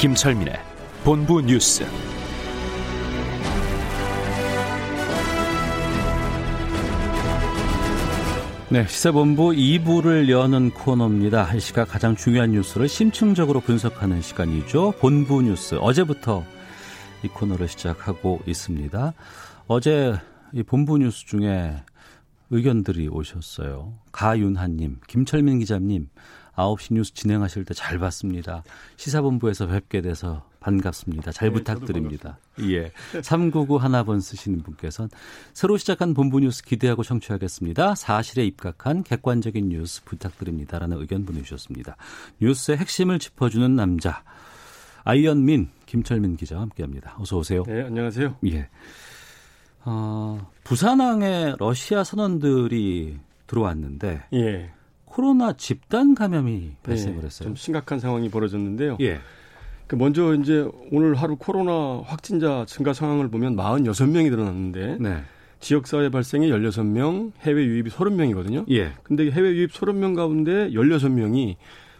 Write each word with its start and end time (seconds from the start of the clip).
김철민의 0.00 0.54
본부 1.04 1.42
뉴스. 1.42 1.84
네, 8.70 8.86
시사본부 8.86 9.50
2부를 9.50 10.30
여는 10.30 10.70
코너입니다. 10.70 11.52
이 11.52 11.60
시각 11.60 11.90
가장 11.90 12.16
중요한 12.16 12.52
뉴스를 12.52 12.88
심층적으로 12.88 13.60
분석하는 13.60 14.22
시간이죠. 14.22 14.94
본부 15.00 15.42
뉴스. 15.42 15.74
어제부터 15.74 16.46
이 17.22 17.28
코너를 17.28 17.68
시작하고 17.68 18.40
있습니다. 18.46 19.12
어제 19.66 20.14
이 20.54 20.62
본부 20.62 20.96
뉴스 20.96 21.26
중에 21.26 21.76
의견들이 22.48 23.08
오셨어요. 23.08 23.98
가윤하님, 24.12 25.00
김철민 25.06 25.58
기자님, 25.58 26.08
9시 26.60 26.94
뉴스 26.94 27.14
진행하실 27.14 27.64
때 27.64 27.74
잘 27.74 27.98
봤습니다. 27.98 28.62
시사본부에서 28.96 29.66
뵙게 29.66 30.00
돼서 30.02 30.44
반갑습니다. 30.60 31.32
잘 31.32 31.48
네, 31.48 31.54
부탁드립니다. 31.54 32.38
예. 32.62 32.92
399 33.22 33.76
하나번 33.78 34.20
쓰시는 34.20 34.62
분께서는 34.62 35.08
새로 35.54 35.78
시작한 35.78 36.12
본부 36.12 36.40
뉴스 36.40 36.62
기대하고 36.62 37.02
청취하겠습니다. 37.02 37.94
사실에 37.94 38.44
입각한 38.44 39.02
객관적인 39.02 39.70
뉴스 39.70 40.04
부탁드립니다라는 40.04 40.98
의견 41.00 41.24
보내주셨습니다. 41.24 41.96
뉴스의 42.40 42.76
핵심을 42.78 43.18
짚어주는 43.18 43.74
남자 43.74 44.22
아이언민 45.04 45.70
김철민 45.86 46.36
기자와 46.36 46.62
함께합니다. 46.62 47.16
어서 47.18 47.38
오세요. 47.38 47.62
네, 47.66 47.82
안녕하세요. 47.84 48.36
예. 48.48 48.68
어, 49.86 50.50
부산항에 50.64 51.54
러시아 51.58 52.04
선원들이 52.04 53.18
들어왔는데 53.46 54.24
예. 54.34 54.70
코로나 55.10 55.52
집단 55.52 56.14
감염이 56.14 56.76
발생을 56.84 57.18
네, 57.20 57.26
했어요. 57.26 57.48
좀 57.48 57.56
심각한 57.56 57.98
상황이 57.98 58.30
벌어졌는데요. 58.30 58.96
예. 59.00 59.18
그 59.88 59.96
먼저 59.96 60.34
이제 60.36 60.68
오늘 60.92 61.16
하루 61.16 61.34
코로나 61.36 62.00
확진자 62.06 62.64
증가 62.68 62.92
상황을 62.92 63.28
보면 63.28 63.56
46명이 63.56 64.30
늘어났는데 64.30 64.98
네. 65.00 65.22
지역 65.58 65.88
사회 65.88 66.10
발생이 66.10 66.48
16명, 66.48 67.32
해외 67.40 67.64
유입이 67.64 67.90
30명이거든요. 67.90 68.70
예. 68.70 68.92
근데 69.02 69.28
해외 69.30 69.50
유입 69.50 69.72
30명 69.72 70.14
가운데 70.14 70.70
16명이 70.70 71.56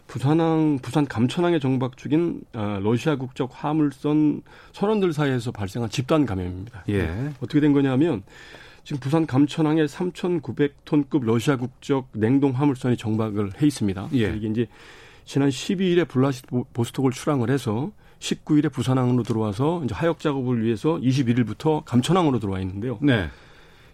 부산항 0.07 0.79
부산 0.81 1.05
감천항에 1.05 1.59
정박 1.59 1.97
중인 1.97 2.43
아, 2.53 2.79
러시아 2.81 3.17
국적 3.17 3.51
화물선 3.53 4.43
선원들 4.73 5.13
사이에서 5.13 5.51
발생한 5.51 5.91
집단 5.91 6.27
감염입니다. 6.27 6.85
예. 6.91 7.33
어떻게 7.41 7.59
된 7.59 7.73
거냐면 7.73 8.23
지금 8.85 9.01
부산 9.01 9.27
감천항에 9.27 9.85
3,900톤급 9.85 11.25
러시아 11.25 11.57
국적 11.57 12.09
냉동 12.13 12.53
화물선이 12.53 12.97
정박을 12.97 13.61
해 13.61 13.67
있습니다. 13.67 14.09
예. 14.15 14.35
이게 14.37 14.49
이제 14.49 14.67
지난 15.25 15.49
12일에 15.49 16.09
블라디보스톡을 16.09 17.13
출항을 17.13 17.51
해서 17.51 17.93
19일에 18.19 18.73
부산항으로 18.73 19.23
들어와서 19.23 19.83
이제 19.85 19.95
하역 19.95 20.21
작업을 20.21 20.63
위해서 20.63 20.99
21일부터 20.99 21.85
감천항으로 21.85 22.39
들어와 22.39 22.61
있는데요. 22.61 22.99
네. 23.01 23.29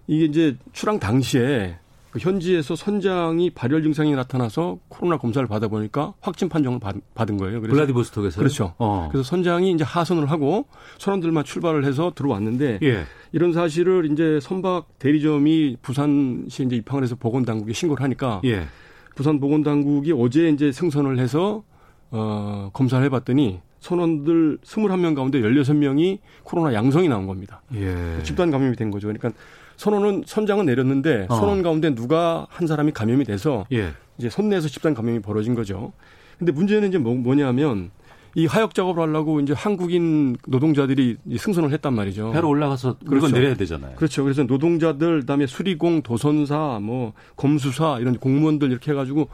이게 0.06 0.25
이제 0.25 0.56
출항 0.72 0.98
당시에 0.98 1.78
그 1.78 1.85
현지에서 2.19 2.77
선장이 2.77 3.50
발열 3.50 3.82
증상이 3.82 4.15
나타나서 4.15 4.78
코로나 4.88 5.19
검사를 5.19 5.47
받아 5.47 5.69
보니까 5.69 6.15
확진 6.21 6.49
판정을 6.49 6.78
받, 6.81 7.31
은 7.31 7.37
거예요. 7.37 7.60
그래서 7.60 7.75
블라디보스톡에서 7.75 8.38
그렇죠. 8.38 8.75
어. 8.78 9.09
그래서 9.10 9.28
선장이 9.28 9.72
이제 9.72 9.84
하선을 9.84 10.31
하고 10.31 10.66
선원들만 10.99 11.44
출발을 11.44 11.84
해서 11.84 12.12
들어왔는데 12.15 12.78
예. 12.82 13.05
이런 13.32 13.53
사실을 13.53 14.10
이제 14.12 14.38
선박 14.41 14.99
대리점이 14.99 15.78
부산시 15.82 16.65
이제 16.65 16.76
입항을 16.76 17.03
해서 17.03 17.16
보건당국에 17.16 17.72
신고를 17.72 18.03
하니까 18.05 18.41
예. 18.44 18.66
부산 19.15 19.41
보건당국이 19.41 20.12
어제 20.12 20.49
이제 20.49 20.71
승선을 20.71 21.19
해서 21.19 21.65
어, 22.10 22.71
검사를 22.72 23.05
해봤더니 23.06 23.60
선원들 23.81 24.59
21명 24.65 25.15
가운데 25.15 25.41
16명이 25.41 26.19
코로나 26.43 26.75
양성이 26.75 27.09
나온 27.09 27.26
겁니다. 27.26 27.62
예. 27.75 28.21
집단 28.22 28.50
감염이 28.50 28.76
된 28.76 28.91
거죠. 28.91 29.09
그러니까 29.09 29.31
선원은 29.76 30.25
선장은 30.26 30.66
내렸는데 30.66 31.26
어. 31.28 31.37
선원 31.37 31.62
가운데 31.62 31.94
누가 31.94 32.47
한 32.50 32.66
사람이 32.66 32.92
감염이 32.92 33.25
돼서 33.25 33.66
예. 33.72 33.92
이제 34.19 34.31
선내에서 34.31 34.69
집단 34.69 34.94
감염이 34.94 35.20
벌어진 35.20 35.54
거죠. 35.54 35.92
근데 36.38 36.53
문제는 36.53 36.88
이제 36.88 36.98
뭐, 36.98 37.14
뭐냐면 37.14 37.91
이 38.34 38.44
하역 38.44 38.75
작업을 38.75 39.03
하려고 39.03 39.41
이제 39.41 39.54
한국인 39.54 40.37
노동자들이 40.47 41.16
승선을 41.38 41.72
했단 41.72 41.94
말이죠. 41.94 42.32
배로 42.32 42.50
올라가서 42.50 42.97
그렇죠. 43.06 43.28
내려야 43.28 43.54
되잖아요. 43.54 43.97
그렇죠. 43.97 44.22
그래서 44.25 44.42
노동자들, 44.42 45.20
그다음에 45.20 45.47
수리공, 45.47 46.03
도선사, 46.03 46.81
뭐 46.82 47.14
검수사 47.37 47.98
이런 47.98 48.19
공무원들 48.19 48.70
이렇게 48.70 48.91
해가지고 48.93 49.28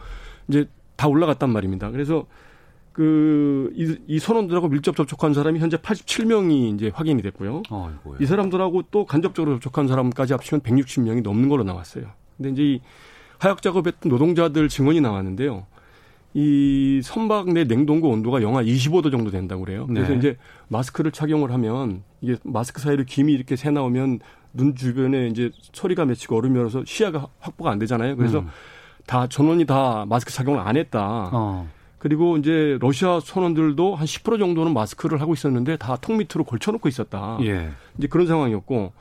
이제 0.47 0.69
다 0.95 1.09
올라갔단 1.09 1.51
말입니다. 1.51 1.91
그래서 1.91 2.27
그, 2.93 3.73
이, 3.75 3.97
이 4.07 4.19
선원들하고 4.19 4.69
밀접 4.69 4.97
접촉한 4.97 5.35
사람이 5.35 5.59
현재 5.59 5.77
87명이 5.77 6.75
이제 6.75 6.91
확인이 6.95 7.23
됐고요. 7.23 7.63
어이고요. 7.71 8.19
이 8.21 8.27
사람들하고 8.27 8.83
또 8.91 9.07
간접적으로 9.07 9.55
접촉한 9.55 9.89
사람까지 9.89 10.35
합치면 10.35 10.61
160명이 10.61 11.23
넘는 11.23 11.49
걸로 11.49 11.65
나왔어요. 11.65 12.07
근데 12.37 12.51
이제 12.51 12.63
이 12.63 12.81
하역 13.39 13.63
작업했던 13.63 14.11
노동자들 14.11 14.69
증언이 14.69 15.01
나왔는데요. 15.01 15.67
이 16.35 17.01
선박 17.03 17.53
내 17.53 17.65
냉동고 17.65 18.09
온도가 18.09 18.41
영하 18.43 18.63
25도 18.63 19.11
정도 19.11 19.31
된다고 19.31 19.65
그래요. 19.65 19.87
그래서 19.87 20.13
네. 20.13 20.19
이제 20.19 20.37
마스크를 20.69 21.13
착용을 21.13 21.53
하면 21.53 22.03
이게 22.21 22.37
마스크 22.43 22.81
사이로 22.81 23.05
김이 23.05 23.33
이렇게 23.33 23.57
새 23.57 23.71
나오면 23.71 24.21
눈 24.55 24.75
주변에 24.75 25.29
이제 25.29 25.51
소리가 25.73 26.05
맺히고 26.07 26.37
얼음이 26.37 26.59
얼어서 26.59 26.85
시야가 26.87 27.27
확보가 27.41 27.71
안 27.71 27.79
되잖아요. 27.79 28.17
그래서 28.17 28.41
음. 28.41 28.49
다 29.07 29.27
전원이 29.27 29.67
다 29.67 30.07
마스크 30.09 30.33
착용을 30.33 30.61
안 30.61 30.77
했다. 30.77 31.31
어. 31.33 31.69
그리고 32.03 32.37
이제 32.37 32.79
러시아 32.81 33.21
선원들도 33.21 33.95
한 33.95 34.07
10% 34.07 34.41
정도는 34.41 34.75
마스크를 34.75 35.21
하고 35.21 35.35
있었는데 35.35 35.77
다통 35.77 36.17
밑으로 36.17 36.43
걸쳐놓고 36.43 36.89
있었다. 36.89 37.39
예. 37.43 37.71
이제 37.97 38.09
그런 38.09 38.27
상황이었고 38.27 38.93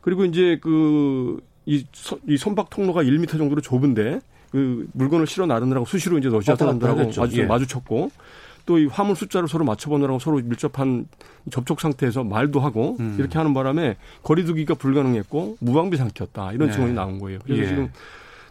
그리고 0.00 0.24
이제 0.24 0.58
그 0.62 1.40
이 1.66 1.84
이 2.26 2.38
선박 2.38 2.70
통로가 2.70 3.02
1m 3.02 3.36
정도로 3.36 3.60
좁은데 3.60 4.20
그 4.50 4.88
물건을 4.94 5.26
실어 5.26 5.44
나르느라고 5.44 5.84
수시로 5.84 6.16
이제 6.16 6.30
러시아 6.30 6.52
왔다 6.54 6.64
갔다 6.64 6.78
사람들하고 6.78 7.00
하겠죠. 7.00 7.20
마주, 7.20 7.40
예. 7.40 7.44
마주쳤고 7.44 8.10
또 8.64 8.78
이 8.78 8.86
화물 8.86 9.14
숫자를 9.14 9.48
서로 9.48 9.66
맞춰보느라고 9.66 10.18
서로 10.18 10.38
밀접한 10.38 11.06
접촉 11.50 11.82
상태에서 11.82 12.24
말도 12.24 12.60
하고 12.60 12.96
음. 13.00 13.16
이렇게 13.18 13.36
하는 13.36 13.52
바람에 13.52 13.96
거리두기가 14.22 14.74
불가능했고 14.76 15.58
무방비 15.60 15.98
상태였다 15.98 16.52
이런 16.52 16.68
네. 16.68 16.74
증언이 16.74 16.94
나온 16.94 17.18
거예요. 17.18 17.40
그래서 17.44 17.62
예. 17.62 17.66
지금 17.66 17.90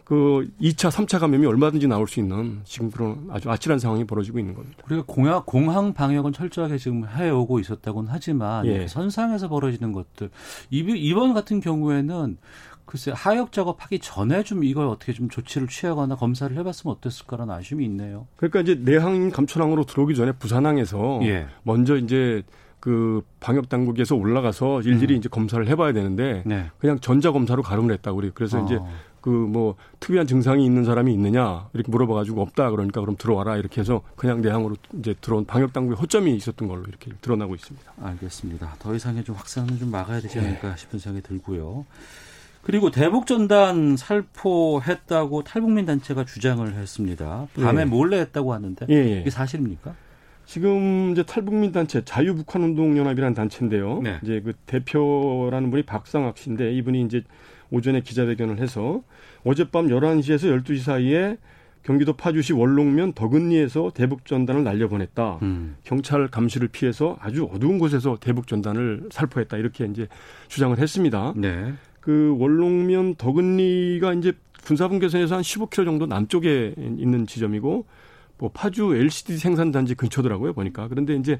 그 0.07 0.47
2차, 0.61 0.89
3차 0.89 1.19
감염이 1.19 1.45
얼마든지 1.45 1.85
나올 1.89 2.07
수 2.07 2.21
있는 2.21 2.61
지금 2.63 2.89
그런 2.89 3.27
아주 3.29 3.51
아찔한 3.51 3.77
상황이 3.77 4.05
벌어지고 4.05 4.39
있는 4.39 4.53
겁니다. 4.53 4.77
우리가 4.87 5.03
공항, 5.05 5.43
공항 5.45 5.93
방역은 5.93 6.31
철저하게 6.31 6.77
지금 6.77 7.05
해오고 7.05 7.59
있었다고는 7.59 8.09
하지만 8.09 8.65
예. 8.67 8.87
선상에서 8.87 9.49
벌어지는 9.49 9.91
것들 9.91 10.29
이- 10.69 10.77
이번 10.79 11.33
같은 11.33 11.59
경우에는 11.59 12.37
글쎄 12.85 13.11
하역 13.13 13.51
작업하기 13.51 13.99
전에 13.99 14.43
좀 14.43 14.63
이걸 14.63 14.87
어떻게 14.87 15.11
좀 15.11 15.27
조치를 15.27 15.67
취하거나 15.67 16.15
검사를 16.15 16.55
해봤으면 16.55 16.95
어땠을까라는 16.95 17.53
아쉬움이 17.53 17.83
있네요. 17.83 18.27
그러니까 18.37 18.61
이제 18.61 18.75
내항 18.75 19.29
감천항으로 19.29 19.83
들어오기 19.83 20.15
전에 20.15 20.31
부산항에서 20.31 21.19
예. 21.23 21.47
먼저 21.63 21.97
이제 21.97 22.43
그 22.79 23.23
방역 23.41 23.67
당국에서 23.67 24.15
올라가서 24.15 24.83
일일이 24.83 25.15
음. 25.15 25.17
이제 25.17 25.27
검사를 25.27 25.67
해봐야 25.67 25.91
되는데 25.91 26.43
네. 26.45 26.67
그냥 26.77 26.97
전자 27.01 27.33
검사로 27.33 27.61
가름을 27.61 27.91
했다고 27.95 28.15
그래요. 28.17 28.31
그래서 28.33 28.61
어. 28.61 28.65
이제 28.65 28.79
그 29.27 29.47
뭐 29.47 29.75
특이한 29.99 30.25
증상이 30.25 30.65
있는 30.65 30.85
사람이 30.85 31.11
있느냐 31.13 31.67
이렇게 31.73 31.91
물어봐가지고 31.91 32.41
없다 32.41 32.69
그러니까 32.71 33.01
그럼 33.01 33.17
들어와라 33.17 33.57
이렇게 33.57 33.81
해서 33.81 34.01
그냥 34.15 34.41
내항으로 34.41 34.77
이제 34.99 35.15
들어온 35.19 35.45
방역 35.45 35.73
당국의 35.73 35.97
허점이 35.97 36.33
있었던 36.35 36.67
걸로 36.67 36.83
이렇게 36.87 37.11
드러나고 37.21 37.55
있습니다. 37.55 37.91
알겠습니다. 38.01 38.75
더 38.79 38.95
이상의 38.95 39.23
좀 39.25 39.35
확산은 39.35 39.77
좀 39.79 39.91
막아야 39.91 40.21
되지 40.21 40.39
네. 40.39 40.47
않을까 40.47 40.75
싶은 40.77 40.99
생각이 40.99 41.27
들고요. 41.27 41.85
그리고 42.61 42.91
대북 42.91 43.27
전단 43.27 43.97
살포했다고 43.97 45.43
탈북민 45.43 45.85
단체가 45.85 46.25
주장을 46.25 46.73
했습니다. 46.73 47.47
밤에 47.55 47.81
예. 47.81 47.85
몰래 47.85 48.19
했다고 48.19 48.53
하는데 48.53 48.85
예, 48.89 48.93
예. 48.93 49.21
이게 49.21 49.29
사실입니까? 49.29 49.93
지금 50.45 51.11
이제 51.11 51.23
탈북민 51.23 51.73
단체 51.73 52.03
자유북한운동연합이라는 52.05 53.33
단체인데요. 53.33 54.01
네. 54.01 54.19
이제 54.23 54.41
그 54.43 54.53
대표라는 54.65 55.69
분이 55.69 55.83
박상학 55.83 56.37
씨인데 56.37 56.73
이분이 56.73 57.01
이제 57.03 57.23
오전에 57.71 58.01
기자회견을 58.01 58.59
해서 58.59 59.01
어젯밤 59.43 59.87
11시에서 59.87 60.63
12시 60.63 60.79
사이에 60.79 61.37
경기도 61.83 62.13
파주시 62.13 62.53
월롱면 62.53 63.13
덕은리에서 63.13 63.91
대북 63.93 64.25
전단을 64.25 64.63
날려보냈다. 64.63 65.39
음. 65.41 65.77
경찰 65.83 66.27
감시를 66.27 66.67
피해서 66.67 67.17
아주 67.21 67.45
어두운 67.45 67.79
곳에서 67.79 68.17
대북 68.19 68.47
전단을 68.47 69.07
살포했다. 69.11 69.55
이렇게 69.57 69.85
이제 69.85 70.07
주장을 70.49 70.77
했습니다. 70.77 71.33
네. 71.37 71.73
그 72.01 72.35
월롱면 72.39 73.15
덕은리가 73.15 74.13
이제 74.15 74.33
군사분계선에서 74.65 75.35
한 75.35 75.41
15km 75.41 75.85
정도 75.85 76.05
남쪽에 76.07 76.73
있는 76.77 77.25
지점이고 77.25 77.85
뭐 78.37 78.51
파주 78.53 78.95
LCD 78.95 79.37
생산단지 79.37 79.95
근처더라고요 79.95 80.53
보니까 80.53 80.87
그런데 80.89 81.15
이제 81.15 81.39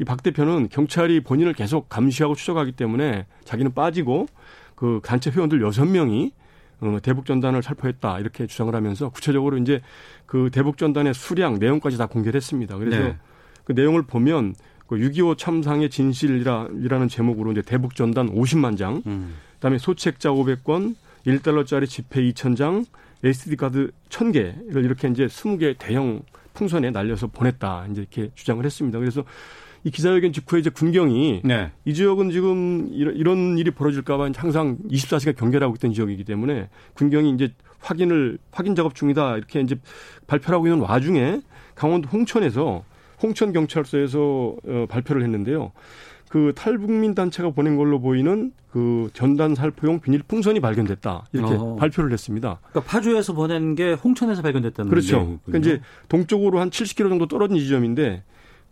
이 0.00 0.04
박 0.04 0.22
대표는 0.24 0.68
경찰이 0.70 1.20
본인을 1.20 1.52
계속 1.52 1.88
감시하고 1.88 2.34
추적하기 2.34 2.72
때문에 2.72 3.26
자기는 3.44 3.74
빠지고 3.74 4.26
그 4.74 5.00
단체 5.04 5.30
회원들 5.30 5.62
여섯 5.62 5.84
명이 5.84 6.32
어, 6.80 6.98
대북 7.02 7.26
전단을 7.26 7.62
살포했다 7.62 8.18
이렇게 8.20 8.46
주장을 8.46 8.74
하면서 8.74 9.08
구체적으로 9.08 9.56
이제 9.58 9.80
그 10.26 10.50
대북 10.52 10.76
전단의 10.76 11.14
수량 11.14 11.58
내용까지 11.58 11.96
다 11.96 12.06
공개를 12.06 12.36
했습니다. 12.36 12.76
그래서 12.76 12.98
네. 12.98 13.16
그 13.64 13.72
내용을 13.72 14.02
보면 14.02 14.54
그6.25 14.88 15.38
참상의 15.38 15.90
진실이라는 15.90 17.08
제목으로 17.08 17.52
이제 17.52 17.62
대북 17.62 17.94
전단 17.94 18.28
50만 18.30 18.76
장, 18.76 19.02
음. 19.06 19.34
그다음에 19.54 19.78
소책자 19.78 20.30
500권, 20.30 20.94
1달러짜리 21.26 21.88
지폐 21.88 22.20
2,000장, 22.32 22.84
SD 23.24 23.56
카드 23.56 23.90
1,000개를 24.10 24.84
이렇게 24.84 25.08
이제 25.08 25.26
20개 25.26 25.76
대형 25.78 26.22
풍선에 26.52 26.90
날려서 26.90 27.28
보냈다. 27.28 27.86
이제 27.90 28.02
이렇게 28.02 28.30
주장을 28.34 28.62
했습니다. 28.64 28.98
그래서 28.98 29.24
이 29.84 29.90
기자회견 29.90 30.32
직후에 30.32 30.60
이제 30.60 30.70
군경이 30.70 31.42
네. 31.44 31.70
이 31.84 31.92
지역은 31.92 32.30
지금 32.30 32.88
이런, 32.90 33.14
이런 33.16 33.58
일이 33.58 33.70
벌어질까봐 33.70 34.30
항상 34.34 34.78
24시간 34.90 35.36
경계를 35.36 35.66
하고 35.66 35.76
있던 35.76 35.92
지역이기 35.92 36.24
때문에 36.24 36.70
군경이 36.94 37.30
이제 37.32 37.52
확인을 37.80 38.38
확인 38.50 38.74
작업 38.74 38.94
중이다 38.94 39.36
이렇게 39.36 39.60
이제 39.60 39.76
발표를 40.26 40.56
하고 40.56 40.66
있는 40.66 40.80
와중에 40.80 41.42
강원도 41.74 42.08
홍천에서 42.08 42.82
홍천 43.22 43.52
경찰서에서 43.52 44.56
어, 44.66 44.86
발표를 44.88 45.22
했는데요. 45.22 45.72
그 46.30 46.52
탈북민 46.56 47.14
단체가 47.14 47.50
보낸 47.50 47.76
걸로 47.76 48.00
보이는 48.00 48.52
그 48.70 49.08
전단 49.12 49.54
살포용 49.54 50.00
비닐 50.00 50.22
풍선이 50.26 50.60
발견됐다 50.60 51.26
이렇게 51.32 51.54
어허. 51.54 51.76
발표를 51.76 52.10
했습니다. 52.10 52.58
그러니까 52.70 52.90
파주에서 52.90 53.34
보낸 53.34 53.74
게 53.74 53.92
홍천에서 53.92 54.40
발견됐다는 54.42 54.90
그렇죠. 54.90 55.38
그러니까 55.44 55.58
이제 55.58 55.80
동쪽으로 56.08 56.58
한 56.58 56.70
70km 56.70 57.10
정도 57.10 57.26
떨어진 57.26 57.58
지점인데 57.58 58.24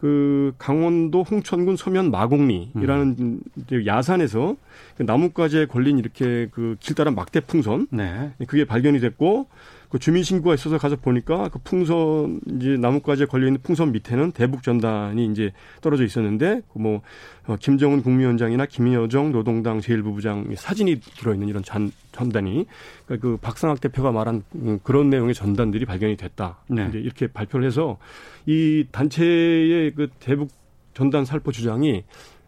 그 0.02 0.52
강원도 0.58 1.22
홍천군 1.22 1.76
서면 1.76 2.10
마곡리라는 2.10 3.16
음. 3.20 3.40
야산에서 3.86 4.56
그 4.96 5.04
나뭇가지에 5.04 5.66
걸린 5.66 5.96
이렇게 6.00 6.48
그 6.50 6.74
길다란 6.80 7.14
막대 7.14 7.38
풍선 7.38 7.86
네. 7.92 8.32
그게 8.48 8.64
발견이 8.64 8.98
됐고 8.98 9.46
그 9.92 9.98
주민 9.98 10.22
신고가 10.22 10.54
있어서 10.54 10.78
가서 10.78 10.96
보니까 10.96 11.50
그 11.50 11.58
풍선 11.58 12.40
이제 12.56 12.78
나뭇가지에 12.78 13.26
걸려 13.26 13.46
있는 13.46 13.60
풍선 13.60 13.92
밑에는 13.92 14.32
대북 14.32 14.62
전단이 14.62 15.26
이제 15.26 15.52
떨어져 15.82 16.02
있었는데 16.02 16.62
그뭐 16.72 17.02
어, 17.46 17.56
김정은 17.60 18.02
국무위원장이나 18.02 18.64
김여정 18.64 19.32
노동당 19.32 19.80
제1부부장 19.80 20.56
사진이 20.56 20.98
들어 21.18 21.34
있는 21.34 21.48
이런 21.48 21.62
전, 21.62 21.92
전단이 22.12 22.64
그러니까 23.04 23.28
그 23.28 23.36
박상학 23.36 23.82
대표가 23.82 24.12
말한 24.12 24.42
음, 24.54 24.78
그런 24.82 25.10
내용의 25.10 25.34
전단들이 25.34 25.84
발견이 25.84 26.16
됐다. 26.16 26.60
네. 26.68 26.86
이제 26.88 26.98
이렇게 26.98 27.26
발표를 27.26 27.66
해서 27.66 27.98
이 28.46 28.86
단체의 28.90 29.92
그 29.94 30.08
대북 30.20 30.48
전단 30.94 31.26
살포 31.26 31.52
주장이 31.52 32.02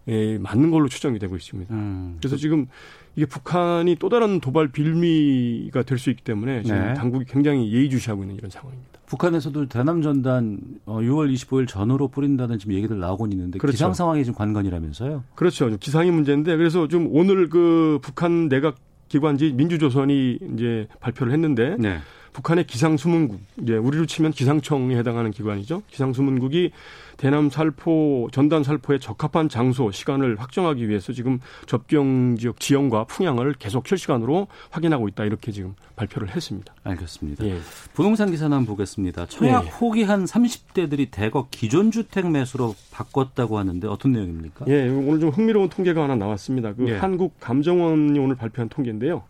예, 0.09 0.39
맞는 0.39 0.71
걸로 0.71 0.89
추정이 0.89 1.19
되고 1.19 1.37
있습니다. 1.37 1.75
음. 1.75 2.17
그래서 2.19 2.37
지금 2.37 2.69
이게 3.17 3.27
북한이 3.27 3.97
또 4.01 4.09
다른 4.09 4.41
도발 4.41 4.69
빌미가 4.69 5.83
될 5.83 5.99
수 5.99 6.11
있기 6.11 6.23
때문에 6.25 6.63
지금 6.63 6.79
네. 6.79 6.95
당국이 6.95 7.25
굉장히 7.27 7.73
예의주시하고 7.73 8.23
있는 8.25 8.37
이런 8.37 8.51
상황입니다. 8.51 8.99
북한에서도 9.07 9.69
대남 9.69 10.03
전단 10.03 10.59
어, 10.87 10.99
6월 11.01 11.33
25일 11.33 11.69
전후로 11.69 12.09
뿌린다는 12.09 12.59
지금 12.59 12.75
얘기들 12.75 12.99
나오고 12.99 13.27
있는데 13.29 13.59
그렇죠. 13.59 13.73
기상 13.75 13.95
상황이 13.95 14.25
지금 14.25 14.37
관건이라면서요. 14.37 15.23
그렇죠. 15.35 15.69
좀 15.71 15.79
기상이 15.79 16.11
문제인데 16.11 16.57
그래서 16.57 16.89
좀 16.89 17.09
오늘 17.13 17.49
그 17.49 17.99
북한 18.03 18.49
내각 18.49 18.77
기관지 19.09 19.53
민주조선이 19.53 20.39
이제 20.55 20.89
발표를 21.01 21.33
했는데 21.33 21.77
네. 21.79 21.99
북한의 22.35 22.67
기상수문국, 22.67 23.41
이제 23.63 23.77
우리로 23.77 24.07
치면 24.07 24.33
기상청에 24.33 24.97
해당하는 24.97 25.31
기관이죠. 25.31 25.83
기상수문국이 25.87 26.73
대남 27.17 27.49
살포, 27.49 28.29
전단 28.33 28.65
살포에 28.65 28.99
적합한 28.99 29.49
장소, 29.49 29.93
시간을 29.93 30.41
확정하기 30.41 30.89
위해서 30.89 31.13
지금 31.13 31.39
접경 31.67 32.37
지역 32.37 32.59
지형과 32.59 33.05
풍향을 33.05 33.55
계속 33.61 33.87
실시간으로 33.87 34.49
확인하고 34.71 35.07
있다. 35.07 35.25
이렇게 35.25 35.53
지금 35.53 35.77
발표를 35.95 36.35
했습니다. 36.35 36.75
알겠습니다. 36.83 37.47
예. 37.47 37.59
부동산 37.95 38.33
기사 38.33 38.47
한번 38.47 38.67
보겠습니다. 38.67 39.27
청약 39.27 39.67
예. 39.67 39.71
포기한 39.71 40.25
30대들이 40.25 41.13
대거 41.13 41.47
기존 41.53 41.93
주택 41.93 42.29
매수로 42.29 42.75
바꿨다고 42.91 43.59
하는데 43.59 43.87
어떤 43.87 44.11
내용입니까? 44.11 44.65
예, 44.67 44.89
오늘 44.89 45.21
좀 45.21 45.31
흥미로운 45.31 45.69
통계가 45.69 46.03
하나 46.03 46.17
나왔습니다. 46.17 46.75
그 46.75 46.89
예. 46.89 46.97
한국감정원이 46.97 48.19
오늘 48.19 48.35
발표한 48.35 48.69
통계인데요. 48.69 49.23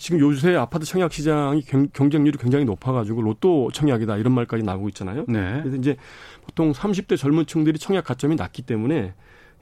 지금 0.00 0.18
요새 0.20 0.56
아파트 0.56 0.86
청약 0.86 1.12
시장이 1.12 1.60
경- 1.60 1.88
경쟁률이 1.92 2.38
굉장히 2.38 2.64
높아가지고 2.64 3.20
로또 3.20 3.70
청약이다 3.70 4.16
이런 4.16 4.32
말까지 4.32 4.62
나오고 4.62 4.88
있잖아요. 4.88 5.26
네. 5.28 5.60
그래서 5.60 5.76
이제 5.76 5.96
보통 6.42 6.72
30대 6.72 7.18
젊은 7.18 7.44
층들이 7.44 7.78
청약 7.78 8.04
가점이 8.04 8.36
낮기 8.36 8.62
때문에 8.62 9.12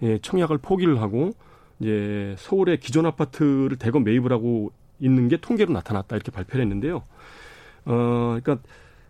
예, 0.02 0.18
청약을 0.18 0.58
포기를 0.58 1.00
하고 1.02 1.32
이제 1.80 2.36
서울의 2.38 2.78
기존 2.78 3.04
아파트를 3.06 3.78
대거 3.78 3.98
매입을 3.98 4.32
하고 4.32 4.70
있는 5.00 5.26
게 5.26 5.38
통계로 5.38 5.72
나타났다 5.72 6.14
이렇게 6.14 6.30
발표를 6.30 6.64
했는데요. 6.64 7.02
어, 7.86 8.38
그러니까 8.40 8.58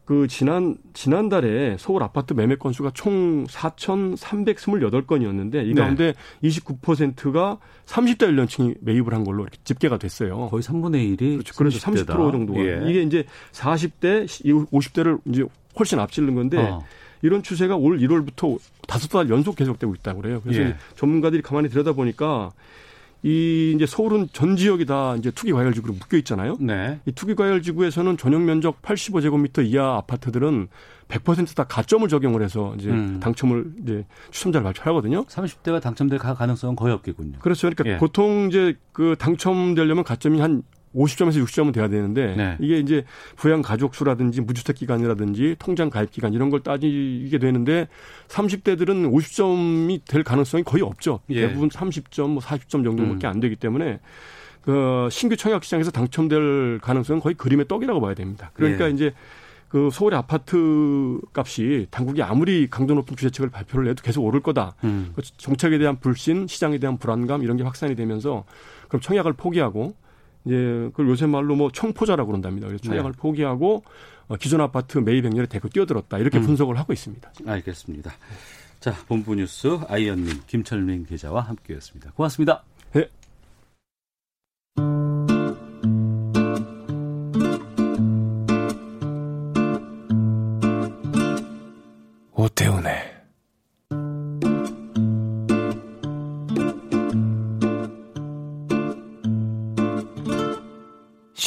그 0.09 0.27
지난 0.27 0.77
지난달에 0.95 1.77
서울 1.79 2.03
아파트 2.03 2.33
매매 2.33 2.57
건수가 2.57 2.93
총 2.95 3.45
4,328건이었는데 3.45 5.67
이 5.67 5.75
네. 5.75 5.83
가운데 5.83 6.15
29%가 6.43 7.59
30대 7.85 8.23
연령층이 8.23 8.77
매입을 8.81 9.13
한 9.13 9.23
걸로 9.23 9.47
집계가 9.65 9.99
됐어요. 9.99 10.49
거의 10.49 10.63
3분의 10.63 11.19
1이 11.19 11.33
그렇죠. 11.33 11.55
그래서 11.59 11.79
30% 11.81 12.33
정도가 12.33 12.59
예. 12.59 12.81
이게 12.89 13.03
이제 13.03 13.27
40대, 13.53 14.25
50대를 14.73 15.21
이제 15.27 15.45
훨씬 15.79 15.99
앞지른 15.99 16.35
건데 16.35 16.57
어. 16.57 16.83
이런 17.21 17.43
추세가 17.43 17.77
올 17.77 17.99
1월부터 17.99 18.59
다섯 18.87 19.09
달 19.09 19.29
연속 19.29 19.57
계속되고 19.57 19.95
있다고 19.97 20.23
그래요. 20.23 20.41
그래서 20.43 20.63
예. 20.63 20.75
전문가들이 20.97 21.43
가만히 21.43 21.69
들여다 21.69 21.93
보니까 21.93 22.53
이 23.23 23.73
이제 23.75 23.85
서울은 23.85 24.29
전 24.33 24.57
지역이 24.57 24.87
다 24.87 25.17
이제 25.17 25.31
투기 25.33 25.53
과열 25.53 25.73
지구로 25.75 25.95
묶여 25.95 26.17
있잖아요. 26.19 26.57
네. 26.61 27.01
이 27.05 27.13
투기 27.13 27.35
과열 27.35 27.63
지구에서는 27.63 28.17
전용 28.17 28.45
면적 28.45 28.81
85제곱미터 28.83 29.65
이하 29.67 29.97
아파트들은 29.97 30.69
100%다 31.09 31.65
가점을 31.65 32.07
적용을 32.09 32.43
해서 32.43 32.75
이제 32.79 32.91
음. 32.91 33.19
당첨을 33.19 33.73
이제 33.83 34.05
추첨자를 34.31 34.63
발표하거든요. 34.65 35.25
30대가 35.25 35.81
당첨될 35.81 36.19
가- 36.19 36.35
가능성은 36.35 36.77
거의 36.77 36.95
없겠군요. 36.95 37.39
그렇죠. 37.41 37.69
그러니까 37.71 37.95
예. 37.95 37.99
보통 37.99 38.49
이제 38.51 38.77
그 38.93 39.17
당첨되려면 39.19 40.05
가점이 40.05 40.39
한 40.41 40.63
50점에서 40.95 41.45
60점은 41.45 41.73
돼야 41.73 41.89
되는데 41.89 42.35
네. 42.37 42.57
이게 42.61 42.79
이제 42.79 43.05
부양 43.37 43.63
가족 43.63 43.95
수라든지 43.95 44.41
무주택 44.41 44.77
기간이라든지 44.77 45.57
통장 45.59 45.91
가입 45.91 46.11
기간 46.11 46.33
이런 46.33 46.51
걸 46.51 46.61
따지게 46.61 47.39
되는데 47.39 47.89
30대들은 48.29 49.13
50점이 49.13 50.01
될 50.07 50.23
가능성이 50.23 50.63
거의 50.63 50.83
없죠. 50.83 51.21
예. 51.31 51.47
대부분 51.47 51.69
30점, 51.69 52.29
뭐 52.29 52.43
40점 52.43 52.85
정도밖에 52.85 53.27
음. 53.27 53.31
안 53.31 53.41
되기 53.41 53.57
때문에 53.57 54.01
그 54.63 55.09
신규 55.11 55.37
청약 55.37 55.65
시장에서 55.65 55.91
당첨될 55.91 56.81
가능성은 56.83 57.21
거의 57.21 57.35
그림의 57.35 57.69
떡이라고 57.69 58.01
봐야 58.01 58.15
됩니다. 58.15 58.51
그러니까 58.55 58.87
예. 58.87 58.91
이제 58.91 59.13
그 59.69 59.91
서울의 59.93 60.19
아파트 60.19 61.21
값이 61.35 61.89
당국이 61.91 62.23
아무리 62.23 62.69
강도 62.71 62.95
높은 62.95 63.17
규제책을 63.17 63.51
발표를 63.51 63.89
해도 63.89 64.03
계속 64.03 64.25
오를 64.25 64.41
거다. 64.41 64.75
음. 64.85 65.13
그 65.15 65.23
정책에 65.37 65.79
대한 65.79 66.01
불신, 66.01 66.47
시장에 66.47 66.79
대한 66.79 66.97
불안감 66.97 67.43
이런 67.43 67.57
게 67.57 67.63
확산이 67.63 67.95
되면서 67.95 68.45
그럼 68.89 69.01
청약을 69.03 69.35
포기하고 69.35 69.95
이제 70.45 70.89
그걸 70.93 71.09
요새 71.09 71.27
말로 71.27 71.57
뭐 71.57 71.71
청포자라고 71.71 72.29
그런답니다. 72.29 72.67
그래서 72.67 72.85
청약을 72.85 73.13
네. 73.13 73.19
포기하고 73.19 73.85
어, 74.29 74.37
기존 74.37 74.61
아파트 74.61 74.99
매입 74.99 75.25
행렬에 75.25 75.47
대거 75.47 75.69
뛰어들었다 75.69 76.19
이렇게 76.19 76.39
음. 76.39 76.45
분석을 76.47 76.79
하고 76.79 76.93
있습니다. 76.93 77.33
알겠습니다. 77.47 78.13
자, 78.81 78.95
본부 79.09 79.35
뉴스 79.35 79.79
아이언님, 79.89 80.43
김철민 80.47 81.07
기자와 81.07 81.43
함께했습니다. 81.43 82.13
고맙습니다. 82.13 82.63
네. 82.93 83.09
오태훈의 92.35 93.08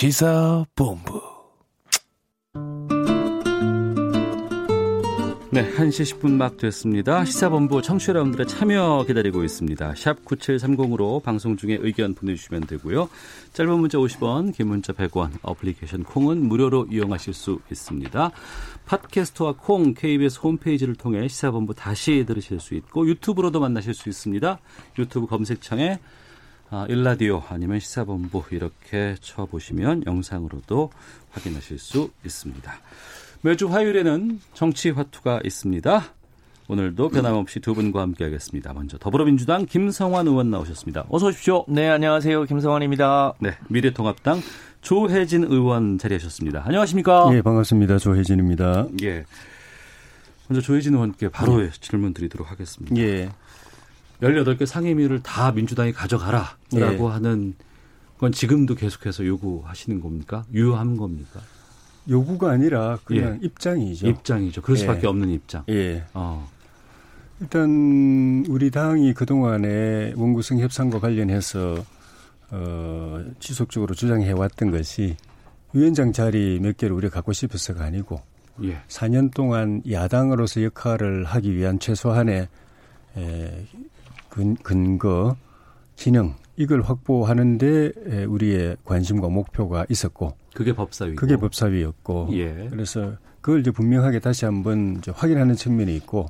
시사본부 0.02 1.22
네, 5.52 5.72
1시 5.76 6.20
10분 6.20 6.32
막 6.32 6.58
됐습니다. 6.58 7.24
시사본부 7.24 7.84
청취자 7.84 8.14
여러분들의 8.14 8.48
참여 8.48 9.04
기다리고 9.06 9.44
있습니다. 9.44 9.94
샵 9.96 10.26
9730으로 10.26 11.22
방송 11.22 11.56
중에 11.56 11.78
의견 11.80 12.16
보내주시면 12.16 12.62
되고요. 12.62 13.10
짧은 13.54 13.80
문자 13.80 14.00
50원, 14.00 14.56
긴 14.56 14.70
문자 14.70 14.92
100원, 14.92 15.34
어플리케이션 15.44 16.04
콩은 16.04 16.48
무료로 16.48 16.88
이용하실 16.90 17.36
수 17.36 17.60
있습니다. 17.70 18.32
팟캐스트와 18.88 19.58
콩, 19.60 19.94
KBS 19.94 20.40
홈페이지를 20.40 20.96
통해 20.96 21.28
시사본부 21.28 21.76
다시 21.76 22.26
들으실 22.26 22.60
수 22.60 22.74
있고 22.74 23.08
유튜브로도 23.08 23.60
만나실 23.60 23.94
수 23.94 24.10
있습니다. 24.10 24.58
유튜브 24.98 25.28
검색창에 25.28 26.00
아, 26.74 26.86
일라디오 26.88 27.44
아니면 27.50 27.80
시사본부 27.80 28.44
이렇게 28.52 29.16
쳐보시면 29.20 30.04
영상으로도 30.06 30.90
확인하실 31.32 31.78
수 31.78 32.12
있습니다. 32.26 32.74
매주 33.42 33.68
화요일에는 33.68 34.40
정치화투가 34.54 35.42
있습니다. 35.44 36.04
오늘도 36.70 37.10
변함없이 37.10 37.60
두 37.60 37.74
분과 37.74 38.02
함께하겠습니다. 38.02 38.72
먼저 38.72 38.98
더불어민주당 38.98 39.66
김성환 39.66 40.28
의원 40.28 40.50
나오셨습니다. 40.50 41.08
어서 41.10 41.28
오십시오. 41.28 41.66
네, 41.68 41.90
안녕하세요. 41.90 42.46
김성환입니다. 42.46 43.34
네, 43.40 43.58
미래통합당 43.68 44.42
조혜진 44.80 45.44
의원 45.44 45.98
자리하셨습니다. 45.98 46.64
안녕하십니까? 46.66 47.30
예, 47.34 47.42
반갑습니다. 47.42 47.98
조혜진입니다. 47.98 48.88
예. 49.04 49.26
먼저 50.48 50.62
조혜진 50.62 50.94
의원께 50.94 51.28
바로 51.28 51.62
예. 51.66 51.70
질문 51.72 52.14
드리도록 52.14 52.50
하겠습니다. 52.50 52.96
예. 52.96 53.30
18개 54.22 54.66
상임위를 54.66 55.24
다 55.24 55.52
민주당이 55.52 55.94
가져가라라고 55.94 56.60
예. 56.76 57.12
하는 57.12 57.56
건 58.18 58.32
지금도 58.32 58.76
계속해서 58.76 59.26
요구하시는 59.26 60.00
겁니까? 60.00 60.46
유효한 60.54 60.96
겁니까? 60.96 61.42
요구가 62.10 62.52
아니라 62.52 63.00
그냥 63.04 63.40
예. 63.42 63.46
입장이죠. 63.46 64.08
입장이죠. 64.08 64.62
그럴 64.62 64.78
수밖에 64.78 65.02
예. 65.04 65.08
없는 65.08 65.30
입장. 65.30 65.64
예. 65.70 66.04
어. 66.14 66.50
일단 67.40 68.46
우리 68.50 68.70
당이 68.70 69.14
그동안에 69.14 70.14
원구성 70.16 70.60
협상과 70.60 71.00
관련해서 71.00 71.84
어, 72.52 73.24
지속적으로 73.40 73.96
주장해 73.96 74.32
왔던 74.32 74.70
것이 74.72 75.16
위원장 75.74 76.12
자리 76.12 76.60
몇 76.60 76.78
개를 76.78 76.96
우리가 76.96 77.16
갖고 77.16 77.34
싶어서가 77.34 77.84
아니고 77.84 78.22
예. 78.64 78.78
4년 78.88 79.34
동안 79.34 79.82
야당으로서 79.90 80.62
역할을 80.64 81.24
하기 81.24 81.56
위한 81.56 81.80
최소한의 81.80 82.48
에, 83.18 83.66
근, 84.32 84.56
근거, 84.56 85.36
기능 85.96 86.34
이걸 86.58 86.82
확보하는데 86.82 88.26
우리의 88.28 88.78
관심과 88.86 89.30
목표가 89.30 89.86
있었고 89.90 90.36
그게 90.54 90.74
법사위 90.74 91.16
그게 91.16 91.38
법사위였고 91.38 92.30
예. 92.32 92.68
그래서 92.70 93.14
그걸 93.42 93.60
이제 93.60 93.72
분명하게 93.72 94.20
다시 94.20 94.46
한번 94.46 94.96
이제 94.98 95.12
확인하는 95.14 95.56
측면이 95.56 95.96
있고 95.98 96.28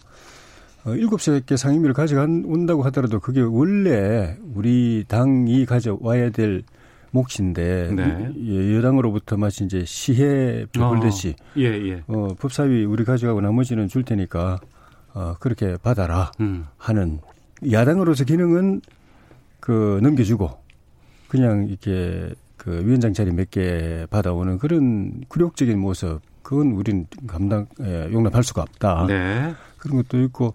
어, 0.83 0.95
일곱 0.95 1.19
개 1.45 1.55
상임위를 1.55 1.93
가져온다고 1.93 2.83
하더라도 2.83 3.19
그게 3.19 3.41
원래 3.41 4.37
우리 4.55 5.05
당이 5.07 5.65
가져와야 5.65 6.31
될 6.31 6.63
몫인데 7.11 7.91
네. 7.93 8.31
예, 8.37 8.75
여당으로부터 8.75 9.37
마치 9.37 9.65
이제 9.65 9.83
시해 9.85 10.65
베풀듯이 10.71 11.35
어, 11.39 11.43
예, 11.57 11.65
예. 11.65 12.03
어, 12.07 12.29
법사위 12.39 12.85
우리 12.85 13.03
가져가고 13.03 13.41
나머지는 13.41 13.87
줄 13.87 14.03
테니까 14.03 14.59
어, 15.13 15.35
그렇게 15.39 15.75
받아라 15.83 16.31
음. 16.39 16.67
하는 16.77 17.19
야당으로서 17.69 18.23
기능은 18.23 18.81
그 19.59 19.99
넘겨주고 20.01 20.49
그냥 21.27 21.67
이렇게 21.67 22.33
그 22.57 22.83
위원장 22.85 23.13
자리 23.13 23.31
몇 23.31 23.49
개 23.51 24.05
받아오는 24.09 24.57
그런 24.57 25.23
굴욕적인 25.27 25.77
모습 25.79 26.19
그건 26.43 26.71
우린 26.71 27.05
감당 27.27 27.67
예, 27.81 28.09
용납할 28.11 28.43
수가 28.43 28.63
없다. 28.63 29.05
네. 29.07 29.53
그런 29.77 29.97
것도 29.97 30.21
있고 30.23 30.53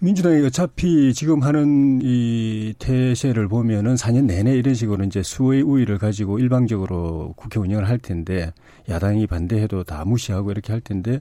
민주당이 0.00 0.44
어차피 0.46 1.14
지금 1.14 1.42
하는 1.42 2.00
이 2.02 2.74
태세를 2.78 3.46
보면은 3.48 3.94
4년 3.94 4.24
내내 4.24 4.54
이런 4.54 4.74
식으로 4.74 5.04
이제 5.04 5.22
수의 5.22 5.62
우위를 5.62 5.98
가지고 5.98 6.38
일방적으로 6.38 7.34
국회 7.36 7.60
운영을 7.60 7.88
할 7.88 7.98
텐데 7.98 8.52
야당이 8.88 9.26
반대해도 9.28 9.84
다 9.84 10.04
무시하고 10.04 10.50
이렇게 10.50 10.72
할 10.72 10.80
텐데 10.80 11.20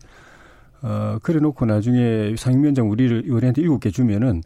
어 0.82 1.20
그래 1.22 1.40
놓고 1.40 1.66
나중에 1.66 2.36
상임위원장 2.38 2.90
우리를 2.90 3.24
의원한테 3.26 3.62
일곱 3.62 3.80
개 3.82 3.92
주면은 3.92 4.42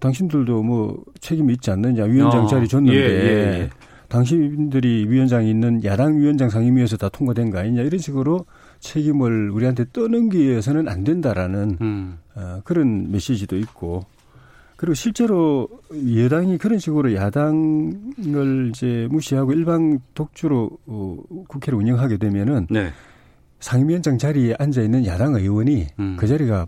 당신들도 0.00 0.62
뭐 0.62 1.02
책임이 1.20 1.54
있지 1.54 1.70
않느냐 1.70 2.04
위원장 2.04 2.44
어, 2.44 2.46
자리 2.46 2.68
줬는데 2.68 2.98
예, 2.98 3.04
예, 3.04 3.60
예. 3.60 3.70
당신들이 4.08 5.06
위원장이 5.08 5.50
있는 5.50 5.82
야당 5.84 6.18
위원장 6.18 6.48
상임위에서 6.48 6.96
다 6.96 7.08
통과된 7.08 7.50
거 7.50 7.58
아니냐 7.58 7.82
이런 7.82 7.98
식으로 7.98 8.44
책임을 8.80 9.50
우리한테 9.50 9.86
떠넘기해서는 9.92 10.88
안 10.88 11.02
된다라는 11.02 11.78
음. 11.80 12.18
어, 12.34 12.60
그런 12.64 13.10
메시지도 13.10 13.56
있고 13.56 14.04
그리고 14.76 14.94
실제로 14.94 15.68
여당이 15.90 16.58
그런 16.58 16.78
식으로 16.78 17.14
야당을 17.14 18.70
이제 18.70 19.08
무시하고 19.10 19.52
일방 19.52 19.98
독주로 20.14 20.70
어, 20.86 21.16
국회를 21.48 21.78
운영하게 21.78 22.18
되면은 22.18 22.66
네. 22.70 22.90
상임위원장 23.60 24.18
자리에 24.18 24.54
앉아 24.58 24.82
있는 24.82 25.06
야당 25.06 25.34
의원이 25.34 25.86
음. 25.98 26.16
그 26.18 26.26
자리가 26.26 26.66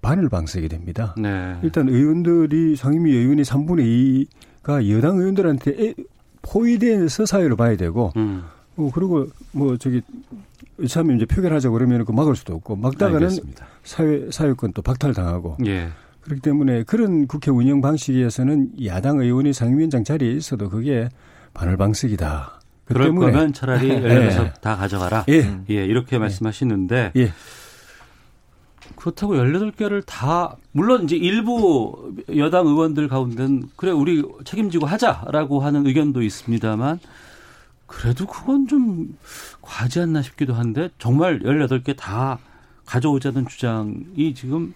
바늘방석이 0.00 0.68
됩니다. 0.68 1.14
네. 1.18 1.56
일단 1.62 1.88
의원들이 1.88 2.76
상임위 2.76 3.12
의원이 3.12 3.42
3분의 3.42 4.26
2가 4.62 4.88
여당 4.90 5.18
의원들한테 5.18 5.94
포위돼서 6.42 7.26
사회를 7.26 7.56
봐야 7.56 7.76
되고, 7.76 8.12
음. 8.16 8.44
어, 8.76 8.90
그리고 8.94 9.26
뭐 9.52 9.76
저기 9.76 10.02
참 10.88 11.10
이제 11.10 11.26
표결하자 11.26 11.70
그러면 11.70 12.04
그 12.04 12.12
막을 12.12 12.36
수도 12.36 12.54
없고 12.54 12.76
막다가는 12.76 13.22
알겠습니다. 13.22 13.66
사회 13.82 14.30
사회권 14.30 14.72
또 14.72 14.82
박탈당하고. 14.82 15.56
예. 15.66 15.88
그렇기 16.20 16.42
때문에 16.42 16.82
그런 16.84 17.26
국회 17.26 17.50
운영 17.50 17.80
방식에서는 17.80 18.84
야당 18.84 19.18
의원이 19.18 19.52
상임위원장 19.52 20.04
자리에 20.04 20.30
있어도 20.32 20.68
그게 20.68 21.08
바늘방석이다. 21.54 22.60
그 22.84 22.94
그럴 22.94 23.08
때문에. 23.08 23.32
거면 23.32 23.52
차라리 23.52 23.88
열려서 24.04 24.44
예. 24.44 24.52
다 24.60 24.76
가져가라. 24.76 25.24
예. 25.28 25.58
예 25.70 25.84
이렇게 25.84 26.16
예. 26.16 26.20
말씀하시는데 26.20 27.12
예. 27.16 27.32
그렇다고 28.98 29.34
18개를 29.34 30.02
다 30.04 30.56
물론 30.72 31.04
이제 31.04 31.14
일부 31.14 32.12
여당 32.36 32.66
의원들 32.66 33.06
가운데는 33.06 33.68
그래 33.76 33.92
우리 33.92 34.24
책임지고 34.44 34.86
하자라고 34.86 35.60
하는 35.60 35.86
의견도 35.86 36.20
있습니다만 36.20 36.98
그래도 37.86 38.26
그건 38.26 38.66
좀 38.66 39.16
과하지 39.62 40.00
않나 40.00 40.20
싶기도 40.20 40.54
한데 40.54 40.90
정말 40.98 41.38
18개 41.38 41.96
다 41.96 42.40
가져오자는 42.86 43.46
주장이 43.46 44.34
지금 44.34 44.74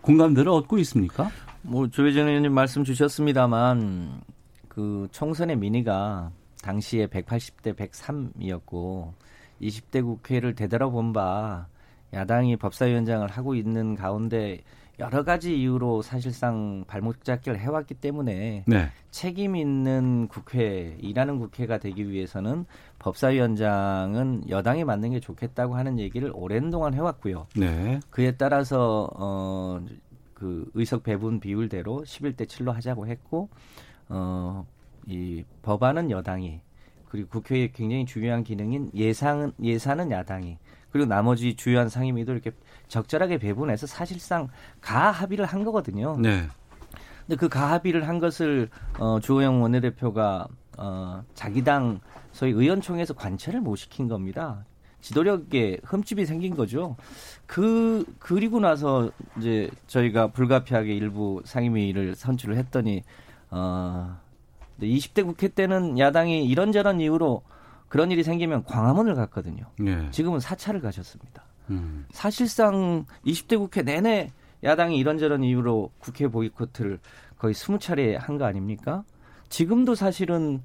공감대를 0.00 0.50
얻고 0.50 0.78
있습니까? 0.78 1.30
뭐 1.60 1.86
조혜진 1.86 2.26
의원님 2.26 2.54
말씀 2.54 2.82
주셨습니다만 2.82 4.22
그 4.68 5.06
총선의 5.12 5.56
민의가 5.56 6.30
당시에 6.62 7.08
180대 7.08 7.76
103이었고 7.76 9.12
20대 9.60 10.02
국회를 10.02 10.54
되돌아본 10.54 11.12
바 11.12 11.66
야당이 12.12 12.56
법사위원장을 12.56 13.28
하고 13.28 13.54
있는 13.54 13.94
가운데 13.94 14.60
여러 14.98 15.22
가지 15.22 15.56
이유로 15.56 16.02
사실상 16.02 16.84
발목 16.88 17.22
잡기를 17.22 17.58
해왔기 17.58 17.94
때문에 17.94 18.64
네. 18.66 18.88
책임 19.10 19.54
있는 19.54 20.26
국회, 20.26 20.96
일하는 21.00 21.38
국회가 21.38 21.78
되기 21.78 22.10
위해서는 22.10 22.66
법사위원장은 22.98 24.48
여당이 24.48 24.82
맡는 24.84 25.10
게 25.12 25.20
좋겠다고 25.20 25.76
하는 25.76 26.00
얘기를 26.00 26.32
오랜 26.34 26.70
동안 26.70 26.94
해왔고요. 26.94 27.46
네. 27.56 28.00
그에 28.10 28.32
따라서 28.32 29.08
어, 29.14 29.80
그 30.34 30.68
의석 30.74 31.04
배분 31.04 31.38
비율대로 31.38 32.02
11대 32.04 32.46
7로 32.46 32.72
하자고 32.72 33.06
했고 33.06 33.48
어, 34.08 34.66
이 35.06 35.44
법안은 35.62 36.10
여당이 36.10 36.60
그리고 37.08 37.28
국회의 37.28 37.72
굉장히 37.72 38.06
중요한 38.06 38.44
기능인 38.44 38.90
예상 38.94 39.52
예산은 39.62 40.10
야당이 40.10 40.58
그리고 40.90 41.06
나머지 41.08 41.54
주요한 41.54 41.88
상임위도 41.88 42.32
이렇게 42.32 42.50
적절하게 42.88 43.38
배분해서 43.38 43.86
사실상 43.86 44.48
가합의를 44.80 45.44
한 45.44 45.64
거거든요. 45.64 46.16
네. 46.18 46.46
근데 47.26 47.36
그 47.36 47.48
가합의를 47.48 48.08
한 48.08 48.18
것을 48.18 48.70
어 48.98 49.20
주호영 49.20 49.62
원내대표가 49.62 50.48
어 50.78 51.22
자기 51.34 51.62
당 51.62 52.00
소위 52.32 52.52
의원총회에서 52.52 53.14
관철을 53.14 53.60
못 53.60 53.76
시킨 53.76 54.08
겁니다. 54.08 54.64
지도력에 55.00 55.78
흠집이 55.84 56.24
생긴 56.26 56.56
거죠. 56.56 56.96
그 57.46 58.04
그리고 58.18 58.60
나서 58.60 59.10
이제 59.38 59.70
저희가 59.86 60.28
불가피하게 60.28 60.94
일부 60.94 61.42
상임위를 61.44 62.14
선출을 62.14 62.56
했더니 62.56 63.02
어 63.50 64.18
20대 64.86 65.24
국회 65.24 65.48
때는 65.48 65.98
야당이 65.98 66.44
이런저런 66.46 67.00
이유로 67.00 67.42
그런 67.88 68.10
일이 68.10 68.22
생기면 68.22 68.64
광화문을 68.64 69.14
갔거든요. 69.14 69.64
네. 69.78 70.10
지금은 70.10 70.40
사찰을 70.40 70.80
가셨습니다. 70.80 71.42
음. 71.70 72.06
사실상 72.10 73.04
20대 73.26 73.58
국회 73.58 73.82
내내 73.82 74.30
야당이 74.64 74.96
이런저런 74.98 75.42
이유로 75.44 75.90
국회 76.00 76.28
보이콧을 76.28 76.98
거의 77.38 77.54
20차례 77.54 78.18
한 78.18 78.38
거 78.38 78.44
아닙니까? 78.44 79.04
지금도 79.48 79.94
사실은 79.94 80.62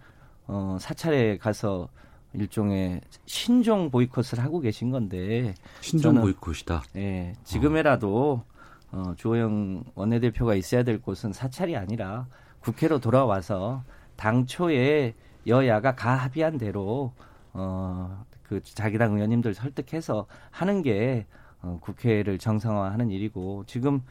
어 0.48 0.78
사찰에 0.80 1.38
가서 1.38 1.88
일종의 2.34 3.02
신종 3.26 3.92
보이콧을 3.92 4.40
하고 4.44 4.60
계신 4.60 4.90
건데 4.92 5.54
신종 5.82 6.16
보이콧이다. 6.22 6.84
예, 6.98 7.34
지금이라도 7.44 8.44
어, 8.92 9.14
주호영 9.18 9.84
원내대표가 9.96 10.56
있어야 10.56 10.84
될 10.84 11.00
곳은 11.02 11.32
사찰이 11.32 11.76
아니라 11.78 12.28
국회로 12.62 13.00
돌아와서 13.00 13.84
당초에 14.24 15.14
여야가 15.48 15.96
가합의한 15.96 16.58
대로 16.58 17.12
어, 17.52 18.26
그 18.44 18.62
자기당 18.64 19.16
의원님들 19.16 19.54
설득해서 19.54 20.26
하는 20.50 20.82
게 20.82 21.26
어, 21.62 21.78
국회를 21.82 22.38
정상화하는 22.38 23.12
일이고 23.12 23.64
지금 23.68 24.02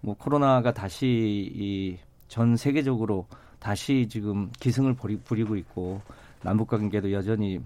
뭐 0.00 0.14
코로나가 0.14 0.72
다시 0.72 1.50
이 1.54 2.12
전 2.32 2.56
세계적으로 2.56 3.26
다시 3.58 4.08
지금 4.08 4.50
기승을 4.58 4.96
부리고 5.22 5.54
있고 5.56 6.00
남북 6.40 6.68
관계도 6.68 7.12
여전히 7.12 7.60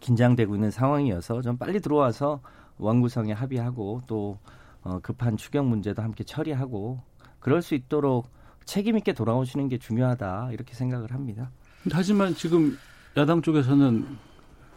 긴장되고 0.00 0.56
있는 0.56 0.72
상황이어서 0.72 1.42
좀 1.42 1.56
빨리 1.56 1.78
들어와서 1.78 2.40
원구성에 2.78 3.32
합의하고 3.32 4.02
또 4.08 4.36
어, 4.82 4.98
급한 4.98 5.36
추경 5.36 5.68
문제도 5.68 6.02
함께 6.02 6.24
처리하고 6.24 6.98
그럴 7.38 7.62
수 7.62 7.76
있도록 7.76 8.26
책임 8.64 8.96
있게 8.98 9.12
돌아오시는 9.12 9.68
게 9.68 9.78
중요하다 9.78 10.50
이렇게 10.52 10.74
생각을 10.74 11.12
합니다. 11.12 11.50
하지만 11.92 12.34
지금 12.34 12.76
야당 13.16 13.42
쪽에서는 13.42 14.06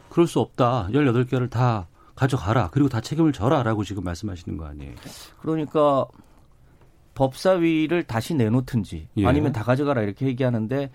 그럴 0.10 0.28
수 0.28 0.40
없다. 0.40 0.88
18개를 0.92 1.50
다 1.50 1.88
가져가라. 2.16 2.70
그리고 2.72 2.90
다 2.90 3.00
책임을 3.02 3.32
져라라고 3.32 3.84
지금 3.84 4.04
말씀하시는 4.04 4.58
거 4.58 4.66
아니에요. 4.66 4.94
그러니까 5.40 6.06
법사위를 7.16 8.04
다시 8.04 8.34
내놓든지 8.36 9.08
예. 9.18 9.26
아니면 9.26 9.52
다 9.52 9.64
가져가라 9.64 10.02
이렇게 10.04 10.28
얘기하는데 10.28 10.92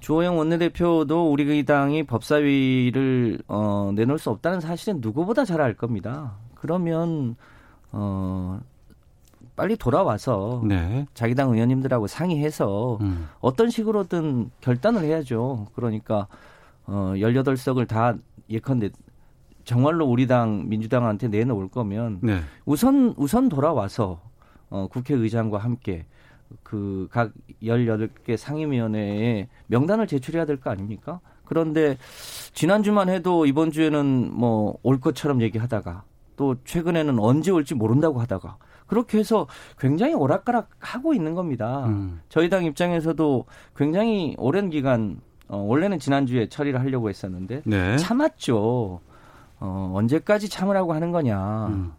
주호영 0.00 0.38
원내대표도 0.38 1.32
우리 1.32 1.64
당이 1.64 2.04
법사위를 2.04 3.40
어, 3.48 3.90
내놓을 3.94 4.18
수 4.18 4.30
없다는 4.30 4.60
사실은 4.60 5.00
누구보다 5.00 5.44
잘 5.44 5.60
알 5.60 5.74
겁니다. 5.74 6.36
그러면 6.54 7.34
어 7.90 8.60
빨리 9.58 9.76
돌아와서 9.76 10.62
네. 10.64 11.04
자기 11.14 11.34
당 11.34 11.52
의원님들하고 11.52 12.06
상의해서 12.06 12.98
음. 13.00 13.28
어떤 13.40 13.70
식으로든 13.70 14.50
결단을 14.60 15.02
해야죠. 15.02 15.66
그러니까 15.74 16.28
어 16.86 17.12
18석을 17.16 17.88
다 17.88 18.14
예컨대 18.48 18.90
정말로 19.64 20.06
우리 20.06 20.28
당 20.28 20.68
민주당한테 20.68 21.26
내놓을 21.26 21.68
거면 21.68 22.20
네. 22.22 22.40
우선 22.64 23.14
우선 23.16 23.48
돌아와서 23.48 24.20
어 24.70 24.86
국회의장과 24.90 25.58
함께 25.58 26.06
그 26.62 27.08
각 27.10 27.32
18개 27.60 28.36
상임위원회에 28.36 29.48
명단을 29.66 30.06
제출해야 30.06 30.46
될 30.46 30.58
거 30.60 30.70
아닙니까? 30.70 31.18
그런데 31.44 31.98
지난주만 32.54 33.08
해도 33.08 33.44
이번 33.44 33.72
주에는 33.72 34.30
뭐 34.32 34.76
올 34.84 35.00
것처럼 35.00 35.42
얘기하다가 35.42 36.04
또 36.36 36.54
최근에는 36.64 37.18
언제 37.18 37.50
올지 37.50 37.74
모른다고 37.74 38.20
하다가 38.20 38.56
그렇게 38.88 39.18
해서 39.18 39.46
굉장히 39.78 40.14
오락가락 40.14 40.70
하고 40.80 41.14
있는 41.14 41.34
겁니다. 41.34 41.86
음. 41.86 42.20
저희 42.28 42.48
당 42.48 42.64
입장에서도 42.64 43.44
굉장히 43.76 44.34
오랜 44.38 44.70
기간 44.70 45.20
어, 45.46 45.58
원래는 45.58 45.98
지난주에 45.98 46.48
처리를 46.48 46.80
하려고 46.80 47.08
했었는데 47.08 47.62
네. 47.64 47.96
참았죠. 47.96 49.00
어, 49.60 49.92
언제까지 49.94 50.48
참으라고 50.48 50.92
하는 50.92 51.12
거냐에 51.12 51.68
음. 51.68 51.92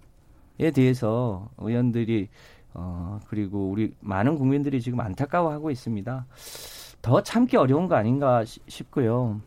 대해서 0.74 1.50
의원들이 1.58 2.28
어, 2.74 3.20
그리고 3.28 3.70
우리 3.70 3.94
많은 4.00 4.38
국민들이 4.38 4.82
지금 4.82 5.00
안타까워하고 5.00 5.72
있습니다. 5.72 6.26
더 7.02 7.24
참기 7.24 7.58
어려운 7.58 7.88
거 7.88 7.96
아닌가 7.96 8.44
싶고요. 8.46 9.42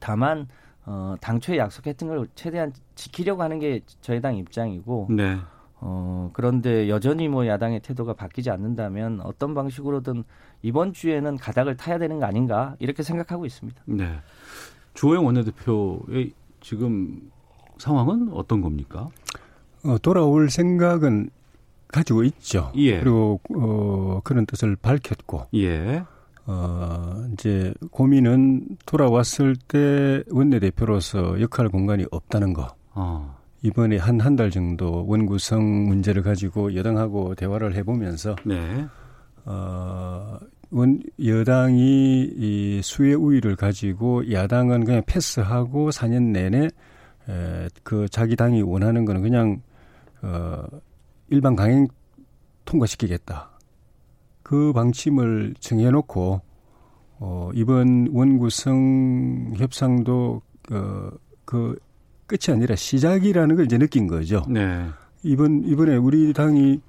다만 0.00 0.48
어, 0.86 1.16
당초에 1.20 1.58
약속했던 1.58 2.08
걸 2.08 2.28
최대한 2.34 2.72
지키려고 2.94 3.42
하는 3.42 3.58
게 3.58 3.80
저희 4.00 4.20
당 4.20 4.36
입장이고 4.36 5.08
네. 5.10 5.38
어, 5.80 6.30
그런데 6.32 6.88
여전히 6.88 7.28
뭐 7.28 7.46
야당의 7.46 7.80
태도가 7.80 8.14
바뀌지 8.14 8.50
않는다면 8.50 9.20
어떤 9.22 9.54
방식으로든 9.54 10.24
이번 10.62 10.92
주에는 10.92 11.36
가닥을 11.36 11.76
타야 11.76 11.98
되는 11.98 12.18
거 12.18 12.26
아닌가 12.26 12.74
이렇게 12.78 13.02
생각하고 13.02 13.46
있습니다. 13.46 13.82
네. 13.86 14.18
주호영 14.94 15.24
원내대표의 15.26 16.32
지금 16.60 17.30
상황은 17.78 18.30
어떤 18.32 18.60
겁니까? 18.60 19.08
어, 19.84 19.96
돌아올 19.98 20.50
생각은 20.50 21.30
가지고 21.86 22.24
있죠. 22.24 22.72
예. 22.74 22.98
그리고 22.98 23.40
어, 23.56 24.20
그런 24.24 24.44
뜻을 24.46 24.76
밝혔고. 24.76 25.46
예. 25.54 26.04
어, 26.46 27.24
이제 27.32 27.72
고민은 27.90 28.78
돌아왔을 28.86 29.54
때 29.54 30.22
원내대표로서 30.30 31.40
역할 31.40 31.68
공간이 31.68 32.04
없다는 32.10 32.52
거. 32.52 32.74
어. 32.94 33.37
이번에 33.62 33.96
한 33.98 34.20
한 34.20 34.36
달 34.36 34.50
정도 34.50 35.04
원구성 35.06 35.86
문제를 35.88 36.22
가지고 36.22 36.74
여당하고 36.74 37.34
대화를 37.34 37.74
해보면서 37.74 38.36
네. 38.44 38.86
어, 39.44 40.38
원 40.70 41.00
여당이 41.24 42.30
이 42.36 42.80
수의 42.82 43.14
우위를 43.14 43.56
가지고 43.56 44.30
야당은 44.30 44.84
그냥 44.84 45.02
패스하고 45.06 45.90
4년 45.90 46.30
내내 46.32 46.66
에, 47.28 47.68
그 47.82 48.08
자기 48.10 48.36
당이 48.36 48.62
원하는 48.62 49.04
거는 49.04 49.22
그냥 49.22 49.60
어, 50.22 50.62
일반 51.28 51.56
강행 51.56 51.88
통과시키겠다. 52.64 53.50
그 54.42 54.72
방침을 54.72 55.54
정해놓고 55.58 56.40
어, 57.20 57.50
이번 57.54 58.08
원구성 58.12 59.54
협상도 59.56 60.42
어, 60.70 61.10
그 61.44 61.76
끝이 62.28 62.54
아니라 62.54 62.76
시작이라는 62.76 63.56
걸 63.56 63.64
이제 63.64 63.76
느낀 63.78 64.06
거죠. 64.06 64.44
네. 64.48 64.86
이번 65.24 65.64
이번에 65.64 65.96
우리 65.96 66.32
당이 66.32 66.80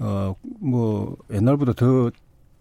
어 0.00 0.34
뭐 0.60 1.16
옛날보다 1.30 1.74
더 1.74 2.10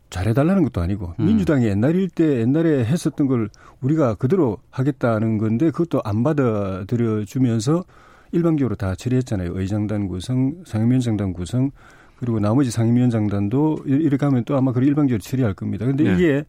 잘해달라는 0.10 0.63
것도 0.63 0.82
아니고 0.82 1.15
음. 1.19 1.26
민주당이 1.26 1.65
옛날일 1.65 2.10
때 2.10 2.41
옛날에 2.41 2.86
했었던 2.86 3.26
걸 3.28 3.49
우리가 3.82 4.15
그대로 4.15 4.58
하겠다는 4.69 5.38
건데 5.39 5.71
그것도 5.71 6.02
안 6.04 6.23
받아들여 6.23 7.26
주면서 7.26 7.84
일방적으로 8.32 8.76
다 8.76 8.93
처리했잖아요. 8.95 9.58
의장단 9.58 10.08
구성, 10.08 10.63
상임위원장단 10.65 11.34
구성 11.34 11.71
그리고 12.17 12.39
나머지 12.39 12.69
상임위원장단도 12.71 13.80
이렇게 13.86 14.26
하면 14.26 14.43
또 14.45 14.56
아마 14.56 14.71
그걸 14.71 14.88
일방적으로 14.88 15.19
처리할 15.19 15.54
겁니다. 15.54 15.86
근데 15.86 16.04
네. 16.04 16.13
이게 16.13 16.43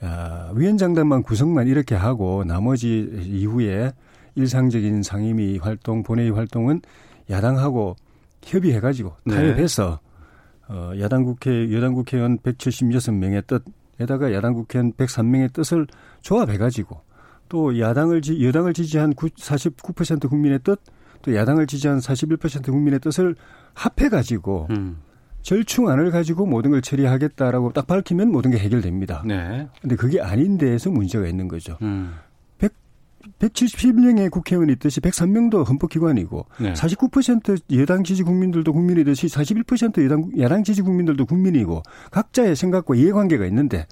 아, 0.00 0.50
위원장단만 0.54 1.22
구성만 1.22 1.68
이렇게 1.68 1.94
하고 1.94 2.44
나머지 2.44 3.10
이후에 3.26 3.92
일상적인 4.34 5.02
상임위 5.02 5.58
활동, 5.58 6.02
본회의 6.02 6.30
활동은 6.30 6.80
야당하고 7.30 7.96
협의해가지고 8.42 9.12
네. 9.24 9.34
타협해서 9.34 10.00
어, 10.68 10.92
야당 10.98 11.24
국회, 11.24 11.72
여당 11.72 11.94
국회의원 11.94 12.38
176명의 12.38 13.46
뜻에다가 13.46 14.32
야당 14.32 14.54
국회의원 14.54 14.92
103명의 14.92 15.52
뜻을 15.52 15.86
조합해가지고 16.22 17.00
또 17.48 17.78
야당을 17.78 18.22
지, 18.22 18.44
여당을 18.44 18.72
지지한 18.72 19.14
9, 19.14 19.28
49% 19.28 20.28
국민의 20.28 20.60
뜻, 20.64 20.80
또 21.20 21.34
야당을 21.34 21.66
지지한 21.66 21.98
41% 21.98 22.64
국민의 22.64 23.00
뜻을 23.00 23.36
합해가지고 23.74 24.68
음. 24.70 24.98
절충안을 25.42 26.10
가지고 26.10 26.46
모든 26.46 26.70
걸 26.70 26.80
처리하겠다라고 26.82 27.72
딱 27.72 27.86
밝히면 27.86 28.30
모든 28.30 28.52
게 28.52 28.58
해결됩니다. 28.58 29.22
네. 29.26 29.68
근데 29.80 29.96
그게 29.96 30.20
아닌 30.20 30.56
데에서 30.56 30.90
문제가 30.90 31.26
있는 31.26 31.48
거죠. 31.48 31.76
음. 31.82 32.14
170명의 33.38 34.30
국회의원이 34.30 34.72
있듯이 34.74 35.00
103명도 35.00 35.68
헌법기관이고 35.68 36.46
네. 36.60 36.72
49% 36.72 37.78
여당 37.78 38.04
지지 38.04 38.22
국민들도 38.22 38.72
국민이듯이 38.72 39.26
41% 39.26 40.04
여당, 40.04 40.30
야당 40.38 40.64
지지 40.64 40.82
국민들도 40.82 41.26
국민이고 41.26 41.82
각자의 42.10 42.56
생각과 42.56 42.94
이해관계가 42.94 43.46
있는데 43.46 43.86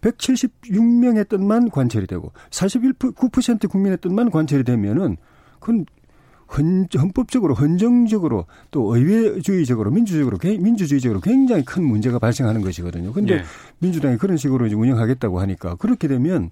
176명의 0.00 1.28
뜻만 1.28 1.70
관철이 1.70 2.06
되고 2.06 2.32
41% 2.50 3.68
국민의 3.68 3.98
뜻만 4.00 4.30
관철이 4.30 4.64
되면은 4.64 5.16
그건 5.58 5.86
헌, 6.56 6.86
헌법적으로 6.96 7.54
헌정적으로 7.54 8.46
또 8.70 8.94
의회주의적으로 8.94 9.90
민주적으로 9.90 10.38
민주주의적으로 10.38 11.20
굉장히 11.20 11.64
큰 11.64 11.82
문제가 11.82 12.18
발생하는 12.18 12.60
것이거든요. 12.60 13.12
근데 13.12 13.38
네. 13.38 13.44
민주당이 13.80 14.16
그런 14.16 14.36
식으로 14.36 14.66
이제 14.66 14.76
운영하겠다고 14.76 15.40
하니까 15.40 15.74
그렇게 15.76 16.06
되면 16.06 16.50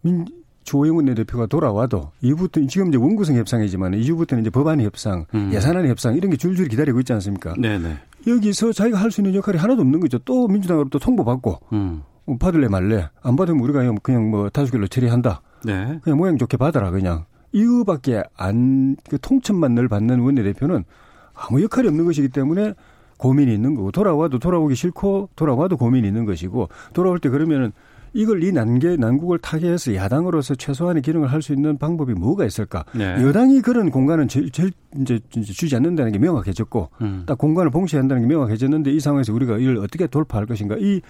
민 0.00 0.26
조영훈 0.64 1.14
대표가 1.14 1.46
돌아와도 1.46 2.10
이후부터 2.22 2.60
지금 2.66 2.88
이제 2.88 2.96
원구성 2.98 3.36
협상이지만 3.36 3.94
이후부터는 3.94 4.42
이제 4.42 4.50
법안 4.50 4.80
협상, 4.80 5.26
음. 5.34 5.50
예산안 5.52 5.86
협상 5.86 6.16
이런 6.16 6.30
게 6.30 6.36
줄줄이 6.36 6.68
기다리고 6.68 6.98
있지 7.00 7.12
않습니까? 7.12 7.54
네네. 7.58 7.96
여기서 8.26 8.72
자기가 8.72 8.98
할 8.98 9.10
수 9.10 9.20
있는 9.20 9.34
역할이 9.34 9.58
하나도 9.58 9.82
없는 9.82 10.00
거죠. 10.00 10.18
또 10.24 10.48
민주당으로부터 10.48 10.98
통보받고 10.98 11.60
음. 11.74 12.02
뭐 12.24 12.38
받을래 12.38 12.68
말래 12.68 13.08
안 13.22 13.36
받으면 13.36 13.62
우리가 13.62 13.80
그냥 14.02 14.30
뭐 14.30 14.48
다섯 14.48 14.70
개로 14.72 14.86
처리한다. 14.88 15.42
네. 15.64 16.00
그냥 16.02 16.18
모양 16.18 16.36
좋게 16.38 16.56
받아라 16.56 16.90
그냥 16.90 17.24
이거밖에 17.52 18.22
안 18.36 18.96
그 19.08 19.18
통첩만 19.20 19.74
늘 19.74 19.88
받는 19.88 20.20
원내대표는 20.20 20.84
아무 21.34 21.62
역할이 21.62 21.88
없는 21.88 22.04
것이기 22.06 22.28
때문에 22.28 22.74
고민이 23.18 23.52
있는 23.52 23.74
거고 23.74 23.92
돌아와도 23.92 24.38
돌아오기 24.38 24.74
싫고 24.74 25.30
돌아와도 25.36 25.76
고민이 25.76 26.06
있는 26.08 26.24
것이고 26.24 26.68
돌아올 26.94 27.18
때 27.20 27.28
그러면은 27.28 27.72
이걸 28.14 28.42
이 28.44 28.52
난계 28.52 28.96
난국을 28.96 29.38
타개해서 29.38 29.94
야당으로서 29.94 30.54
최소한의 30.54 31.02
기능을 31.02 31.30
할 31.32 31.42
수 31.42 31.52
있는 31.52 31.76
방법이 31.76 32.14
뭐가 32.14 32.46
있을까? 32.46 32.84
네. 32.94 33.22
여당이 33.22 33.60
그런 33.60 33.90
공간은 33.90 34.28
제일, 34.28 34.50
제일 34.50 34.70
이제 34.98 35.20
주지 35.30 35.76
않는다는 35.76 36.12
게 36.12 36.18
명확해졌고 36.18 36.88
음. 37.02 37.24
딱 37.26 37.36
공간을 37.36 37.70
봉쇄한다는 37.70 38.22
게 38.22 38.28
명확해졌는데 38.28 38.92
이 38.92 39.00
상황에서 39.00 39.34
우리가 39.34 39.58
이걸 39.58 39.76
어떻게 39.78 40.06
돌파할 40.06 40.46
것인가? 40.46 40.76
이 40.78 41.02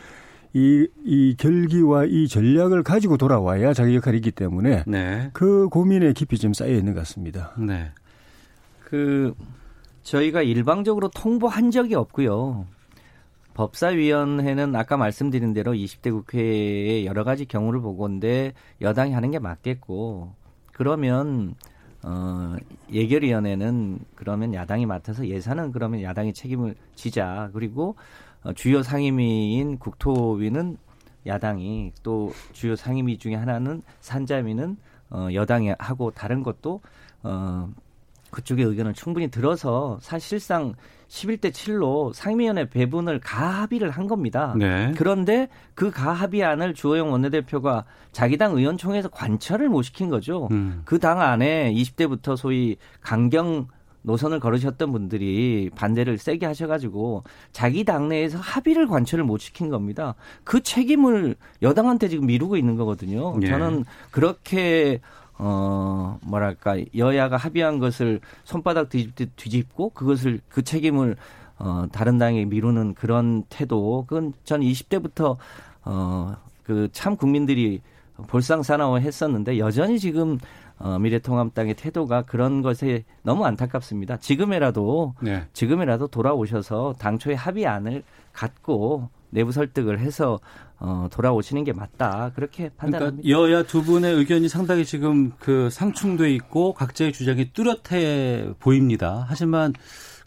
이, 0.54 0.88
이 1.04 1.34
결기와 1.36 2.04
이 2.04 2.26
전략을 2.26 2.82
가지고 2.82 3.16
돌아와야 3.16 3.74
자기 3.74 3.94
역할이 3.96 4.16
있기 4.18 4.30
때문에 4.30 4.84
네. 4.86 5.30
그 5.32 5.68
고민에 5.68 6.12
깊이 6.14 6.38
좀 6.38 6.52
쌓여 6.54 6.70
있는 6.70 6.94
것 6.94 7.00
같습니다. 7.00 7.52
네. 7.58 7.90
그 8.84 9.34
저희가 10.02 10.42
일방적으로 10.42 11.10
통보한 11.14 11.70
적이 11.70 11.94
없고요. 11.96 12.66
법사위원회는 13.54 14.74
아까 14.74 14.96
말씀드린 14.96 15.52
대로 15.54 15.72
20대 15.72 16.10
국회의 16.10 17.06
여러 17.06 17.24
가지 17.24 17.46
경우를 17.46 17.80
보고인데 17.80 18.52
여당이 18.80 19.12
하는 19.12 19.30
게 19.30 19.38
맞겠고 19.38 20.34
그러면 20.72 21.54
어 22.02 22.56
예결위원회는 22.92 24.00
그러면 24.14 24.52
야당이 24.52 24.86
맡아서 24.86 25.26
예산은 25.26 25.72
그러면 25.72 26.02
야당이 26.02 26.34
책임을 26.34 26.74
지자. 26.94 27.48
그리고 27.54 27.96
어, 28.42 28.52
주요 28.52 28.82
상임위인 28.82 29.78
국토위는 29.78 30.76
야당이 31.26 31.92
또 32.02 32.32
주요 32.52 32.76
상임위 32.76 33.18
중에 33.18 33.36
하나는 33.36 33.82
산자위는 34.00 34.76
어 35.10 35.28
여당이 35.32 35.74
하고 35.78 36.10
다른 36.10 36.42
것도 36.42 36.82
어 37.22 37.70
그쪽의 38.32 38.66
의견을 38.66 38.92
충분히 38.94 39.28
들어서 39.28 39.98
사실상 40.02 40.74
11대 41.14 41.52
7로 41.52 42.12
상임위원회 42.12 42.68
배분을 42.68 43.20
가합의를 43.20 43.90
한 43.90 44.08
겁니다. 44.08 44.54
네. 44.58 44.92
그런데 44.96 45.48
그 45.74 45.90
가합의안을 45.90 46.74
주호영 46.74 47.12
원내대표가 47.12 47.84
자기 48.10 48.36
당 48.36 48.56
의원총회에서 48.56 49.08
관철을 49.10 49.68
못 49.68 49.82
시킨 49.82 50.10
거죠. 50.10 50.48
음. 50.50 50.82
그당 50.84 51.20
안에 51.20 51.72
20대부터 51.72 52.36
소위 52.36 52.76
강경 53.00 53.68
노선을 54.02 54.38
걸으셨던 54.38 54.92
분들이 54.92 55.70
반대를 55.74 56.18
세게 56.18 56.44
하셔가지고 56.44 57.24
자기 57.52 57.84
당내에서 57.84 58.38
합의를 58.38 58.86
관철을 58.86 59.24
못 59.24 59.38
시킨 59.38 59.70
겁니다. 59.70 60.14
그 60.42 60.62
책임을 60.62 61.36
여당한테 61.62 62.08
지금 62.08 62.26
미루고 62.26 62.56
있는 62.56 62.76
거거든요. 62.76 63.38
예. 63.42 63.46
저는 63.46 63.84
그렇게 64.10 65.00
어, 65.38 66.18
뭐랄까, 66.22 66.76
여야가 66.96 67.36
합의한 67.36 67.78
것을 67.78 68.20
손바닥 68.44 68.88
뒤집, 68.88 69.36
뒤집고 69.36 69.90
그것을, 69.90 70.40
그 70.48 70.62
책임을, 70.62 71.16
어, 71.58 71.86
다른 71.92 72.18
당에 72.18 72.44
미루는 72.44 72.94
그런 72.94 73.44
태도, 73.48 74.04
그건 74.06 74.32
전 74.44 74.60
20대부터, 74.60 75.36
어, 75.84 76.36
그 76.64 76.88
참 76.92 77.16
국민들이 77.16 77.80
볼상사나워 78.26 78.98
했었는데 78.98 79.58
여전히 79.58 79.98
지금 79.98 80.38
어, 80.78 80.98
미래통합당의 80.98 81.74
태도가 81.74 82.22
그런 82.22 82.62
것에 82.62 83.04
너무 83.22 83.44
안타깝습니다. 83.44 84.16
지금이라도 84.16 85.14
네. 85.20 85.44
지금이라도 85.52 86.08
돌아오셔서 86.08 86.94
당초의 86.98 87.36
합의안을 87.36 88.02
갖고 88.32 89.08
내부 89.34 89.52
설득을 89.52 89.98
해서 89.98 90.38
어, 90.78 91.08
돌아오시는 91.10 91.64
게 91.64 91.72
맞다 91.72 92.30
그렇게 92.34 92.70
판단합니다. 92.76 93.22
그러니까 93.22 93.28
여야 93.28 93.62
두 93.64 93.82
분의 93.82 94.14
의견이 94.14 94.48
상당히 94.48 94.84
지금 94.84 95.32
그 95.38 95.68
상충돼 95.70 96.32
있고 96.36 96.72
각자의 96.72 97.12
주장이 97.12 97.50
뚜렷해 97.52 98.54
보입니다. 98.60 99.26
하지만 99.28 99.74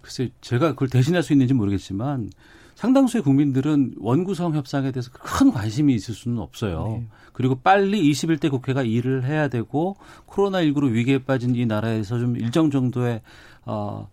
글쎄 0.01 0.29
제가 0.41 0.71
그걸 0.71 0.89
대신할 0.89 1.23
수 1.23 1.33
있는지 1.33 1.53
모르겠지만 1.53 2.29
상당수의 2.75 3.23
국민들은 3.23 3.95
원구성 3.97 4.55
협상에 4.55 4.91
대해서 4.91 5.09
큰 5.11 5.51
관심이 5.51 5.95
있을 5.95 6.13
수는 6.13 6.39
없어요. 6.39 6.99
네. 6.99 7.07
그리고 7.33 7.55
빨리 7.55 8.01
21대 8.11 8.51
국회가 8.51 8.83
일을 8.83 9.23
해야 9.23 9.47
되고 9.47 9.95
코로나19로 10.27 10.91
위기에 10.91 11.19
빠진 11.19 11.55
이 11.55 11.65
나라에서 11.65 12.19
좀 12.19 12.35
일정 12.35 12.69
정도의 12.69 13.21
어 13.65 14.09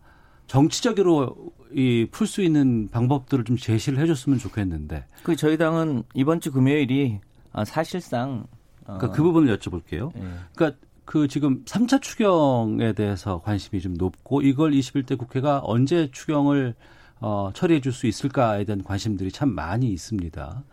정치적으로 0.46 1.36
이 1.72 2.06
풀 2.12 2.26
수 2.26 2.42
있는 2.42 2.88
방법들을 2.88 3.44
좀 3.44 3.56
제시를 3.56 3.98
해줬으면 3.98 4.38
좋겠는데. 4.38 5.06
그 5.22 5.34
저희 5.36 5.56
당은 5.58 6.04
이번 6.14 6.40
주 6.40 6.52
금요일이 6.52 7.18
아, 7.52 7.64
사실상 7.64 8.46
어. 8.86 8.96
그러니까 8.98 9.10
그 9.10 9.22
부분을 9.22 9.56
여쭤볼게요. 9.58 10.12
네. 10.14 10.22
그러니까 10.54 10.78
그 11.04 11.26
지금 11.28 11.64
3차 11.64 12.00
추경에 12.00 12.92
대해서 12.92 13.40
관심이 13.42 13.80
좀 13.80 13.94
높고 13.94 14.42
이걸 14.42 14.72
21대 14.72 15.18
국회가 15.18 15.60
언제 15.64 16.08
추경을 16.12 16.74
어, 17.20 17.50
처리해 17.54 17.80
줄 17.80 17.92
수 17.92 18.06
있을까에 18.06 18.64
대한 18.64 18.82
관심들이 18.84 19.30
참 19.32 19.50
많이 19.50 19.88
있습니다. 19.92 20.64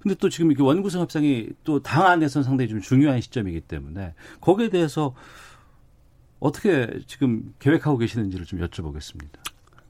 근데 0.00 0.14
또 0.16 0.28
지금 0.28 0.50
이게 0.50 0.62
원구성 0.62 1.00
협상이 1.02 1.48
또 1.64 1.78
당 1.80 2.04
안에서는 2.06 2.42
상당히 2.44 2.68
좀 2.68 2.80
중요한 2.80 3.20
시점이기 3.20 3.60
때문에 3.62 4.14
거기에 4.40 4.68
대해서 4.70 5.14
어떻게 6.42 6.88
지금 7.06 7.54
계획하고 7.60 7.98
계시는지를 7.98 8.44
좀 8.46 8.60
여쭤보겠습니다. 8.60 9.38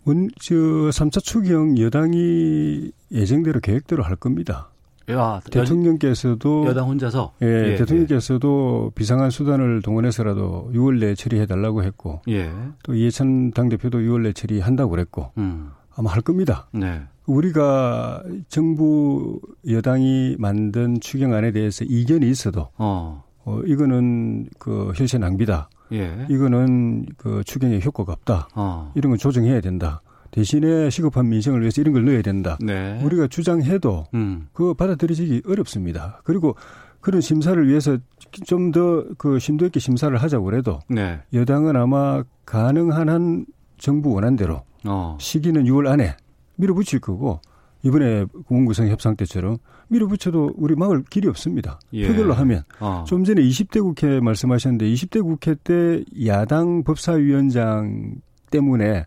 원, 0.04 0.28
저 0.38 0.54
3차 0.54 1.22
추경 1.22 1.78
여당이 1.78 2.92
예정대로 3.10 3.60
계획대로 3.60 4.02
할 4.02 4.16
겁니다. 4.16 4.70
야, 5.10 5.40
대통령께서도 5.50 6.66
여당 6.66 6.88
혼자서 6.88 7.32
예, 7.42 7.72
예 7.72 7.76
대통령께서도 7.76 8.90
예. 8.90 8.94
비상한 8.94 9.30
수단을 9.30 9.82
동원해서라도 9.82 10.70
6월 10.74 11.00
내에 11.00 11.14
처리해 11.14 11.46
달라고 11.46 11.82
했고 11.82 12.20
예. 12.28 12.52
또 12.84 12.94
이해찬 12.94 13.52
당 13.52 13.68
대표도 13.68 13.98
6월 13.98 14.22
내에 14.22 14.32
처리한다고 14.32 14.90
그랬고 14.90 15.32
음. 15.38 15.70
아마 15.96 16.12
할 16.12 16.20
겁니다. 16.20 16.68
네. 16.72 17.02
우리가 17.26 18.22
정부 18.48 19.40
여당이 19.68 20.36
만든 20.38 21.00
추경안에 21.00 21.52
대해서 21.52 21.84
이견이 21.84 22.28
있어도 22.28 22.68
어, 22.76 23.24
어 23.44 23.60
이거는 23.64 24.48
그 24.58 24.92
혈세 24.94 25.18
낭비다. 25.18 25.68
예. 25.92 26.26
이거는 26.28 27.06
그 27.16 27.42
추경에 27.44 27.80
효과가 27.80 28.12
없다. 28.12 28.48
어. 28.54 28.92
이런 28.94 29.10
건 29.10 29.18
조정해야 29.18 29.60
된다. 29.60 30.02
대신에 30.30 30.88
시급한 30.90 31.28
민생을 31.28 31.60
위해서 31.60 31.80
이런 31.82 31.92
걸 31.92 32.04
넣어야 32.06 32.22
된다. 32.22 32.56
네. 32.60 32.98
우리가 33.04 33.26
주장해도 33.26 34.06
음. 34.14 34.48
그거 34.52 34.72
받아들여지기 34.74 35.42
어렵습니다. 35.46 36.20
그리고 36.24 36.56
그런 37.00 37.20
심사를 37.20 37.66
위해서 37.68 37.98
좀 38.46 38.70
더 38.72 39.04
그 39.18 39.38
심도 39.38 39.66
있게 39.66 39.78
심사를 39.80 40.16
하자고 40.16 40.54
해도 40.54 40.78
네. 40.88 41.20
여당은 41.34 41.76
아마 41.76 42.22
가능한 42.46 43.08
한 43.10 43.44
정부 43.76 44.12
원안대로 44.14 44.62
어. 44.86 45.18
시기는 45.20 45.64
6월 45.64 45.88
안에 45.88 46.16
밀어붙일 46.56 47.00
거고 47.00 47.40
이번에 47.82 48.26
공구성 48.46 48.88
협상 48.88 49.16
때처럼 49.16 49.58
밀어붙여도 49.88 50.54
우리 50.56 50.74
막을 50.74 51.04
길이 51.10 51.28
없습니다. 51.28 51.80
예. 51.92 52.06
표결로 52.08 52.32
하면. 52.34 52.62
어. 52.80 53.04
좀 53.06 53.24
전에 53.24 53.42
20대 53.42 53.82
국회 53.82 54.20
말씀하셨는데 54.20 54.86
20대 54.86 55.22
국회 55.22 55.54
때 55.54 56.04
야당 56.26 56.84
법사위원장 56.84 58.16
때문에 58.50 59.04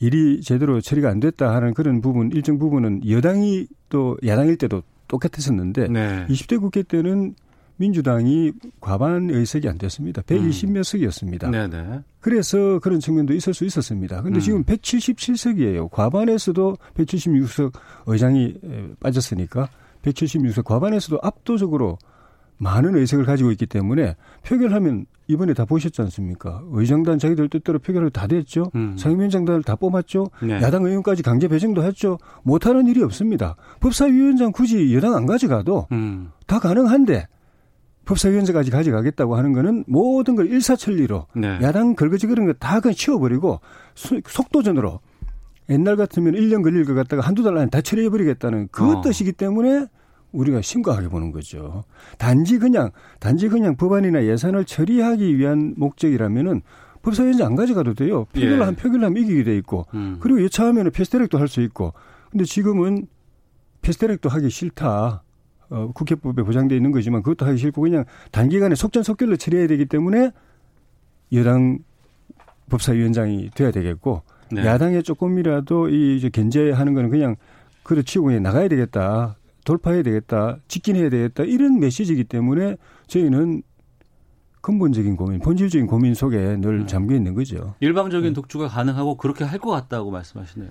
일이 0.00 0.40
제대로 0.40 0.80
처리가 0.80 1.08
안 1.08 1.20
됐다 1.20 1.54
하는 1.54 1.74
그런 1.74 2.00
부분 2.00 2.30
일정 2.32 2.58
부분은 2.58 3.08
여당이 3.08 3.66
또 3.88 4.16
야당일 4.26 4.56
때도 4.56 4.82
똑같았었는데 5.06 5.88
네. 5.88 6.26
20대 6.28 6.60
국회 6.60 6.82
때는 6.82 7.34
민주당이 7.82 8.52
과반 8.80 9.28
의석이 9.28 9.68
안 9.68 9.76
됐습니다. 9.76 10.22
120몇 10.22 10.76
음. 10.76 10.82
석이었습니다. 10.84 11.50
네네. 11.50 12.00
그래서 12.20 12.78
그런 12.78 13.00
측면도 13.00 13.34
있을 13.34 13.52
수 13.54 13.64
있었습니다. 13.64 14.22
근데 14.22 14.38
음. 14.38 14.40
지금 14.40 14.64
177석이에요. 14.64 15.90
과반에서도 15.90 16.76
176석 16.96 17.72
의장이 18.06 18.54
빠졌으니까 19.00 19.68
176석 20.02 20.64
과반에서도 20.64 21.18
압도적으로 21.22 21.98
많은 22.58 22.94
의석을 22.94 23.24
가지고 23.24 23.50
있기 23.50 23.66
때문에 23.66 24.14
표결하면 24.46 25.06
이번에 25.26 25.52
다 25.52 25.64
보셨지 25.64 26.00
않습니까? 26.02 26.62
의장단 26.70 27.18
자기들 27.18 27.48
뜻대로 27.48 27.80
표결을 27.80 28.10
다 28.10 28.28
됐죠. 28.28 28.70
음. 28.76 28.96
상임위원장단을 28.96 29.64
다 29.64 29.74
뽑았죠. 29.74 30.28
네. 30.42 30.54
야당 30.54 30.84
의원까지 30.84 31.24
강제 31.24 31.48
배정도 31.48 31.82
했죠. 31.82 32.18
못하는 32.44 32.86
일이 32.86 33.02
없습니다. 33.02 33.56
법사위원장 33.80 34.52
굳이 34.52 34.94
여당 34.94 35.16
안 35.16 35.26
가져가도 35.26 35.88
음. 35.90 36.30
다 36.46 36.60
가능한데 36.60 37.26
법사위원장까지 38.04 38.70
가져가겠다고 38.70 39.36
하는 39.36 39.52
거는 39.52 39.84
모든 39.86 40.34
걸 40.36 40.46
일사천리로 40.50 41.26
네. 41.36 41.58
야당 41.62 41.94
걸거지 41.94 42.26
그런 42.26 42.46
거 42.46 42.52
다 42.58 42.80
그냥 42.80 42.94
치워버리고 42.94 43.60
속도전으로 43.94 45.00
옛날 45.70 45.96
같으면 45.96 46.34
1년 46.34 46.62
걸릴 46.62 46.84
것 46.84 46.94
같다가 46.94 47.22
한두 47.22 47.42
달 47.42 47.56
안에 47.56 47.70
다 47.70 47.80
처리해버리겠다는 47.80 48.68
그 48.72 48.98
어. 48.98 49.00
뜻이기 49.00 49.32
때문에 49.32 49.86
우리가 50.32 50.60
심각하게 50.62 51.08
보는 51.08 51.30
거죠. 51.30 51.84
단지 52.18 52.58
그냥, 52.58 52.90
단지 53.20 53.48
그냥 53.48 53.76
법안이나 53.76 54.24
예산을 54.24 54.64
처리하기 54.64 55.36
위한 55.38 55.74
목적이라면은 55.76 56.62
법사위원장 57.02 57.48
안 57.48 57.56
가져가도 57.56 57.94
돼요. 57.94 58.24
표결을 58.32 58.58
예. 58.60 58.62
한 58.64 58.74
표결을 58.74 59.04
하면 59.04 59.22
이기게 59.22 59.44
돼 59.44 59.56
있고. 59.58 59.86
음. 59.94 60.16
그리고 60.20 60.42
여차하면 60.44 60.90
패스트트랙도 60.90 61.38
할 61.38 61.48
수 61.48 61.60
있고. 61.62 61.92
근데 62.30 62.44
지금은 62.44 63.06
패스트트랙도 63.82 64.28
하기 64.30 64.48
싫다. 64.50 65.22
어, 65.72 65.90
국회법에 65.92 66.42
보장되어 66.42 66.76
있는 66.76 66.92
거지만 66.92 67.22
그것도 67.22 67.46
하기 67.46 67.58
싫고 67.58 67.80
그냥 67.82 68.04
단기간에 68.30 68.74
속전속결로 68.74 69.36
처리해야 69.36 69.66
되기 69.66 69.86
때문에 69.86 70.30
여당 71.32 71.78
법사위원장이 72.70 73.50
돼야 73.54 73.70
되겠고 73.70 74.22
네. 74.50 74.64
야당에 74.66 75.02
조금이라도 75.02 75.88
이 75.88 76.16
이제 76.16 76.28
견제하는 76.28 76.92
거는 76.94 77.10
그냥 77.10 77.36
그렇지고 77.82 78.26
그냥 78.26 78.42
나가야 78.42 78.68
되겠다. 78.68 79.36
돌파해야 79.64 80.02
되겠다, 80.02 80.58
직진해야 80.66 81.08
되겠다 81.08 81.44
이런 81.44 81.78
메시지이기 81.78 82.24
때문에 82.24 82.76
저희는 83.06 83.62
근본적인 84.60 85.14
고민, 85.16 85.38
본질적인 85.40 85.86
고민 85.86 86.14
속에 86.14 86.56
늘 86.56 86.80
음. 86.80 86.86
잠겨 86.88 87.14
있는 87.14 87.34
거죠. 87.34 87.74
일방적인 87.78 88.30
네. 88.30 88.34
독주가 88.34 88.66
가능하고 88.66 89.16
그렇게 89.16 89.44
할 89.44 89.60
것 89.60 89.70
같다고 89.70 90.10
말씀하시네요. 90.10 90.68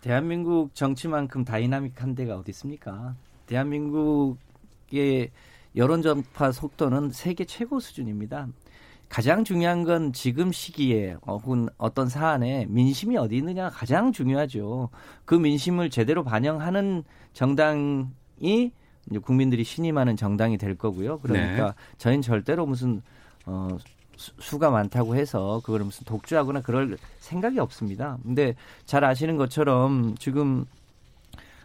대한민국 0.00 0.74
정치만큼 0.74 1.44
다이나믹한 1.44 2.14
데가 2.14 2.36
어디 2.38 2.50
있습니까? 2.52 3.14
대한민국의 3.50 5.30
여론 5.76 6.02
전파 6.02 6.52
속도는 6.52 7.10
세계 7.10 7.44
최고 7.44 7.80
수준입니다. 7.80 8.48
가장 9.08 9.42
중요한 9.42 9.82
건 9.82 10.12
지금 10.12 10.52
시기에 10.52 11.16
혹은 11.26 11.68
어떤 11.76 12.08
사안에 12.08 12.66
민심이 12.68 13.16
어디 13.16 13.36
있느냐가 13.36 13.68
가장 13.70 14.12
중요하죠. 14.12 14.88
그 15.24 15.34
민심을 15.34 15.90
제대로 15.90 16.22
반영하는 16.22 17.02
정당이 17.32 18.72
국민들이 19.22 19.64
신임하는 19.64 20.16
정당이 20.16 20.58
될 20.58 20.76
거고요. 20.76 21.18
그러니까 21.18 21.66
네. 21.66 21.72
저희는 21.98 22.22
절대로 22.22 22.66
무슨 22.66 23.02
어 23.46 23.76
수가 24.16 24.70
많다고 24.70 25.16
해서 25.16 25.60
그걸 25.64 25.80
무슨 25.80 26.04
독주하거나 26.04 26.60
그럴 26.60 26.96
생각이 27.18 27.58
없습니다. 27.58 28.18
근데 28.22 28.54
잘 28.84 29.02
아시는 29.02 29.36
것처럼 29.36 30.14
지금 30.18 30.66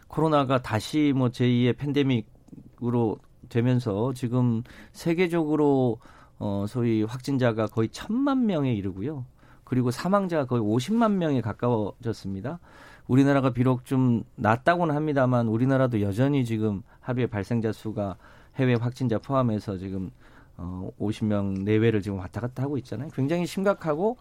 코로나가 0.08 0.62
다시 0.62 1.12
뭐 1.14 1.28
제2의 1.28 1.76
팬데믹으로 1.76 3.18
되면서 3.48 4.12
지금 4.14 4.62
세계적으로 4.92 5.98
어 6.38 6.66
소위 6.68 7.02
확진자가 7.02 7.66
거의 7.66 7.88
천만 7.88 8.46
명에 8.46 8.72
이르고요. 8.74 9.24
그리고 9.64 9.90
사망자가 9.90 10.44
거의 10.44 10.62
50만 10.62 11.12
명에 11.12 11.40
가까워졌습니다. 11.40 12.60
우리나라가 13.08 13.50
비록 13.50 13.84
좀 13.84 14.24
낮다고는 14.36 14.94
합니다만 14.94 15.48
우리나라도 15.48 16.00
여전히 16.00 16.44
지금 16.44 16.82
하루에 17.00 17.26
발생자 17.26 17.72
수가 17.72 18.16
해외 18.56 18.74
확진자 18.74 19.18
포함해서 19.18 19.78
지금 19.78 20.10
어 20.56 20.90
50명 21.00 21.62
내외를 21.62 22.02
지금 22.02 22.18
왔다 22.18 22.40
갔다 22.40 22.62
하고 22.62 22.78
있잖아요. 22.78 23.10
굉장히 23.14 23.46
심각하고 23.46 24.16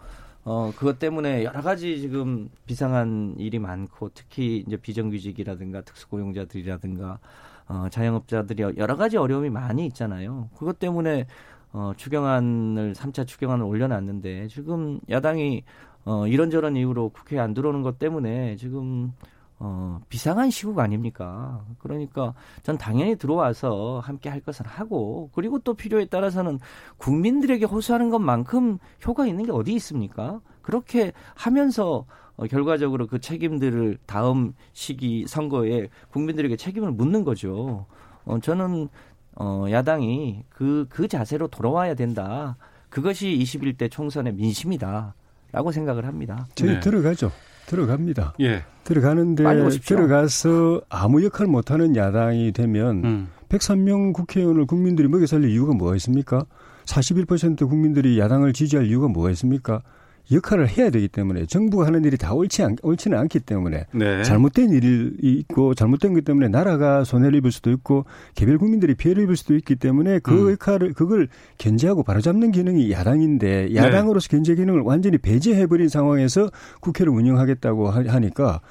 어 0.46 0.72
그것 0.76 1.00
때문에 1.00 1.44
여러 1.44 1.62
가지 1.62 2.00
지금 2.00 2.50
비상한 2.66 3.36
일이 3.38 3.60
많고 3.60 4.12
특히 4.14 4.64
이제 4.66 4.78
비정규직이라든가 4.78 5.82
특수고용자들이라든가 5.82 7.20
어 7.68 7.88
자영업자들이 7.90 8.78
여러 8.78 8.96
가지 8.96 9.18
어려움이 9.18 9.50
많이 9.50 9.88
있잖아요. 9.88 10.50
그것 10.56 10.78
때문에 10.78 11.26
어, 11.74 11.92
추경안을 11.98 12.94
3차 12.94 13.28
추경안을 13.28 13.66
올려놨는데 13.66 14.48
지금 14.48 15.00
야당이 15.10 15.64
어, 16.06 16.26
이런저런 16.26 16.78
이유로 16.78 17.10
국회에 17.10 17.40
안 17.40 17.54
들어오는 17.54 17.82
것 17.82 18.00
때문에 18.00 18.56
지금 18.56 19.12
어, 19.58 20.02
비상한 20.10 20.50
시국 20.50 20.80
아닙니까? 20.80 21.64
그러니까 21.80 22.34
전 22.62 22.78
당연히 22.78 23.16
들어와서 23.16 24.02
함께 24.04 24.30
할 24.30 24.42
것을 24.42 24.66
하고 24.68 25.30
그리고 25.34 25.60
또 25.60 25.74
필요에 25.74 26.06
따라서는 26.06 26.60
국민들에게 26.98 27.66
호소하는 27.66 28.10
것만큼 28.10 28.80
효과 29.06 29.26
있는 29.26 29.46
게 29.46 29.52
어디 29.52 29.74
있습니까? 29.74 30.42
그렇게 30.62 31.14
하면서 31.36 32.06
어, 32.38 32.48
결과적으로 32.48 33.08
그 33.08 33.20
책임들을 33.20 33.98
다음 34.06 34.54
시기 34.74 35.26
선거에 35.26 35.88
국민들에게 36.12 36.58
책임을 36.58 36.92
묻는 36.92 37.24
거죠. 37.24 37.86
어, 38.26 38.40
저는 38.40 38.90
어, 39.36 39.66
야당이 39.70 40.44
그, 40.50 40.86
그 40.90 41.08
자세로 41.08 41.48
돌아와야 41.48 41.94
된다. 41.94 42.58
그것이 42.90 43.28
21대 43.28 43.90
총선의 43.90 44.34
민심이다. 44.34 45.14
라고 45.52 45.72
생각을 45.72 46.06
합니다. 46.06 46.46
저희 46.56 46.72
네. 46.72 46.80
들어가죠. 46.82 47.32
들어갑니다. 47.68 48.34
예. 48.42 48.64
들어가는데 48.84 49.44
들어가서 49.80 50.82
아무 50.90 51.24
역할 51.24 51.48
못하는 51.48 51.96
야당이 51.96 52.52
되면 52.52 53.04
음. 53.04 53.28
103명 53.50 54.14
국회의원을 54.14 54.66
국민들이 54.66 55.08
먹여 55.08 55.26
살릴 55.26 55.50
이유가 55.50 55.74
뭐가 55.74 55.96
있습니까? 55.96 56.46
41% 56.86 57.68
국민들이 57.68 58.20
야당을 58.20 58.54
지지할 58.54 58.86
이유가 58.86 59.08
뭐가 59.08 59.32
있습니까? 59.32 59.82
역할을 60.32 60.68
해야 60.68 60.90
되기 60.90 61.08
때문에 61.08 61.46
정부가 61.46 61.86
하는 61.86 62.04
일이 62.04 62.18
다 62.18 62.34
옳지 62.34 62.64
않, 62.64 62.76
옳지는 62.82 63.18
않기 63.18 63.42
때문에 63.42 63.86
네. 63.92 64.24
잘못된 64.24 64.72
일이 64.72 65.12
있고 65.22 65.74
잘못된 65.74 66.14
것 66.14 66.24
때문에 66.26 66.48
나라가 66.48 67.04
손해를 67.04 67.38
입을 67.38 67.52
수도 67.52 67.72
있고 67.72 68.06
개별 68.34 68.58
국민들이 68.58 68.96
피해를 68.96 69.24
입을 69.24 69.36
수도 69.36 69.56
있기 69.56 69.76
때문에 69.76 70.20
그 70.20 70.48
음. 70.48 70.52
역할을 70.54 70.94
그걸 70.94 71.28
견제하고 71.58 72.04
바로잡는 72.04 72.52
기능이 72.52 72.92
야당인데 72.92 73.70
네. 73.72 73.76
야당으로서 73.76 74.28
네. 74.28 74.38
견제 74.38 74.56
기능을 74.56 74.82
완전히 74.82 75.18
배제해버린 75.18 75.90
상황에서 75.90 76.50
국회를 76.80 77.12
운영하겠다고 77.14 77.90
하니까 77.90 78.62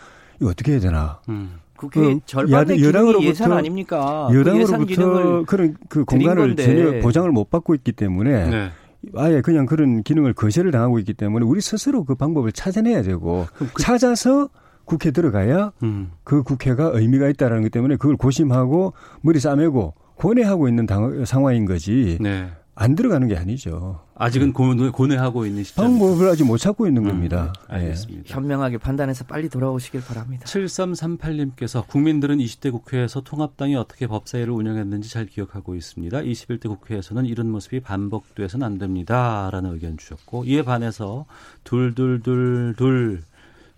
이거 0.41 0.51
어떻게 0.51 0.73
해야 0.73 0.81
되나? 0.81 1.21
음. 1.29 1.61
국회 1.77 2.01
그 2.01 2.21
절반의 2.25 2.83
여당으로부터 2.83 3.29
예산 3.29 3.53
아닙니까? 3.53 4.29
그 4.31 4.39
여당으로부터 4.39 4.85
그 4.85 5.45
그런 5.47 5.77
그 5.89 6.05
공간을 6.05 6.57
전혀 6.57 7.01
보장을 7.01 7.31
못 7.31 7.51
받고 7.51 7.75
있기 7.75 7.93
때문에 7.93 8.51
네. 8.51 8.71
아예 9.17 9.41
그냥 9.41 9.67
그런 9.67 10.03
기능을 10.03 10.35
거절을 10.35 10.71
당하고 10.71 10.99
있기 10.99 11.15
때문에 11.15 11.45
우리 11.45 11.61
스스로 11.61 12.05
그 12.05 12.15
방법을 12.15 12.53
찾아내야 12.53 13.03
되고 13.03 13.47
그, 13.55 13.83
찾아서 13.83 14.49
국회 14.85 15.11
들어가야 15.11 15.73
음. 15.83 16.11
그 16.25 16.43
국회가 16.43 16.91
의미가 16.93 17.29
있다라는 17.29 17.63
것 17.63 17.71
때문에 17.71 17.97
그걸 17.97 18.17
고심하고 18.17 18.93
머리 19.23 19.41
싸매고 19.41 19.95
고뇌하고 20.17 20.69
있는 20.69 20.87
당, 20.87 21.25
상황인 21.25 21.65
거지. 21.65 22.19
네. 22.21 22.51
안 22.75 22.95
들어가는 22.95 23.27
게 23.29 23.37
아니죠. 23.37 24.04
아직은 24.17 24.53
고뇌, 24.53 24.91
고뇌하고 24.91 25.45
있는 25.47 25.65
시점. 25.65 25.99
방법을 25.99 26.29
아직 26.29 26.45
못 26.45 26.59
찾고 26.59 26.87
있는 26.87 27.03
음, 27.05 27.09
겁니다. 27.09 27.53
네, 27.69 27.75
알겠습니다. 27.77 28.23
네. 28.29 28.33
현명하게 28.33 28.79
판단해서 28.79 29.25
빨리 29.25 29.49
돌아오시길 29.49 30.03
바랍니다. 30.03 30.47
7338님께서 30.47 31.87
국민들은 31.87 32.39
20대 32.39 32.71
국회에서 32.71 33.23
통합당이 33.23 33.75
어떻게 33.75 34.07
법사위를 34.07 34.53
운영했는지 34.53 35.11
잘 35.11 35.27
기억하고 35.27 35.75
있습니다. 35.75 36.21
21대 36.21 36.69
국회에서는 36.69 37.27
이런 37.27 37.51
모습이 37.51 37.81
반복돼서는 37.81 38.65
안 38.65 38.79
됩니다. 38.79 39.51
라는 39.51 39.73
의견 39.73 39.97
주셨고 39.97 40.45
이에 40.45 40.63
반해서 40.63 41.27
둘둘둘둘 41.65 43.23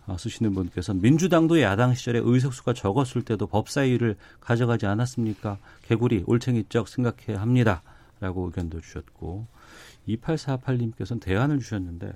어, 0.07 0.17
쓰시는 0.17 0.55
분께서 0.55 0.95
민주당도 0.95 1.61
야당 1.63 1.95
시절에 1.95 2.21
의석수가 2.23 2.75
적었을 2.75 3.23
때도 3.23 3.49
법사위를 3.49 4.17
가져가지 4.41 4.87
않았습니까? 4.87 5.59
개구리 5.89 6.25
올챙이적 6.27 6.89
생각해야 6.89 7.41
합니다. 7.41 7.83
라고 8.21 8.47
의견도 8.47 8.81
주셨고 8.81 9.47
2848님께서는 10.09 11.21
대안을 11.21 11.59
주셨는데 11.59 12.13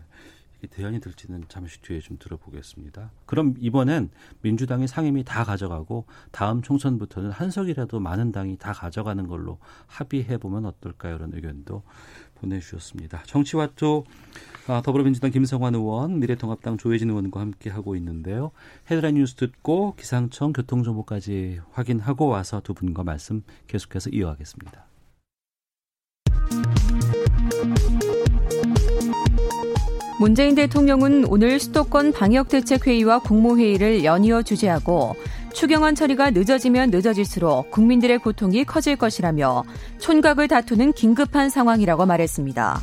이 0.62 0.66
대안이 0.66 1.00
될지는 1.00 1.44
잠시 1.48 1.80
뒤에 1.80 2.00
좀 2.00 2.18
들어보겠습니다. 2.18 3.10
그럼 3.26 3.54
이번엔 3.58 4.10
민주당이 4.42 4.88
상임위 4.88 5.24
다 5.24 5.44
가져가고 5.44 6.04
다음 6.32 6.60
총선부터는 6.60 7.30
한석이라도 7.30 7.98
많은 7.98 8.30
당이 8.32 8.58
다 8.58 8.72
가져가는 8.72 9.26
걸로 9.26 9.58
합의해 9.86 10.36
보면 10.38 10.66
어떨까요? 10.66 11.16
이런 11.16 11.32
의견도 11.32 11.82
보내주셨습니다. 12.36 13.22
정치와투 13.24 14.04
아, 14.68 14.82
더불어민주당 14.82 15.30
김성환 15.30 15.74
의원, 15.74 16.20
미래통합당 16.20 16.76
조혜진 16.76 17.10
의원과 17.10 17.40
함께 17.40 17.70
하고 17.70 17.96
있는데요. 17.96 18.52
헤드라인 18.90 19.16
뉴스 19.16 19.34
듣고 19.34 19.94
기상청 19.96 20.52
교통정보까지 20.52 21.60
확인하고 21.72 22.26
와서 22.28 22.60
두 22.60 22.74
분과 22.74 23.02
말씀 23.02 23.42
계속해서 23.66 24.10
이어가겠습니다. 24.10 24.89
문재인 30.20 30.54
대통령은 30.54 31.24
오늘 31.28 31.58
수도권 31.58 32.12
방역대책회의와 32.12 33.20
국무회의를 33.20 34.04
연이어 34.04 34.42
주재하고 34.42 35.16
추경안 35.54 35.94
처리가 35.94 36.32
늦어지면 36.32 36.90
늦어질수록 36.90 37.70
국민들의 37.70 38.18
고통이 38.18 38.64
커질 38.64 38.96
것이라며 38.96 39.64
촌각을 39.98 40.46
다투는 40.46 40.92
긴급한 40.92 41.48
상황이라고 41.48 42.04
말했습니다. 42.04 42.82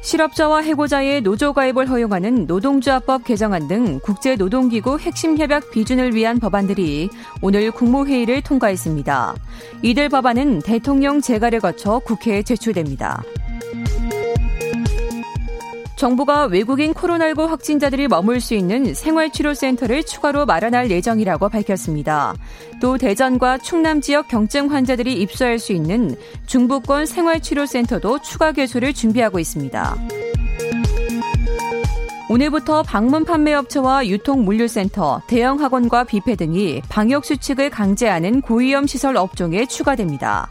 실업자와 0.00 0.62
해고자의 0.62 1.20
노조 1.20 1.52
가입을 1.52 1.90
허용하는 1.90 2.46
노동조합법 2.46 3.24
개정안 3.24 3.68
등 3.68 4.00
국제노동기구 4.00 4.98
핵심 4.98 5.36
협약 5.36 5.70
비준을 5.70 6.14
위한 6.14 6.40
법안들이 6.40 7.10
오늘 7.42 7.70
국무회의를 7.70 8.40
통과했습니다. 8.40 9.34
이들 9.82 10.08
법안은 10.08 10.60
대통령 10.60 11.20
재가를 11.20 11.60
거쳐 11.60 11.98
국회에 11.98 12.42
제출됩니다. 12.42 13.22
정부가 16.02 16.46
외국인 16.46 16.92
코로나19 16.94 17.46
확진자들이 17.46 18.08
머물 18.08 18.40
수 18.40 18.54
있는 18.54 18.92
생활치료센터를 18.92 20.02
추가로 20.02 20.46
마련할 20.46 20.90
예정이라고 20.90 21.48
밝혔습니다. 21.48 22.34
또 22.80 22.98
대전과 22.98 23.58
충남 23.58 24.00
지역 24.00 24.26
경증 24.26 24.72
환자들이 24.72 25.12
입소할 25.20 25.60
수 25.60 25.72
있는 25.72 26.16
중부권 26.46 27.06
생활치료센터도 27.06 28.18
추가 28.18 28.50
개소를 28.50 28.94
준비하고 28.94 29.38
있습니다. 29.38 29.96
오늘부터 32.28 32.82
방문 32.82 33.24
판매업체와 33.24 34.08
유통 34.08 34.44
물류센터, 34.44 35.22
대형 35.28 35.60
학원과 35.60 36.02
뷔페 36.02 36.34
등이 36.34 36.82
방역 36.88 37.24
수칙을 37.24 37.70
강제하는 37.70 38.40
고위험 38.40 38.88
시설 38.88 39.16
업종에 39.16 39.66
추가됩니다. 39.66 40.50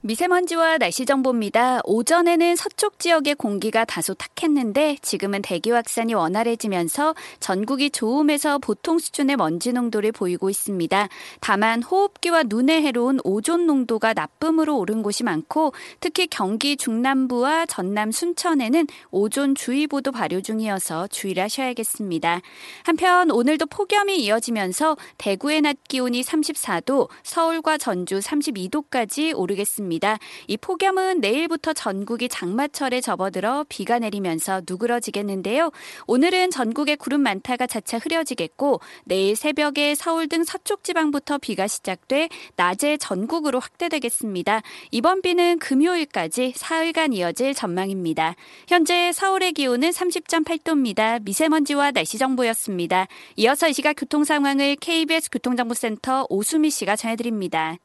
미세먼지와 0.00 0.78
날씨 0.78 1.04
정보입니다. 1.06 1.80
오전에는 1.82 2.54
서쪽 2.54 3.00
지역의 3.00 3.34
공기가 3.34 3.84
다소 3.84 4.14
탁했는데 4.14 4.98
지금은 5.02 5.42
대기 5.42 5.72
확산이 5.72 6.14
원활해지면서 6.14 7.16
전국이 7.40 7.90
좋음에서 7.90 8.58
보통 8.58 9.00
수준의 9.00 9.34
먼지 9.34 9.72
농도를 9.72 10.12
보이고 10.12 10.50
있습니다. 10.50 11.08
다만 11.40 11.82
호흡기와 11.82 12.44
눈에 12.44 12.80
해로운 12.80 13.18
오존 13.24 13.66
농도가 13.66 14.12
나쁨으로 14.14 14.78
오른 14.78 15.02
곳이 15.02 15.24
많고 15.24 15.72
특히 15.98 16.28
경기 16.28 16.76
중남부와 16.76 17.66
전남 17.66 18.12
순천에는 18.12 18.86
오존 19.10 19.56
주의보도 19.56 20.12
발효 20.12 20.40
중이어서 20.40 21.08
주의를 21.08 21.42
하셔야겠습니다. 21.42 22.40
한편 22.84 23.32
오늘도 23.32 23.66
폭염이 23.66 24.16
이어지면서 24.18 24.96
대구의 25.18 25.62
낮 25.62 25.76
기온이 25.88 26.22
34도, 26.22 27.08
서울과 27.24 27.78
전주 27.78 28.20
32도까지 28.20 29.36
오르겠습니다. 29.36 29.87
있습니다. 29.88 30.18
이 30.46 30.56
폭염은 30.56 31.20
내일부터 31.20 31.72
전국이 31.72 32.28
장마철에 32.28 33.00
접어들어 33.00 33.64
비가 33.68 33.98
내리면서 33.98 34.62
누그러지겠는데요. 34.68 35.70
오늘은 36.06 36.50
전국에 36.50 36.94
구름 36.94 37.22
많다가 37.22 37.66
차차 37.66 37.98
흐려지겠고 37.98 38.80
내일 39.04 39.34
새벽에 39.34 39.94
서울 39.94 40.28
등 40.28 40.44
서쪽 40.44 40.84
지방부터 40.84 41.38
비가 41.38 41.66
시작돼 41.66 42.28
낮에 42.56 42.98
전국으로 42.98 43.58
확대되겠습니다. 43.58 44.62
이번 44.90 45.22
비는 45.22 45.58
금요일까지 45.58 46.52
사흘간 46.54 47.12
이어질 47.12 47.54
전망입니다. 47.54 48.34
현재 48.68 49.10
서울의 49.12 49.52
기온은 49.52 49.90
30.8도입니다. 49.90 51.22
미세먼지와 51.24 51.90
날씨 51.92 52.18
정보였습니다. 52.18 53.06
이어서 53.36 53.68
이 53.68 53.72
시각 53.72 53.94
교통 53.94 54.24
상황을 54.24 54.76
KBS 54.76 55.30
교통정보센터 55.30 56.26
오수미 56.28 56.70
씨가 56.70 56.96
전해드립니다. 56.96 57.78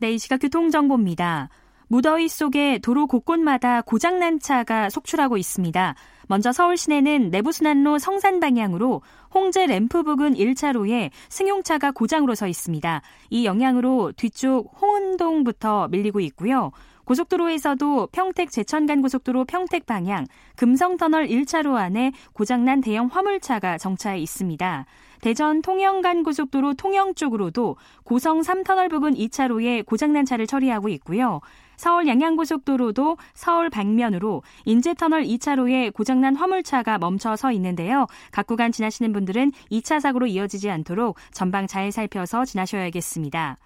네, 0.00 0.14
이 0.14 0.18
시각 0.18 0.38
교통정보입니다. 0.38 1.50
무더위 1.88 2.28
속에 2.28 2.78
도로 2.78 3.06
곳곳마다 3.06 3.82
고장난 3.82 4.40
차가 4.40 4.88
속출하고 4.88 5.36
있습니다. 5.36 5.94
먼저 6.26 6.52
서울 6.52 6.78
시내는 6.78 7.28
내부순환로 7.28 7.98
성산 7.98 8.40
방향으로 8.40 9.02
홍제 9.34 9.66
램프 9.66 10.02
부근 10.02 10.32
1차로에 10.36 11.10
승용차가 11.28 11.90
고장으로 11.90 12.34
서 12.34 12.46
있습니다. 12.46 13.02
이 13.28 13.44
영향으로 13.44 14.12
뒤쪽 14.12 14.72
홍은동부터 14.80 15.88
밀리고 15.88 16.20
있고요. 16.20 16.70
고속도로에서도 17.04 18.08
평택 18.12 18.52
제천간 18.52 19.02
고속도로 19.02 19.44
평택 19.44 19.84
방향 19.84 20.24
금성터널 20.56 21.26
1차로 21.26 21.74
안에 21.74 22.12
고장난 22.32 22.80
대형 22.80 23.08
화물차가 23.08 23.76
정차해 23.76 24.18
있습니다. 24.20 24.86
대전 25.20 25.62
통영간 25.62 26.22
고속도로 26.22 26.74
통영 26.74 27.14
쪽으로도 27.14 27.76
고성 28.04 28.40
3터널 28.40 28.90
부근 28.90 29.14
2차로에 29.14 29.84
고장난 29.84 30.24
차를 30.24 30.46
처리하고 30.46 30.88
있고요. 30.88 31.40
서울 31.76 32.06
양양고속도로도 32.06 33.16
서울 33.32 33.70
방면으로 33.70 34.42
인제터널 34.66 35.22
2차로에 35.22 35.92
고장난 35.94 36.36
화물차가 36.36 36.98
멈춰 36.98 37.36
서 37.36 37.52
있는데요. 37.52 38.06
각 38.32 38.46
구간 38.46 38.70
지나시는 38.70 39.12
분들은 39.12 39.52
2차 39.70 40.00
사고로 40.00 40.26
이어지지 40.26 40.68
않도록 40.70 41.16
전방 41.32 41.66
잘 41.66 41.90
살펴서 41.90 42.44
지나셔야겠습니다. 42.44 43.56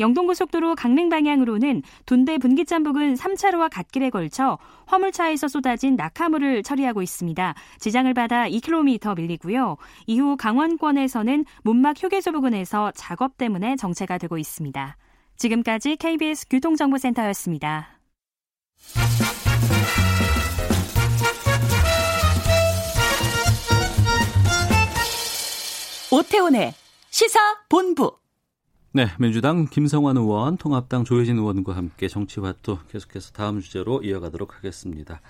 영동고속도로 0.00 0.74
강릉 0.74 1.08
방향으로는 1.08 1.82
돈대 2.06 2.38
분기점 2.38 2.82
부근 2.82 3.14
3차로와 3.14 3.70
갓길에 3.70 4.10
걸쳐 4.10 4.58
화물차에서 4.86 5.48
쏟아진 5.48 5.96
낙하물을 5.96 6.62
처리하고 6.62 7.02
있습니다. 7.02 7.54
지장을 7.78 8.12
받아 8.14 8.48
2km 8.48 9.16
밀리고요. 9.16 9.76
이후 10.06 10.36
강원권에서는 10.36 11.44
문막 11.62 12.02
휴게소 12.02 12.32
부근에서 12.32 12.92
작업 12.94 13.36
때문에 13.36 13.76
정체가 13.76 14.18
되고 14.18 14.38
있습니다. 14.38 14.96
지금까지 15.36 15.96
KBS 15.96 16.48
교통정보센터였습니다. 16.48 17.98
오태훈의 26.10 26.72
시사 27.10 27.38
본부 27.68 28.17
네, 28.98 29.06
민주당 29.16 29.66
김성환 29.66 30.16
의원, 30.16 30.56
통합당 30.56 31.04
조혜진 31.04 31.38
의원과 31.38 31.76
함께 31.76 32.08
정치화투 32.08 32.78
계속해서 32.88 33.30
다음 33.30 33.60
주제로 33.60 34.02
이어가도록 34.02 34.56
하겠습니다. 34.56 35.20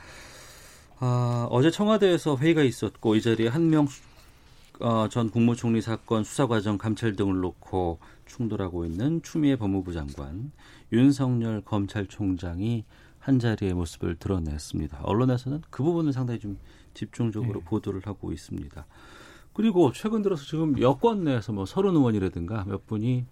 아, 1.01 1.47
어제 1.51 1.71
청와대에서 1.71 2.39
회의가 2.39 2.63
있었고 2.63 3.15
이 3.15 3.21
자리에 3.21 3.49
한명 3.49 3.87
어, 4.81 5.09
전 5.11 5.29
국무총리 5.29 5.83
사건 5.83 6.25
수사 6.25 6.47
과정 6.47 6.79
감찰 6.79 7.15
등을 7.15 7.41
놓고 7.41 7.99
충돌하고 8.25 8.87
있는 8.87 9.21
추미애 9.23 9.57
법무부 9.57 9.93
장관, 9.93 10.51
윤석열 10.91 11.61
검찰총장이 11.61 12.87
한 13.19 13.39
자리의 13.39 13.75
모습을 13.75 14.17
드러냈습니다. 14.17 15.01
언론에서는 15.03 15.61
그 15.69 15.83
부분을 15.83 16.15
상당히 16.15 16.41
좀 16.41 16.57
집중적으로 16.95 17.61
네. 17.61 17.67
보도를 17.67 18.01
하고 18.07 18.33
있습니다. 18.33 18.87
그리고 19.53 19.93
최근 19.93 20.23
들어서 20.23 20.47
지금 20.47 20.81
여권 20.81 21.25
내에서 21.25 21.53
뭐 21.53 21.67
서른 21.67 21.97
의원이라든가 21.97 22.65
몇 22.67 22.87
분이 22.87 23.27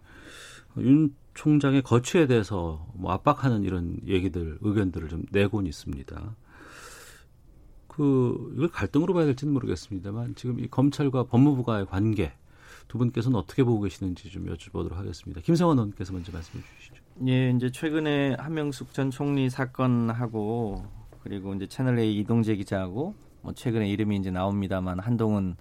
윤 0.78 1.14
총장의 1.34 1.82
거취에 1.82 2.26
대해서 2.26 2.86
뭐 2.94 3.12
압박하는 3.12 3.62
이런 3.62 3.98
얘기들, 4.06 4.58
의견들을 4.60 5.08
좀 5.08 5.24
내곤 5.30 5.66
있습니다. 5.66 6.36
그 7.88 8.52
이걸 8.56 8.68
갈등으로 8.68 9.14
봐야 9.14 9.24
될지는 9.24 9.52
모르겠습니다만 9.54 10.34
지금 10.34 10.60
이 10.60 10.68
검찰과 10.68 11.24
법무부가의 11.24 11.86
관계 11.86 12.32
두 12.88 12.98
분께서는 12.98 13.38
어떻게 13.38 13.64
보고 13.64 13.80
계시는지 13.80 14.30
좀 14.30 14.46
여쭤보도록 14.46 14.92
하겠습니다. 14.92 15.40
김성원 15.40 15.78
의원께서 15.78 16.12
먼저 16.12 16.32
말씀해 16.32 16.62
주시죠. 16.78 16.94
예, 17.26 17.50
이제 17.50 17.70
최근에 17.70 18.36
한명숙 18.38 18.92
전 18.92 19.10
총리 19.10 19.48
사건하고 19.50 20.84
그리고 21.22 21.54
이제 21.54 21.66
채널 21.66 21.98
A 21.98 22.18
이동재 22.18 22.56
기자하고 22.56 23.14
뭐 23.42 23.52
최근에 23.54 23.88
이름이 23.88 24.16
이제 24.16 24.30
나옵니다만 24.30 25.00
한동훈 25.00 25.56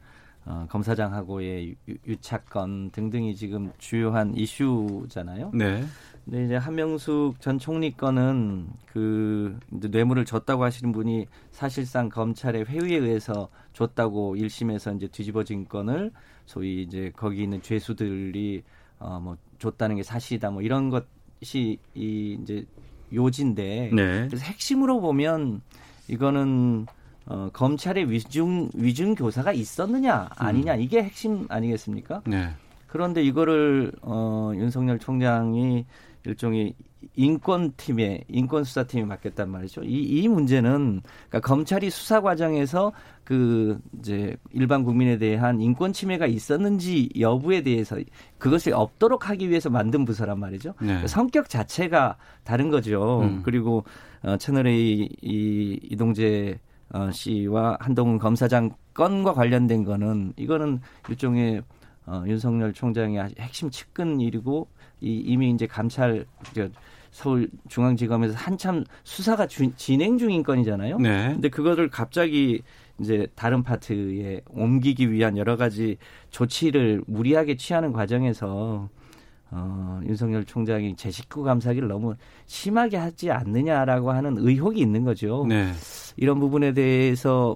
어, 0.46 0.66
검사장하고의 0.70 1.76
유, 2.08 2.18
착건 2.18 2.92
등등이 2.92 3.36
지금 3.36 3.72
주요한 3.78 4.36
이슈잖아요. 4.36 5.52
네. 5.54 5.84
근데 6.24 6.46
이제 6.46 6.56
한명숙 6.56 7.40
전 7.42 7.60
총리 7.60 7.92
건은 7.96 8.68
그 8.88 9.60
뇌물을 9.70 10.26
줬다고 10.26 10.64
하시는 10.64 10.92
분이 10.92 11.28
사실상 11.52 12.10
검찰의 12.10 12.66
회의에 12.66 12.98
의해서 12.98 13.50
줬다고 13.74 14.36
1심에서 14.36 14.96
이제 14.96 15.08
뒤집어진 15.08 15.68
건을 15.68 16.12
소위 16.46 16.84
이제 16.84 17.12
거기 17.16 17.44
있는 17.44 17.62
죄수들이 17.62 18.64
어 19.00 19.20
뭐 19.20 19.38
줬다는 19.60 19.98
게 19.98 20.04
사실이다 20.04 20.52
뭐 20.52 20.62
이런 20.62 20.90
것이 20.90 21.78
이 21.94 22.38
이제 22.42 22.66
요지인데 23.14 23.92
네. 23.94 24.28
그래서 24.28 24.46
핵심으로 24.46 25.02
보면 25.02 25.62
이거는 26.08 26.86
어, 27.26 27.50
검찰의 27.54 28.10
위중 28.10 28.70
위중 28.74 29.16
교사가 29.16 29.52
있었느냐 29.52 30.30
아니냐 30.36 30.76
음. 30.76 30.82
이게 30.82 31.04
핵심 31.04 31.46
아니겠습니까? 31.50 32.22
네. 32.26 32.50
그런데 32.88 33.24
이거를 33.24 33.92
어, 34.02 34.52
윤석열 34.56 35.00
총장이 35.00 35.86
일종의 36.26 36.74
인권팀에 37.16 38.24
인권수사팀에 38.28 39.06
맡겼단 39.06 39.50
말이죠. 39.50 39.84
이, 39.84 40.02
이 40.02 40.28
문제는 40.28 41.02
그러니까 41.30 41.40
검찰이 41.42 41.90
수사 41.90 42.22
과정에서 42.22 42.94
그 43.24 43.80
이제 44.00 44.36
일반 44.52 44.84
국민에 44.84 45.18
대한 45.18 45.62
인권 45.62 45.94
침해가 45.94 46.26
있었는지 46.26 47.10
여부에 47.20 47.62
대해서 47.62 47.98
그것이 48.38 48.72
없도록 48.72 49.30
하기 49.30 49.50
위해서 49.50 49.70
만든 49.70 50.06
부서란 50.06 50.40
말이죠. 50.40 50.74
네. 50.82 51.06
성격 51.08 51.50
자체가 51.50 52.18
다른 52.44 52.70
거죠. 52.70 53.22
음. 53.22 53.42
그리고 53.44 53.84
어, 54.24 54.38
채널A 54.38 55.10
이 55.22 55.80
이동재 55.84 56.60
어, 56.90 57.12
씨와 57.12 57.78
한동훈 57.80 58.18
검사장 58.18 58.72
건과 58.94 59.34
관련된 59.34 59.84
거는 59.84 60.34
이거는 60.38 60.82
일종의 61.10 61.64
어, 62.06 62.24
윤석열 62.28 62.74
총장의 62.74 63.36
핵심 63.40 63.70
측근 63.70 64.20
일이고 64.20 64.68
이, 65.02 65.18
이미 65.26 65.50
이제 65.50 65.66
감찰 65.68 66.26
저, 66.54 66.70
서울중앙지검에서 67.12 68.34
한참 68.36 68.84
수사가 69.04 69.48
주, 69.48 69.74
진행 69.76 70.18
중인 70.18 70.44
건이잖아요. 70.44 71.00
네. 71.00 71.30
근데 71.30 71.50
그거를 71.50 71.90
갑자기 71.90 72.62
이제 73.00 73.28
다른 73.36 73.64
파트에 73.64 74.42
옮기기 74.50 75.12
위한 75.12 75.38
여러 75.38 75.56
가지 75.56 75.98
조치를 76.30 77.04
무리하게 77.08 77.56
취하는 77.56 77.94
과정에서 77.94 78.90
어, 79.52 80.00
윤석열 80.06 80.44
총장이 80.46 80.96
제 80.96 81.12
식구 81.12 81.44
감사기를 81.44 81.88
너무 81.88 82.16
심하게 82.46 82.98
하지 82.98 83.32
않느냐라고 83.32 84.12
하는 84.12 84.38
의혹이 84.38 84.80
있는 84.80 85.04
거죠. 85.04 85.46
네. 85.48 85.72
이런 86.18 86.40
부분에 86.40 86.74
대해서 86.74 87.56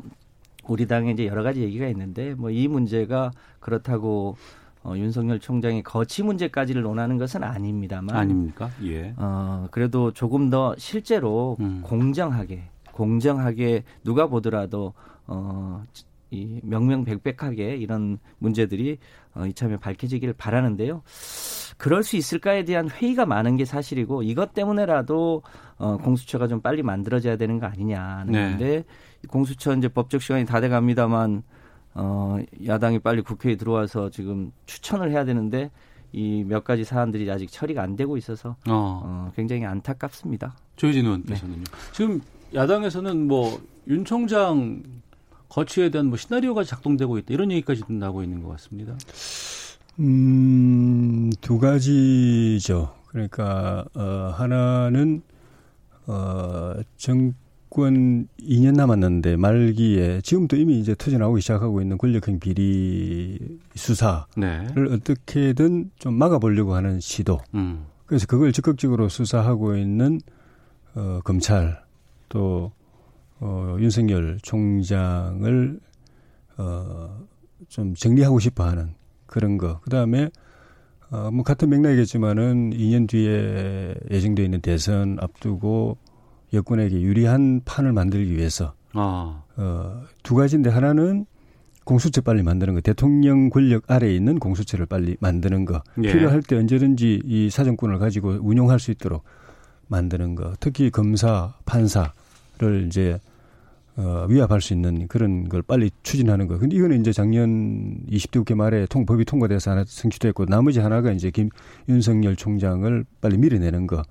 우리 0.68 0.86
당에 0.88 1.12
이제 1.12 1.26
여러 1.26 1.42
가지 1.44 1.62
얘기가 1.62 1.88
있는데 1.88 2.36
뭐 2.36 2.52
이 2.52 2.68
문제가 2.68 3.32
그렇다고 3.60 4.38
어, 4.84 4.94
윤석열 4.96 5.40
총장의 5.40 5.84
거치 5.84 6.24
문제까지를 6.24 6.84
논하는 6.84 7.18
것은 7.18 7.44
아닙니다만 7.44 8.16
아닙니까? 8.16 8.70
예. 8.84 9.14
어, 9.18 9.68
그래도 9.72 10.12
조금 10.12 10.50
더 10.50 10.74
실제로 10.78 11.58
음. 11.60 11.82
공정하게 11.84 12.64
공정하게 12.94 13.84
누가 14.04 14.28
보더라도 14.28 14.94
어, 15.28 15.84
이 16.32 16.60
명명백백하게 16.64 17.78
이런 17.78 18.20
문제들이 18.38 18.98
어, 19.36 19.46
이참에 19.46 19.78
밝혀지길 19.78 20.34
바라는데요. 20.34 21.02
그럴 21.78 22.04
수 22.04 22.18
있을까에 22.18 22.66
대한 22.66 22.90
회의가 22.90 23.26
많은 23.26 23.58
게 23.58 23.66
사실이고 23.66 24.24
이것 24.24 24.54
때문에라도 24.54 25.44
어, 25.78 25.98
공수처가 25.98 26.48
좀 26.48 26.62
빨리 26.62 26.84
만들어져야 26.84 27.38
되는 27.38 27.60
거 27.60 27.66
아니냐는 27.68 28.34
네. 28.34 28.50
건데 28.50 28.84
공수처 29.28 29.76
이제 29.76 29.88
법적 29.88 30.22
시간이 30.22 30.46
다 30.46 30.62
돼갑니다만 30.62 31.44
어, 31.96 32.38
야당이 32.66 33.00
빨리 33.00 33.22
국회에 33.22 33.56
들어와서 33.56 34.10
지금 34.10 34.52
추천을 34.66 35.12
해야 35.12 35.26
되는데 35.26 35.72
이 36.12 36.44
몇 36.44 36.64
가지 36.64 36.84
사안들이 36.84 37.30
아직 37.30 37.52
처리가 37.52 37.84
안 37.84 37.96
되고 37.96 38.18
있어서 38.18 38.56
어. 38.68 39.02
어 39.04 39.32
굉장히 39.36 39.66
안타깝습니다. 39.66 40.56
조혜진 40.76 41.06
의원께서는요. 41.06 41.64
네. 41.64 41.72
지금 41.94 42.22
야당에서는 42.54 43.28
뭐 43.28 43.60
윤 43.90 44.06
총장 44.06 44.84
거취에 45.50 45.90
대한 45.90 46.08
뭐 46.08 46.18
시나리오가 46.18 46.64
작동되고 46.64 47.18
있다 47.18 47.34
이런 47.34 47.52
얘기까지 47.52 47.84
나오고 47.88 48.24
있는 48.24 48.44
것 48.44 48.50
같습니다. 48.52 48.96
음, 50.00 51.32
두 51.42 51.60
가지죠. 51.60 52.96
그러니까 53.08 53.86
어 53.96 54.34
하나는 54.36 55.22
어 56.06 56.76
정권 56.96 58.28
2년 58.40 58.76
남았는데 58.76 59.36
말기에 59.36 60.22
지금도 60.22 60.56
이미 60.56 60.80
이제 60.80 60.96
터져나오기 60.96 61.42
시작하고 61.42 61.82
있는 61.82 61.98
권력형 61.98 62.40
비리 62.40 63.40
수사를 63.76 64.26
네. 64.38 64.68
어떻게든 64.92 65.92
좀 65.98 66.14
막아보려고 66.14 66.76
하는 66.76 67.00
시도. 67.00 67.40
음. 67.56 67.86
그래서 68.06 68.26
그걸 68.28 68.54
적극적으로 68.54 69.10
수사하고 69.10 69.76
있는 69.76 70.22
어 70.96 71.20
검찰 71.24 71.84
또 72.30 72.72
어, 73.40 73.78
윤석열 73.80 74.38
총장을 74.42 75.80
어, 76.58 77.26
좀 77.70 77.96
정리하고 77.96 78.40
싶어 78.40 78.66
하는 78.66 78.94
그런 79.26 79.58
거. 79.58 79.80
그 79.80 79.90
다음에, 79.90 80.30
어, 81.10 81.30
뭐, 81.32 81.44
같은 81.44 81.70
맥락이겠지만은 81.70 82.72
2년 82.72 83.08
뒤에 83.08 83.96
예정되어 84.12 84.44
있는 84.46 84.62
대선 84.62 85.18
앞두고 85.22 85.98
여권에게 86.54 87.02
유리한 87.02 87.62
판을 87.64 87.94
만들기 87.94 88.36
위해서. 88.36 88.74
아. 88.94 89.44
어, 89.56 90.04
두 90.24 90.36
가지인데 90.36 90.70
하나는 90.70 91.26
공수처 91.86 92.22
빨리 92.22 92.44
만드는 92.44 92.76
거. 92.76 92.82
대통령 92.82 93.50
권력 93.50 93.90
아래에 93.90 94.14
있는 94.14 94.40
공수처를 94.40 94.86
빨리 94.86 95.16
만드는 95.20 95.66
거. 95.66 95.82
예. 96.04 96.12
필요할 96.12 96.42
때 96.42 96.56
언제든지 96.58 97.22
이 97.24 97.50
사정권을 97.50 98.00
가지고 98.00 98.38
운용할 98.42 98.80
수 98.80 98.92
있도록 98.92 99.24
만드는 99.88 100.36
거. 100.36 100.54
특히 100.60 100.92
검사, 100.92 101.56
판사를 101.66 102.86
이제 102.86 103.20
어, 104.00 104.26
위압할 104.30 104.62
수 104.62 104.72
있는 104.74 105.08
그런 105.10 105.50
걸 105.50 105.62
빨리 105.62 105.92
추진하는 106.04 106.48
거. 106.48 106.58
근데 106.58 106.78
이거는 106.78 107.02
이제 107.02 107.12
작년 107.12 107.98
20대 108.10 108.40
국회 108.40 108.56
말에 108.56 108.86
통, 108.90 109.06
법이 109.06 109.26
통과돼서 109.26 109.72
하나 109.72 109.84
성취됐고 109.86 110.46
나머지 110.46 110.80
하나가 110.80 111.12
이제 111.12 111.32
김, 111.32 111.50
윤석열 111.90 112.38
총장을 112.38 113.06
빨리 113.20 113.38
밀어내는 113.38 113.88
거. 113.88 114.04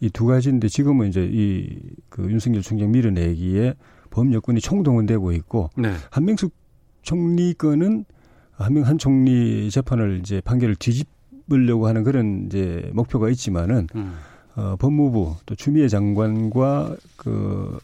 이 0.00 0.10
두 0.10 0.26
가지인데 0.26 0.68
지금은 0.68 1.08
이제 1.08 1.28
이 1.32 1.78
그 2.08 2.22
윤석열 2.30 2.62
총장 2.62 2.92
밀어내기에 2.92 3.74
범 4.10 4.32
여권이 4.32 4.60
총동원되고 4.60 5.32
있고 5.32 5.70
네. 5.76 5.92
한명숙 6.10 6.52
총리 7.02 7.54
건은 7.54 8.04
한명 8.52 8.84
한 8.84 8.98
총리 8.98 9.70
재판을 9.70 10.18
이제 10.20 10.40
판결을 10.40 10.76
뒤집으려고 10.76 11.86
하는 11.88 12.04
그런 12.04 12.44
이제 12.46 12.90
목표가 12.94 13.28
있지만은 13.30 13.86
음. 13.96 14.12
어, 14.54 14.76
법무부 14.78 15.36
또 15.46 15.54
추미애 15.54 15.88
장관과 15.88 16.96
그 17.16 17.78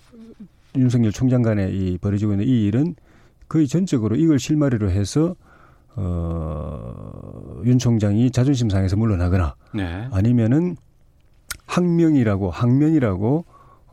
윤석열 0.79 1.13
총장 1.13 1.43
간에 1.43 1.71
이 1.71 1.99
벌어지고 1.99 2.33
있는 2.33 2.47
이 2.47 2.67
일은 2.67 2.95
거의 3.49 3.67
전적으로 3.67 4.17
이걸 4.17 4.39
실마리로 4.39 4.91
해서 4.91 5.35
어, 5.97 7.61
윤 7.65 7.79
총장이 7.79 8.31
자존심 8.31 8.71
상해서 8.71 8.97
물러나거나 8.97 9.57
네. 9.75 10.09
아니면은 10.13 10.77
항명이라고 11.67 12.51
항면이라고 12.51 13.45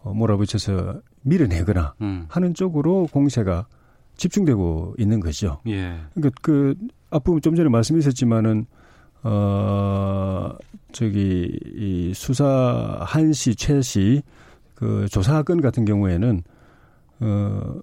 어, 0.04 0.14
몰아붙여서 0.14 1.02
밀어내거나 1.24 1.96
음. 2.02 2.26
하는 2.30 2.54
쪽으로 2.54 3.08
공세가 3.12 3.68
집중되고 4.18 4.96
있는 4.98 5.20
거죠. 5.20 5.60
예. 5.68 6.00
그러니까 6.14 6.40
그 6.42 6.76
앞부분 7.10 7.42
좀 7.42 7.56
전에 7.56 7.70
말씀하셨지만은 7.70 8.66
어 9.24 10.52
저기 10.92 11.60
이 11.76 12.14
수사 12.14 13.00
한시 13.02 13.56
최시 13.56 14.22
그 14.76 15.08
조사 15.10 15.42
건 15.42 15.62
같은 15.62 15.84
경우에는 15.84 16.44
어, 17.20 17.80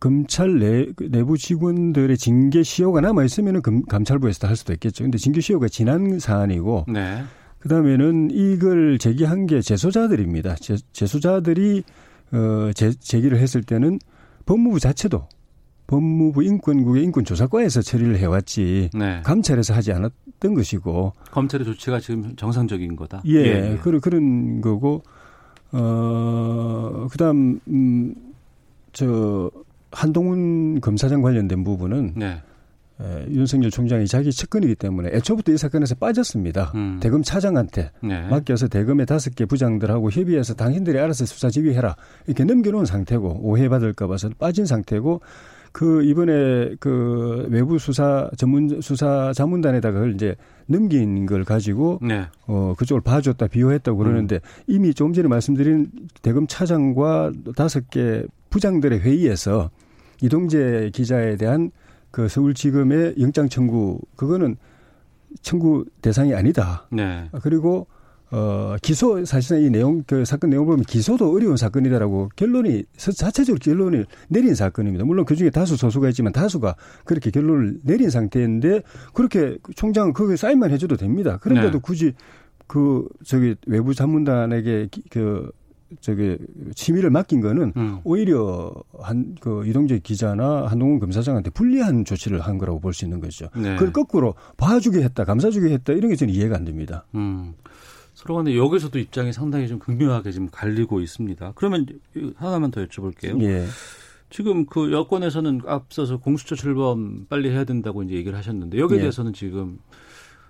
검찰 0.00 0.58
내, 0.58 0.86
내부 1.10 1.36
직원들의 1.36 2.16
징계 2.18 2.62
시효가 2.62 3.00
남아 3.00 3.24
있으면은 3.24 3.62
감찰부에서 3.88 4.46
할 4.46 4.56
수도 4.56 4.72
있겠죠. 4.74 5.04
근데 5.04 5.18
징계 5.18 5.40
시효가 5.40 5.68
지난 5.68 6.18
사안이고 6.18 6.86
네. 6.88 7.24
그다음에는 7.58 8.30
이걸 8.30 8.98
제기한 8.98 9.46
게 9.46 9.60
재소자들입니다. 9.60 10.54
재, 10.56 10.76
재소자들이 10.92 11.82
어 12.30 12.70
제, 12.74 12.92
제기를 12.92 13.38
했을 13.38 13.62
때는 13.62 13.98
법무부 14.46 14.78
자체도 14.78 15.26
법무부 15.88 16.44
인권국의 16.44 17.02
인권조사과에서 17.04 17.80
처리를 17.80 18.18
해왔지 18.18 18.90
네. 18.94 19.20
감찰에서 19.24 19.74
하지 19.74 19.92
않았던 19.92 20.54
것이고 20.54 21.14
검찰의 21.30 21.64
조치가 21.64 21.98
지금 21.98 22.36
정상적인 22.36 22.94
거다. 22.94 23.22
예, 23.26 23.34
예, 23.34 23.72
예. 23.72 23.78
그런 23.82 24.00
그런 24.00 24.60
거고 24.60 25.02
어 25.72 27.08
그다음 27.10 27.60
음, 27.68 28.14
저 28.98 29.48
한동훈 29.92 30.80
검사장 30.80 31.22
관련된 31.22 31.62
부분은 31.62 32.14
네. 32.16 32.42
에, 33.00 33.26
윤석열 33.30 33.70
총장이 33.70 34.08
자기 34.08 34.32
측근이기 34.32 34.74
때문에 34.74 35.10
애초부터 35.12 35.52
이 35.52 35.56
사건에서 35.56 35.94
빠졌습니다. 35.94 36.72
음. 36.74 36.98
대검 37.00 37.22
차장한테 37.22 37.92
네. 38.02 38.26
맡겨서 38.28 38.66
대검의 38.66 39.06
다섯 39.06 39.36
개 39.36 39.44
부장들하고 39.44 40.10
협의해서 40.10 40.54
당신들이 40.54 40.98
알아서 40.98 41.26
수사 41.26 41.48
지휘해라 41.48 41.94
이렇게 42.26 42.42
넘겨놓은 42.42 42.86
상태고 42.86 43.38
오해받을까 43.42 44.08
봐서 44.08 44.30
빠진 44.36 44.66
상태고 44.66 45.20
그 45.70 46.02
이번에 46.02 46.74
그 46.80 47.46
외부 47.50 47.78
수사 47.78 48.28
전문 48.36 48.80
수사 48.80 49.32
자문단에다가 49.32 49.94
그걸 49.94 50.14
이제 50.14 50.34
넘긴 50.66 51.24
걸 51.24 51.44
가지고 51.44 52.00
네. 52.02 52.26
어 52.48 52.74
그쪽을 52.76 53.00
봐줬다 53.00 53.46
비호했다 53.46 53.92
고 53.92 53.98
그러는데 53.98 54.36
음. 54.36 54.62
이미 54.66 54.92
좀 54.92 55.12
전에 55.12 55.28
말씀드린 55.28 55.88
대검 56.20 56.48
차장과 56.48 57.30
다섯 57.54 57.88
개 57.90 58.24
부장들의 58.50 59.00
회의에서 59.00 59.70
이동재 60.22 60.90
기자에 60.92 61.36
대한 61.36 61.70
그 62.10 62.28
서울지검의 62.28 63.16
영장 63.20 63.48
청구 63.48 64.00
그거는 64.16 64.56
청구 65.42 65.84
대상이 66.00 66.34
아니다. 66.34 66.86
네. 66.90 67.28
그리고 67.42 67.86
어 68.30 68.76
기소 68.82 69.24
사실상 69.24 69.62
이 69.62 69.70
내용 69.70 70.02
그 70.06 70.24
사건 70.24 70.50
내용을 70.50 70.66
보면 70.66 70.84
기소도 70.84 71.32
어려운 71.32 71.56
사건이다라고 71.56 72.28
결론이 72.36 72.84
자체적으로 72.96 73.58
결론을 73.58 74.06
내린 74.28 74.54
사건입니다. 74.54 75.04
물론 75.04 75.24
그 75.24 75.34
중에 75.34 75.48
다수 75.48 75.76
소수가 75.76 76.08
있지만 76.10 76.32
다수가 76.32 76.74
그렇게 77.04 77.30
결론을 77.30 77.80
내린 77.82 78.10
상태인데 78.10 78.82
그렇게 79.14 79.56
총장은 79.74 80.12
거기에 80.12 80.36
사인만 80.36 80.70
해줘도 80.72 80.96
됩니다. 80.96 81.38
그런데도 81.38 81.72
네. 81.72 81.78
굳이 81.82 82.12
그 82.66 83.08
저기 83.24 83.56
외부 83.66 83.94
자문단에게 83.94 84.88
그 85.10 85.50
저기 86.00 86.36
취미를 86.74 87.10
맡긴 87.10 87.40
거는 87.40 87.72
음. 87.76 87.98
오히려 88.04 88.72
한 89.00 89.34
그 89.40 89.66
이동재 89.66 90.00
기자나 90.00 90.66
한동훈 90.66 90.98
검사장한테 90.98 91.50
불리한 91.50 92.04
조치를 92.04 92.40
한 92.40 92.58
거라고 92.58 92.80
볼 92.80 92.92
수 92.92 93.04
있는 93.04 93.20
거죠. 93.20 93.48
네. 93.54 93.74
그걸 93.76 93.92
거꾸로 93.92 94.34
봐주게 94.56 95.02
했다, 95.02 95.24
감사주게 95.24 95.70
했다 95.74 95.92
이런 95.92 96.10
게 96.10 96.16
저는 96.16 96.32
이해가 96.34 96.56
안 96.56 96.64
됩니다. 96.64 97.04
음. 97.14 97.54
서로 98.14 98.34
간에 98.34 98.56
여기서도 98.56 98.98
입장이 98.98 99.32
상당히 99.32 99.68
좀 99.68 99.78
극명하게 99.78 100.32
지금 100.32 100.48
갈리고 100.50 101.00
있습니다. 101.00 101.52
그러면 101.54 101.86
하나만 102.36 102.70
더 102.72 102.84
여쭤볼게요. 102.84 103.40
예. 103.42 103.64
지금 104.30 104.66
그 104.66 104.90
여권에서는 104.92 105.62
앞서서 105.66 106.18
공수처 106.18 106.54
출범 106.56 107.26
빨리 107.28 107.50
해야 107.50 107.64
된다고 107.64 108.02
이제 108.02 108.14
얘기를 108.14 108.36
하셨는데 108.36 108.78
여기에 108.78 108.96
예. 108.96 109.00
대해서는 109.02 109.32
지금 109.32 109.78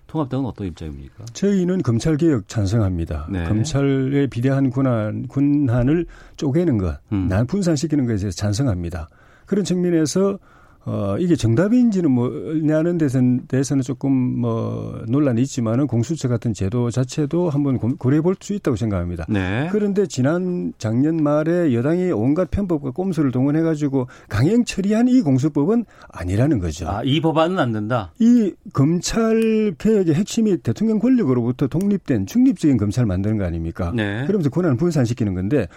통합당은 0.09 0.45
어떤 0.45 0.67
입장입니까? 0.67 1.25
저희는 1.33 1.83
검찰 1.83 2.17
개혁 2.17 2.47
찬성합니다. 2.47 3.27
네. 3.31 3.43
검찰의 3.45 4.27
비대한 4.27 4.71
군한 4.71 5.27
군한을 5.27 6.07
쪼개는 6.35 6.79
것, 6.79 6.99
음. 7.11 7.27
난 7.29 7.45
분산시키는 7.45 8.05
것에 8.05 8.17
대해서 8.23 8.35
찬성합니다. 8.35 9.07
그런 9.45 9.63
측면에서 9.63 10.39
어, 10.85 11.17
이게 11.19 11.35
정답인지는 11.35 12.09
뭐냐는 12.09 12.97
데서는, 12.97 13.41
데서는 13.47 13.83
조금 13.83 14.11
뭐 14.11 15.03
논란이 15.07 15.41
있지만은 15.41 15.87
공수처 15.87 16.27
같은 16.27 16.53
제도 16.53 16.89
자체도 16.89 17.49
한번 17.49 17.77
고려해 17.77 18.21
볼 18.21 18.35
수 18.39 18.53
있다고 18.53 18.77
생각합니다. 18.77 19.25
네. 19.27 19.67
그런데 19.71 20.07
지난 20.07 20.71
작년 20.77 21.21
말에 21.21 21.73
여당이 21.73 22.11
온갖 22.11 22.49
편법과 22.49 22.91
꼼수를 22.91 23.31
동원해 23.31 23.61
가지고 23.61 24.07
강행 24.29 24.63
처리한 24.63 25.09
이 25.09 25.21
공수법은 25.21 25.83
아니라는 26.07 26.59
거죠. 26.59 26.87
아, 26.87 27.01
이 27.03 27.19
법안은 27.19 27.59
안 27.59 27.73
된다. 27.73 28.13
이 28.19 28.53
검찰 28.71 29.73
개혁의 29.77 30.15
핵심이 30.15 30.57
대통령 30.57 30.99
권력으로부터 30.99 31.67
독립된 31.67 32.27
중립적인 32.27 32.77
검찰 32.77 33.05
만드는 33.05 33.37
거 33.37 33.43
아닙니까? 33.43 33.91
네. 33.93 34.25
그러면서 34.25 34.49
권한을 34.49 34.77
분산시키는 34.77 35.33
건데 35.33 35.67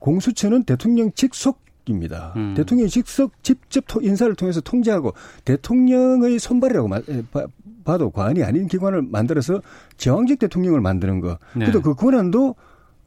공수처는 0.00 0.64
대통령 0.64 1.12
직속 1.12 1.60
직속입니다. 1.92 2.34
음. 2.36 2.54
대통령이 2.54 2.90
직속 2.90 3.32
직접 3.42 3.84
인사를 4.00 4.34
통해서 4.34 4.60
통제하고 4.60 5.14
대통령의 5.44 6.38
손발이라고 6.38 6.88
봐도 7.84 8.10
과언이 8.10 8.42
아닌 8.42 8.68
기관을 8.68 9.02
만들어서 9.02 9.60
저항적 9.96 10.38
대통령을 10.38 10.80
만드는 10.80 11.20
거. 11.20 11.38
네. 11.54 11.64
그래도 11.64 11.80
그 11.80 11.94
권한도 11.94 12.54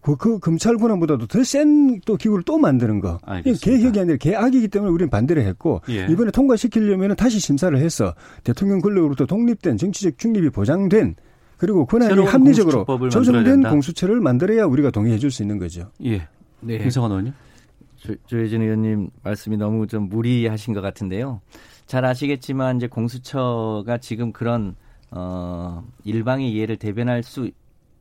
그, 0.01 0.15
그 0.15 0.39
검찰 0.39 0.77
권한보다도 0.77 1.27
더 1.27 1.43
센 1.43 2.01
또 2.05 2.17
기구를 2.17 2.43
또 2.43 2.57
만드는 2.57 2.99
거. 2.99 3.19
개혁이 3.61 3.99
아니라 3.99 4.17
개악이기 4.17 4.67
때문에 4.69 4.91
우리는 4.91 5.09
반대를 5.11 5.45
했고 5.45 5.81
예. 5.89 6.07
이번에 6.09 6.31
통과시키려면 6.31 7.15
다시 7.15 7.39
심사를 7.39 7.77
해서 7.77 8.15
대통령 8.43 8.81
권력으로부터 8.81 9.27
독립된 9.27 9.77
정치적 9.77 10.17
중립이 10.17 10.49
보장된 10.49 11.15
그리고 11.57 11.85
권한이 11.85 12.25
합리적으로 12.25 12.85
조정된 13.11 13.61
공수처를 13.61 14.19
만들어야 14.19 14.65
우리가 14.65 14.89
동의해 14.89 15.19
줄 15.19 15.29
수 15.29 15.43
있는 15.43 15.59
거죠. 15.59 15.91
예. 16.03 16.27
네. 16.61 16.79
김성환 16.79 17.11
의원님. 17.11 17.33
조혜진 18.25 18.61
의원님 18.61 19.09
말씀이 19.23 19.57
너무 19.57 19.87
좀 19.87 20.09
무리하신 20.09 20.73
것 20.73 20.81
같은데요. 20.81 21.41
잘 21.85 22.05
아시겠지만 22.05 22.77
이제 22.77 22.87
공수처가 22.87 23.97
지금 23.99 24.31
그런 24.31 24.75
어 25.11 25.83
일방의 26.03 26.51
이해를 26.51 26.77
대변할 26.77 27.21
수 27.23 27.51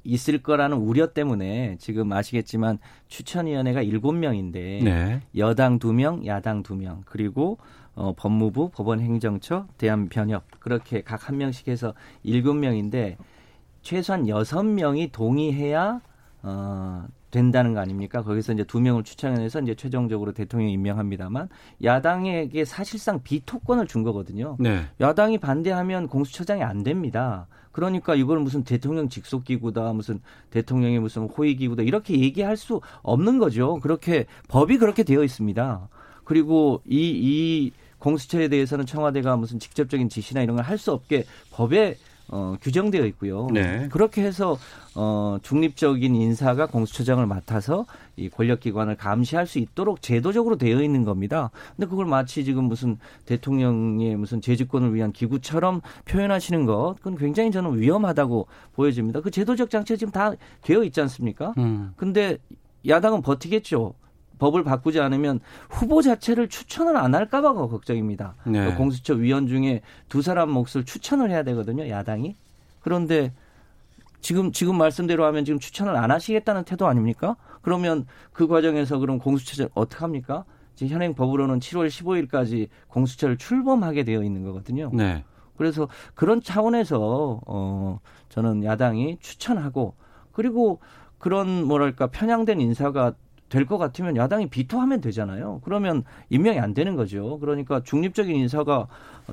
있을 0.05 0.43
거라는 0.43 0.79
우려 0.79 1.13
때문에 1.13 1.77
지금 1.79 2.11
아시겠지만 2.13 2.79
추천위원회가 3.09 3.83
7명인데 3.85 4.53
네. 4.83 5.21
여당 5.37 5.79
2명, 5.79 6.25
야당 6.27 6.63
2명 6.63 7.03
그리고 7.05 7.59
어, 7.95 8.15
법무부, 8.17 8.71
법원행정처, 8.71 9.67
대한변협 9.77 10.45
그렇게 10.61 11.03
각 11.03 11.29
한 11.29 11.37
명씩 11.37 11.69
해서 11.69 11.93
7명인데 12.25 13.17
최소한 13.83 14.25
6명이 14.25 15.13
동의해야 15.13 16.01
어, 16.43 17.07
된다는 17.31 17.75
거 17.75 17.81
아닙니까? 17.81 18.23
거기서 18.23 18.53
이제 18.53 18.65
두 18.65 18.81
명을 18.81 19.05
추천해서 19.05 19.61
이제 19.61 19.75
최종적으로 19.75 20.33
대통령 20.33 20.71
임명합니다만 20.71 21.49
야당에게 21.83 22.65
사실상 22.65 23.23
비토권을 23.23 23.87
준 23.87 24.03
거거든요. 24.03 24.57
네. 24.59 24.83
야당이 25.01 25.39
반대하면 25.39 26.09
공수처장이 26.09 26.63
안 26.63 26.83
됩니다. 26.83 27.47
그러니까 27.73 28.15
이걸 28.17 28.41
무슨 28.41 28.65
대통령 28.65 29.09
직속 29.09 29.45
기구다, 29.45 29.93
무슨 29.93 30.21
대통령의 30.51 30.99
무슨 30.99 31.29
호의 31.29 31.57
기구다 31.57 31.83
이렇게 31.85 32.19
얘기할 32.19 32.57
수 32.57 32.81
없는 33.03 33.39
거죠. 33.39 33.79
그렇게 33.81 34.27
법이 34.49 34.79
그렇게 34.79 35.03
되어 35.05 35.23
있습니다. 35.23 35.89
그리고 36.25 36.83
이 36.87 37.01
이 37.01 37.71
공수처에 38.01 38.49
대해서는 38.49 38.87
청와대가 38.87 39.37
무슨 39.37 39.59
직접적인 39.59 40.09
지시나 40.09 40.43
이런 40.43 40.57
걸 40.57 40.65
할 40.65 40.79
수 40.79 40.91
없게 40.93 41.25
법에 41.53 41.97
어, 42.33 42.55
규정되어 42.61 43.05
있고요. 43.07 43.49
네. 43.53 43.89
그렇게 43.91 44.23
해서 44.23 44.57
어, 44.95 45.39
중립적인 45.43 46.15
인사가 46.15 46.67
공수처장을 46.67 47.25
맡아서 47.27 47.87
이 48.17 48.29
권력기관을 48.29 48.97
감시할 48.97 49.47
수 49.47 49.59
있도록 49.59 50.01
제도적으로 50.01 50.57
되어 50.57 50.83
있는 50.83 51.05
겁니다. 51.05 51.51
근데 51.77 51.89
그걸 51.89 52.07
마치 52.07 52.45
지금 52.45 52.65
무슨 52.65 52.99
대통령의 53.27 54.17
무슨 54.17 54.41
재주권을 54.41 54.95
위한 54.95 55.13
기구처럼 55.13 55.81
표현하시는 56.05 56.67
것, 56.67 56.95
그건 56.99 57.17
굉장히 57.17 57.51
저는 57.51 57.81
위험하다고 57.81 58.47
보여집니다. 58.75 59.21
그 59.21 59.31
제도적 59.31 59.71
장치가 59.71 59.97
지금 59.97 60.13
다 60.13 60.33
되어 60.63 60.85
있지 60.85 61.01
않습니까? 61.01 61.55
음. 61.59 61.93
근데 61.97 62.39
야당은 62.87 63.23
버티겠죠. 63.23 63.95
법을 64.41 64.65
바꾸지 64.65 64.99
않으면 64.99 65.39
후보 65.69 66.03
자체를 66.03 66.49
추천을 66.49 66.97
안 66.97 67.15
할까봐가 67.15 67.69
걱정입니다. 67.69 68.35
네. 68.47 68.75
공수처 68.75 69.15
위원 69.15 69.47
중에 69.47 69.83
두 70.09 70.23
사람 70.23 70.51
몫을 70.51 70.85
추천을 70.85 71.31
해야 71.31 71.45
되거든요. 71.45 71.89
야당이. 71.89 72.35
그런데 72.81 73.33
지금 74.21 74.51
지금 74.51 74.77
말씀대로 74.77 75.25
하면 75.27 75.45
지금 75.45 75.61
추천을 75.61 75.95
안 75.95 76.11
하시겠다는 76.11 76.65
태도 76.65 76.89
아닙니까? 76.89 77.37
그러면 77.63 78.07
그 78.33 78.49
과정에서 78.49 78.99
그럼 78.99 79.19
공수처를 79.19 79.71
어떻게 79.75 80.01
합니까? 80.01 80.45
지금 80.75 80.95
현행 80.95 81.15
법으로는 81.15 81.61
7월 81.61 81.89
15일까지 81.89 82.69
공수처를 82.89 83.37
출범하게 83.37 84.05
되어 84.05 84.23
있는 84.23 84.43
거거든요. 84.45 84.91
네. 84.95 85.25
그래서 85.57 85.89
그런 86.15 86.41
차원에서 86.41 87.41
어 87.47 88.01
저는 88.31 88.65
야당이 88.65 89.19
추천하고 89.21 89.95
그리고 90.33 90.81
그런 91.19 91.65
뭐랄까 91.67 92.07
편향된 92.07 92.63
인사가 92.63 93.13
될 93.51 93.67
것 93.67 93.77
같으면 93.77 94.17
야당이 94.17 94.49
비토하면 94.49 95.01
되잖아요. 95.03 95.61
그러면 95.65 96.05
임명이 96.31 96.59
안 96.59 96.73
되는 96.73 96.97
거죠. 96.97 97.39
그러니까 97.41 97.83
중립적인 97.83 98.35
인사가 98.35 98.87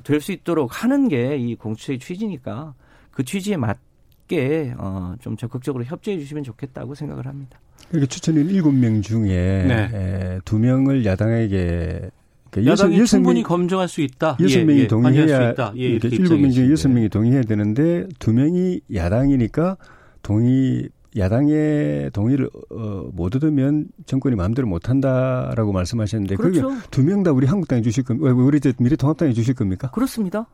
될 0.04 0.20
수 0.20 0.32
있도록 0.34 0.84
하는 0.84 1.08
게 1.08 1.38
이 1.38 1.56
공수처의 1.56 2.00
취지니까 2.00 2.74
그 3.12 3.24
취지에 3.24 3.56
맞게 3.58 4.74
어, 4.78 5.16
좀 5.22 5.38
적극적으로 5.38 5.84
협조해 5.86 6.20
주시면 6.20 6.44
좋겠다고 6.44 6.96
생각을 6.96 7.26
합니다. 7.28 7.60
이렇게 7.92 8.08
추천인 8.08 8.48
7명 8.48 9.02
중에 9.04 9.28
네. 9.68 10.40
2명을 10.46 11.06
야당에게 11.06 12.10
그러니까 12.52 12.72
야당이 12.72 12.98
여섯, 13.00 13.06
충분히 13.18 13.42
명, 13.42 13.50
검증할 13.50 13.88
수 13.88 14.02
있다. 14.02 14.38
여섯 14.42 14.60
명이 14.66 14.80
예, 14.80 14.84
예, 14.84 14.88
동의해야 14.88 15.56
예, 15.78 15.84
일곱 16.02 16.38
명 16.38 16.50
중에 16.52 16.72
여섯 16.72 16.90
명이 16.90 17.10
동의해야 17.10 17.44
되는데 17.44 18.08
두 18.20 18.34
명이 18.34 18.82
야당이니까 18.94 19.78
동의 20.24 20.90
야당의 21.18 22.12
동의를 22.12 22.50
어, 22.72 23.10
못 23.14 23.36
얻으면 23.36 23.88
정권이 24.06 24.36
마음대로 24.36 24.68
못 24.68 24.90
한다라고 24.90 25.72
말씀하셨는데 25.74 26.36
그렇죠. 26.36 26.70
그게 26.70 26.82
두 26.92 27.02
명 27.04 27.24
다 27.24 27.32
우리 27.32 27.48
한국당에 27.48 27.82
주실 27.82 28.04
겁니까? 28.04 28.34
우리 28.34 28.60
미래통합당에 28.80 29.34
주실 29.34 29.54
겁니까? 29.56 29.90
그렇습니다. 29.92 30.48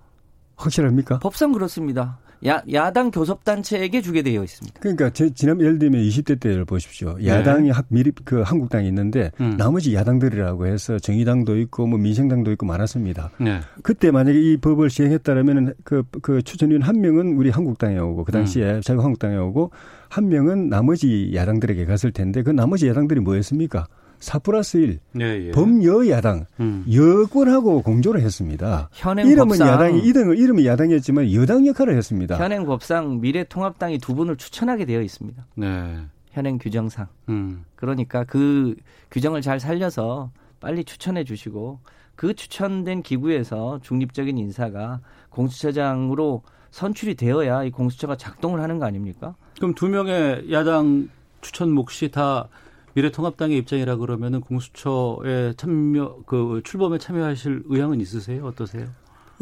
확실합니까? 0.55 1.19
법상 1.19 1.51
그렇습니다. 1.51 2.19
야, 2.45 2.61
야당 2.73 3.09
교섭단체에게 3.09 4.01
주게 4.01 4.21
되어 4.21 4.43
있습니다. 4.43 4.79
그러니까 4.81 5.09
제, 5.11 5.29
지난 5.33 5.61
예를 5.61 5.79
들면 5.79 6.01
20대 6.01 6.39
때를 6.39 6.65
보십시오. 6.65 7.15
네. 7.17 7.27
야당이 7.27 7.69
네. 7.69 7.73
미리 7.87 8.11
그 8.25 8.41
한국당이 8.41 8.87
있는데 8.89 9.31
음. 9.39 9.55
나머지 9.57 9.95
야당들이라고 9.95 10.67
해서 10.67 10.99
정의당도 10.99 11.57
있고 11.59 11.87
뭐 11.87 11.97
민생당도 11.97 12.51
있고 12.51 12.65
많았습니다. 12.65 13.31
네. 13.39 13.61
그때 13.81 14.11
만약에 14.11 14.37
이 14.37 14.57
법을 14.57 14.89
시행했다라면 14.89 15.73
그, 15.85 16.03
그 16.21 16.41
추천위원 16.41 16.81
한 16.81 16.99
명은 16.99 17.37
우리 17.37 17.49
한국당에 17.49 17.97
오고 17.97 18.25
그 18.25 18.33
당시에 18.33 18.75
음. 18.75 18.81
제가 18.81 19.03
한국당에 19.03 19.37
오고 19.37 19.71
한 20.09 20.27
명은 20.27 20.67
나머지 20.67 21.31
야당들에게 21.33 21.85
갔을 21.85 22.11
텐데 22.11 22.43
그 22.43 22.49
나머지 22.49 22.87
야당들이 22.89 23.21
뭐였습니까? 23.21 23.87
4 24.23 24.39
플러스 24.39 24.77
1 24.77 24.99
예, 25.19 25.47
예. 25.47 25.51
범여야당 25.51 26.45
음. 26.61 26.85
여권하고 26.89 27.81
공조를 27.81 28.21
했습니다. 28.21 28.89
현행 28.93 29.27
이름은 29.27 29.49
법상, 29.49 29.67
야당이 29.67 29.99
이름은 29.99 30.37
이름은 30.37 30.65
야당이었지만 30.65 31.33
여당 31.33 31.67
역할을 31.67 31.97
했습니다. 31.97 32.37
현행 32.37 32.65
법상 32.65 33.19
미래통합당이 33.19 33.97
두 33.99 34.15
분을 34.15 34.37
추천하게 34.37 34.85
되어 34.85 35.01
있습니다. 35.01 35.45
네. 35.55 35.97
현행 36.31 36.57
규정상. 36.57 37.07
음. 37.27 37.65
그러니까 37.75 38.23
그 38.23 38.75
규정을 39.11 39.41
잘 39.41 39.59
살려서 39.59 40.31
빨리 40.61 40.85
추천해 40.85 41.25
주시고 41.25 41.79
그 42.15 42.33
추천된 42.33 43.01
기구에서 43.03 43.79
중립적인 43.83 44.37
인사가 44.37 45.01
공수처장으로 45.31 46.43
선출이 46.71 47.15
되어야 47.15 47.65
이 47.65 47.71
공수처가 47.71 48.15
작동을 48.15 48.61
하는 48.61 48.79
거 48.79 48.85
아닙니까? 48.85 49.35
그럼 49.57 49.75
두 49.75 49.89
명의 49.89 50.49
야당 50.49 51.09
추천 51.41 51.71
몫이 51.71 52.09
다 52.09 52.47
미래통합당의 52.93 53.57
입장이라 53.59 53.97
그러면은 53.97 54.41
공수처에 54.41 55.53
참여 55.57 56.23
그 56.25 56.61
출범에 56.63 56.97
참여하실 56.99 57.63
의향은 57.67 58.01
있으세요? 58.01 58.45
어떠세요? 58.45 58.87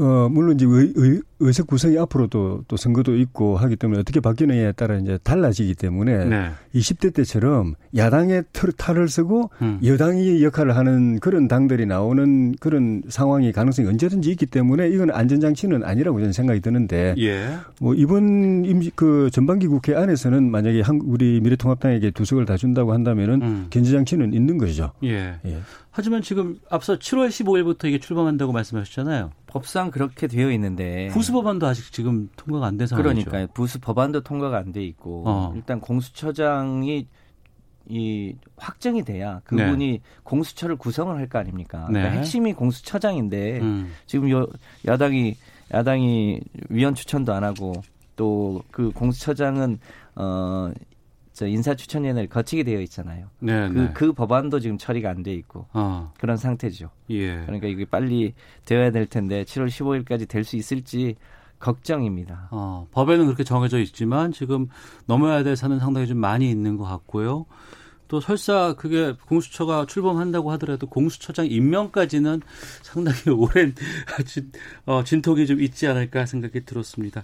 어, 0.02 0.30
물론 0.30 0.56
이제 0.56 0.66
의, 0.68 0.94
의, 0.96 1.22
의석 1.40 1.68
구성이 1.68 2.00
앞으로도 2.00 2.64
또 2.68 2.76
선거도 2.76 3.16
있고 3.18 3.56
하기 3.58 3.76
때문에 3.76 4.00
어떻게 4.00 4.20
바뀌느냐에 4.20 4.72
따라 4.72 4.98
이제 4.98 5.20
달라지기 5.24 5.76
때문에 5.76 6.26
네. 6.26 6.52
20대 6.74 7.14
때처럼 7.14 7.76
야당의 7.96 8.46
틀, 8.52 8.72
탈을 8.72 9.08
쓰고 9.08 9.52
음. 9.62 9.80
여당이 9.84 10.44
역할을 10.44 10.76
하는 10.76 11.20
그런 11.20 11.48
당들이 11.48 11.86
나오는 11.86 12.56
그런 12.60 13.04
상황이 13.10 13.52
가능성이 13.52 13.88
언제든지 13.90 14.32
있기 14.32 14.48
때문에 14.48 14.90
이건 14.90 15.12
안전장치는 15.12 15.84
아니라고 15.84 16.20
저는 16.20 16.34
생각이 16.34 16.62
드는데 16.62 17.14
예. 17.20 17.58
뭐 17.80 17.94
이번 17.94 18.66
임시 18.66 18.92
그 18.96 19.30
전반기 19.32 19.68
국회 19.68 19.96
안에서는 19.96 20.50
만약에 20.50 20.82
한, 20.82 21.00
우리 21.04 21.40
미래통합당에게 21.42 22.10
두 22.12 22.26
석을 22.26 22.46
다 22.46 22.58
준다고 22.58 22.94
한다면은 22.94 23.42
음. 23.44 23.68
견제장치는 23.70 24.34
있는 24.34 24.58
것이죠. 24.58 24.94
예. 25.04 25.36
예. 25.46 25.60
하지만 25.94 26.22
지금 26.22 26.58
앞서 26.70 26.96
7월 26.98 27.28
15일부터 27.30 27.86
이게 27.86 28.00
출범한다고 28.00 28.54
말씀하셨잖아요. 28.54 29.32
법상 29.48 29.92
그렇게 29.92 30.28
되어 30.28 30.50
있는데 30.52 31.10
부수 31.10 31.34
법안도 31.34 31.68
아직 31.68 31.92
지금 31.92 32.30
통과가 32.38 32.68
안된 32.68 32.88
상황이죠. 32.88 33.30
그러니까 33.30 33.54
부수 33.54 33.80
법안도 33.80 34.22
통과가 34.22 34.58
안 34.58 34.72
돼 34.72 34.84
있고 34.86 35.24
어. 35.28 35.54
일단 35.56 35.82
공수처장이 35.82 37.08
이 37.90 38.36
확정이 38.56 39.04
돼야 39.04 39.42
그분이 39.44 39.92
네. 39.92 40.02
공수처를 40.24 40.78
구성을 40.78 41.14
할 41.16 41.28
거 41.28 41.40
아닙니까? 41.40 41.80
그러니까 41.88 41.92
네. 41.94 42.00
그러니까 42.02 42.20
핵심이 42.20 42.54
공수처장인데 42.54 43.60
음. 43.60 43.92
지금 44.06 44.30
여, 44.30 44.48
야당이 44.86 45.36
야당이 45.74 46.40
위원 46.70 46.96
추천도 46.96 47.34
안 47.34 47.44
하고 47.44 47.74
또 48.16 48.62
그 48.72 48.92
공수처장은 48.92 49.80
어 50.16 50.72
저 51.34 51.48
인사추천위원회를 51.48 52.28
거치게 52.30 52.64
되어 52.64 52.82
있잖아요. 52.82 53.28
네, 53.40 53.70
그, 53.70 53.78
네. 53.78 53.92
그 53.94 54.12
법안도 54.14 54.60
지금 54.60 54.78
처리가 54.78 55.10
안 55.10 55.24
돼 55.24 55.34
있고 55.34 55.68
어. 55.74 56.12
그런 56.20 56.36
상태죠. 56.38 56.90
예. 57.12 57.42
그러니까 57.46 57.68
이게 57.68 57.86
빨리 57.86 58.34
되어야 58.66 58.92
될 58.92 59.06
텐데 59.06 59.44
7월 59.44 59.68
15일까지 59.68 60.28
될 60.28 60.44
수 60.44 60.56
있을지 60.58 61.16
걱정입니다. 61.60 62.48
어, 62.52 62.88
법에는 62.92 63.26
그렇게 63.26 63.44
정해져 63.44 63.80
있지만 63.80 64.32
지금 64.32 64.68
넘어야 65.06 65.44
될 65.44 65.56
산은 65.56 65.80
상당히 65.80 66.08
좀 66.08 66.18
많이 66.18 66.50
있는 66.50 66.76
것 66.76 66.86
같고요. 66.86 67.46
또 68.08 68.20
설사 68.20 68.74
그게 68.74 69.14
공수처가 69.28 69.86
출범한다고 69.86 70.52
하더라도 70.54 70.88
공수처장 70.88 71.46
임명까지는 71.46 72.42
상당히 72.82 73.30
오랜 73.32 73.74
진, 74.26 74.52
어, 74.86 75.04
진통이 75.04 75.46
좀 75.48 75.62
있지 75.62 75.88
않을까 75.88 76.26
생각이 76.26 76.66
들었습니다. 76.66 77.24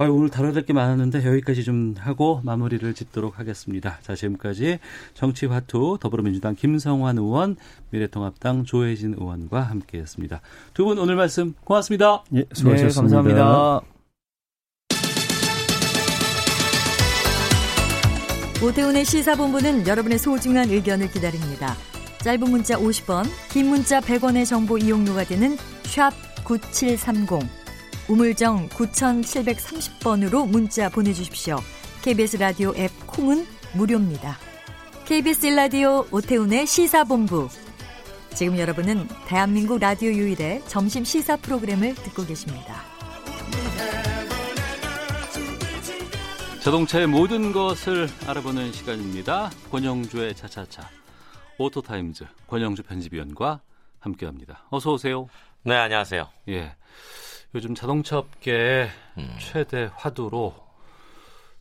아, 0.00 0.04
오늘 0.04 0.28
다뤄야 0.28 0.52
될 0.52 0.64
게 0.64 0.72
많았는데 0.72 1.24
여기까지 1.26 1.64
좀 1.64 1.94
하고 1.98 2.40
마무리를 2.44 2.92
짓도록 2.94 3.38
하겠습니다. 3.40 3.98
자, 4.02 4.14
지금까지 4.14 4.78
정치화투 5.14 5.98
더불어민주당 6.00 6.54
김성환 6.54 7.18
의원, 7.18 7.56
미래통합당 7.90 8.64
조혜진 8.64 9.14
의원과 9.18 9.60
함께했습니다. 9.62 10.40
두 10.74 10.84
분 10.84 10.98
오늘 10.98 11.16
말씀 11.16 11.54
고맙습니다. 11.64 12.22
예, 12.34 12.44
수고하셨습니다. 12.52 13.22
네, 13.22 13.34
감사합니다. 13.34 13.80
오태훈의 18.62 19.04
시사본부는 19.04 19.86
여러분의 19.86 20.18
소중한 20.18 20.68
의견을 20.70 21.10
기다립니다. 21.10 21.74
짧은 22.22 22.50
문자 22.50 22.76
50원, 22.76 23.24
긴 23.50 23.68
문자 23.68 24.00
100원의 24.00 24.44
정보 24.46 24.76
이용료가 24.78 25.24
되는 25.24 25.56
샵 25.84 26.12
9730, 26.44 27.40
우물정 28.08 28.70
9730번으로 28.70 30.48
문자 30.48 30.88
보내주십시오. 30.88 31.58
KBS 32.02 32.38
라디오 32.38 32.72
앱 32.76 32.90
콩은 33.06 33.44
무료입니다. 33.74 34.38
KBS 35.04 35.48
라디오 35.48 36.06
오태훈의 36.10 36.66
시사본부. 36.66 37.48
지금 38.34 38.58
여러분은 38.58 39.06
대한민국 39.26 39.78
라디오 39.78 40.10
유일의 40.10 40.62
점심 40.66 41.04
시사 41.04 41.36
프로그램을 41.36 41.94
듣고 41.96 42.24
계십니다. 42.24 42.82
자동차의 46.62 47.06
모든 47.08 47.52
것을 47.52 48.08
알아보는 48.26 48.72
시간입니다. 48.72 49.50
권영주의 49.70 50.34
차차차. 50.34 50.88
오토타임즈 51.58 52.24
권용주 52.46 52.84
편집위원과 52.84 53.60
함께합니다. 54.00 54.64
어서 54.70 54.92
오세요. 54.92 55.28
네, 55.62 55.74
안녕하세요. 55.74 56.28
예. 56.48 56.77
요즘 57.54 57.74
자동차 57.74 58.18
업계 58.18 58.88
음. 59.16 59.36
최대 59.38 59.90
화두로 59.94 60.54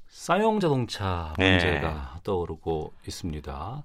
쌍용 0.09 0.59
자동차 0.59 1.33
문제가 1.37 2.11
네. 2.15 2.21
떠오르고 2.23 2.93
있습니다. 3.07 3.83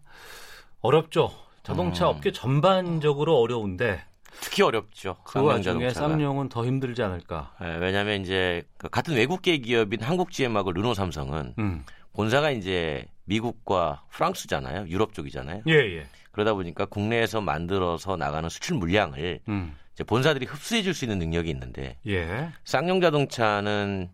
어렵죠. 0.81 1.31
자동차 1.63 2.07
음. 2.07 2.17
업계 2.17 2.33
전반적으로 2.33 3.39
어려운데 3.39 4.05
특히 4.41 4.63
어렵죠. 4.63 5.17
그 5.25 5.41
와중에 5.41 5.91
쌍용은 5.91 6.49
더 6.49 6.65
힘들지 6.65 7.03
않을까. 7.03 7.55
네, 7.61 7.77
왜냐하면 7.77 8.23
이제 8.23 8.65
그 8.79 8.89
같은 8.89 9.15
외국계 9.15 9.59
기업인 9.59 10.03
한국 10.03 10.33
GM하고 10.33 10.73
르노 10.73 10.95
삼성은 10.95 11.55
음. 11.59 11.85
본사가 12.13 12.51
이제 12.51 13.07
미국과 13.25 14.03
프랑스잖아요. 14.11 14.87
유럽 14.89 15.15
쪽이잖아요. 15.15 15.63
예, 15.69 15.73
예. 15.73 16.07
그러다 16.33 16.55
보니까 16.55 16.87
국내에서 16.87 17.41
만들어서 17.41 18.17
나가는 18.17 18.49
수출 18.49 18.77
물량을 18.77 19.41
음. 19.49 19.75
이제 19.95 20.05
본사들이 20.05 20.47
흡수해 20.47 20.83
줄 20.83 20.95
수 20.95 21.05
있는 21.05 21.19
능력이 21.19 21.51
있는데 21.51 21.99
예. 22.07 22.49
쌍용 22.65 23.01
자동차는 23.01 24.11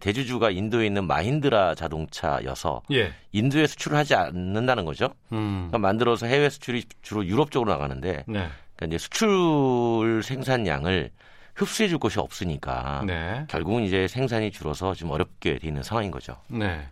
대주주가 0.00 0.50
인도에 0.50 0.86
있는 0.86 1.06
마힌드라 1.06 1.74
자동차여서 1.74 2.82
예. 2.92 3.12
인도에 3.32 3.66
수출을 3.66 3.96
하지 3.96 4.14
않는다는 4.14 4.84
거죠. 4.84 5.14
음. 5.32 5.68
그러니까 5.68 5.78
만들어서 5.78 6.26
해외 6.26 6.50
수출이 6.50 6.84
주로 7.02 7.24
유럽 7.24 7.50
쪽으로 7.50 7.70
나가는데 7.72 8.24
네. 8.26 8.48
그러니까 8.76 8.86
이제 8.86 8.98
수출 8.98 10.22
생산량을 10.22 11.10
흡수해 11.54 11.88
줄 11.88 11.98
곳이 11.98 12.18
없으니까 12.20 13.02
네. 13.06 13.44
결국은 13.48 13.82
이제 13.82 14.06
생산이 14.08 14.50
줄어서 14.50 14.94
좀 14.94 15.10
어렵게 15.10 15.58
돼 15.58 15.68
있는 15.68 15.82
상황인 15.82 16.10
거죠. 16.10 16.36
네. 16.48 16.86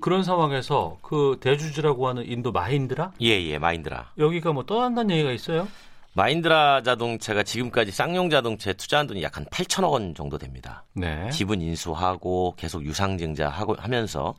그런 0.00 0.22
상황에서 0.24 0.98
그 1.02 1.38
대주주라고 1.40 2.08
하는 2.08 2.28
인도 2.28 2.52
마힌드라? 2.52 3.12
예, 3.22 3.28
예, 3.44 3.58
마힌드라. 3.58 4.12
여기가 4.18 4.52
뭐 4.52 4.64
떠난다는 4.66 5.14
얘기가 5.14 5.30
있어요? 5.32 5.68
마힌드라 6.14 6.82
자동차가 6.82 7.42
지금까지 7.42 7.92
쌍용 7.92 8.30
자동차에 8.30 8.72
투자한 8.72 9.06
돈이 9.06 9.22
약 9.22 9.36
한 9.36 9.44
8천억 9.46 9.90
원 9.92 10.14
정도 10.14 10.38
됩니다. 10.38 10.82
네. 10.94 11.28
지분 11.30 11.60
인수하고 11.60 12.54
계속 12.56 12.84
유상증자 12.84 13.48
하고 13.50 13.76
하면서 13.78 14.34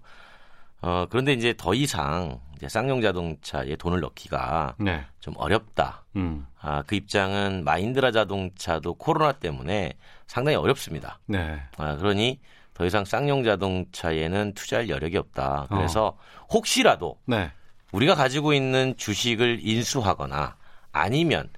어 0.81 1.05
그런데 1.09 1.33
이제 1.33 1.53
더 1.55 1.73
이상 1.75 2.39
이제 2.55 2.67
쌍용 2.67 3.01
자동차에 3.01 3.75
돈을 3.75 3.99
넣기가 3.99 4.73
네. 4.79 5.05
좀 5.19 5.35
어렵다. 5.37 6.03
음. 6.15 6.47
아, 6.59 6.81
그 6.87 6.95
입장은 6.95 7.63
마힌드라 7.63 8.11
자동차도 8.11 8.95
코로나 8.95 9.31
때문에 9.33 9.93
상당히 10.25 10.55
어렵습니다. 10.57 11.19
네. 11.27 11.59
아, 11.77 11.95
그러니 11.95 12.39
더 12.77 12.85
이상 12.85 13.05
쌍용 13.05 13.43
자동차에는 13.43 14.53
투자할 14.53 14.87
여력이 14.87 15.17
없다. 15.17 15.65
그래서 15.67 16.09
어. 16.09 16.17
혹시라도 16.51 17.17
네. 17.25 17.49
우리가 17.91 18.13
가지고 18.13 18.53
있는 18.53 18.93
주식을 18.97 19.61
인수하거나 19.63 20.57
아니면 20.91 21.49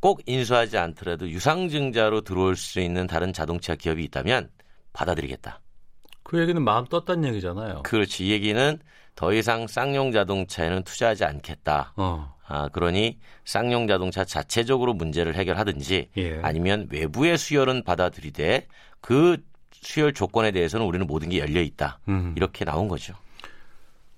꼭 0.00 0.20
인수하지 0.26 0.76
않더라도 0.76 1.28
유상증자로 1.28 2.22
들어올 2.22 2.56
수 2.56 2.80
있는 2.80 3.06
다른 3.06 3.32
자동차 3.32 3.76
기업이 3.76 4.02
있다면 4.02 4.50
받아들이겠다. 4.92 5.60
그 6.24 6.40
얘기는 6.40 6.60
마음 6.60 6.86
떴다는 6.86 7.28
얘기잖아요. 7.28 7.84
그렇지. 7.84 8.26
이 8.26 8.32
얘기는 8.32 8.80
더 9.14 9.32
이상 9.32 9.68
쌍용 9.68 10.10
자동차에는 10.10 10.82
투자하지 10.82 11.24
않겠다. 11.24 11.92
어. 11.94 12.34
아, 12.48 12.68
그러니 12.72 13.20
쌍용 13.44 13.86
자동차 13.86 14.24
자체적으로 14.24 14.92
문제를 14.92 15.36
해결하든지 15.36 16.10
예. 16.16 16.40
아니면 16.42 16.88
외부의 16.90 17.38
수혈은 17.38 17.84
받아들이되 17.84 18.66
그 19.00 19.36
수혈 19.80 20.12
조건에 20.14 20.50
대해서는 20.50 20.86
우리는 20.86 21.06
모든 21.06 21.28
게 21.28 21.38
열려 21.38 21.60
있다. 21.60 21.98
음. 22.08 22.34
이렇게 22.36 22.64
나온 22.64 22.88
거죠. 22.88 23.14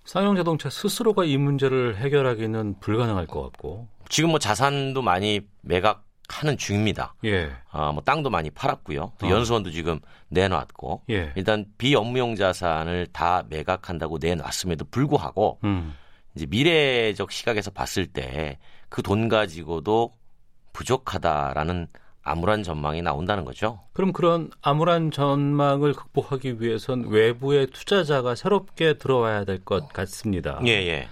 쌍용 0.04 0.34
자동차 0.36 0.68
스스로가 0.70 1.24
이 1.24 1.36
문제를 1.36 1.96
해결하기는 1.98 2.80
불가능할 2.80 3.26
것 3.26 3.42
같고 3.42 3.86
지금 4.08 4.30
뭐 4.30 4.38
자산도 4.38 5.02
많이 5.02 5.40
매각 5.60 6.04
하는 6.28 6.56
중입니다. 6.56 7.14
예. 7.24 7.50
아, 7.70 7.90
뭐 7.92 8.02
땅도 8.02 8.30
많이 8.30 8.50
팔았고요. 8.50 9.12
또 9.18 9.26
어. 9.26 9.30
연수원도 9.30 9.70
지금 9.70 9.98
내놨고 10.28 11.02
예. 11.10 11.32
일단 11.36 11.64
비업무용 11.78 12.36
자산을 12.36 13.08
다 13.12 13.42
매각한다고 13.48 14.18
내놨음에도 14.20 14.84
불구하고 14.90 15.58
음. 15.64 15.94
이제 16.34 16.46
미래적 16.48 17.30
시각에서 17.32 17.70
봤을 17.70 18.06
때 18.06 18.58
그 18.88 19.02
돈 19.02 19.28
가지고도 19.28 20.12
부족하다라는 20.72 21.86
암울한 22.22 22.62
전망이 22.62 23.02
나온다는 23.02 23.44
거죠. 23.44 23.80
그럼 23.92 24.12
그런 24.12 24.50
암울한 24.62 25.10
전망을 25.10 25.94
극복하기 25.94 26.60
위해선 26.60 27.06
외부의 27.08 27.68
투자자가 27.68 28.34
새롭게 28.34 28.94
들어와야 28.98 29.44
될 29.44 29.60
것 29.64 29.88
같습니다. 29.92 30.60
예, 30.66 30.70
예. 30.70 31.08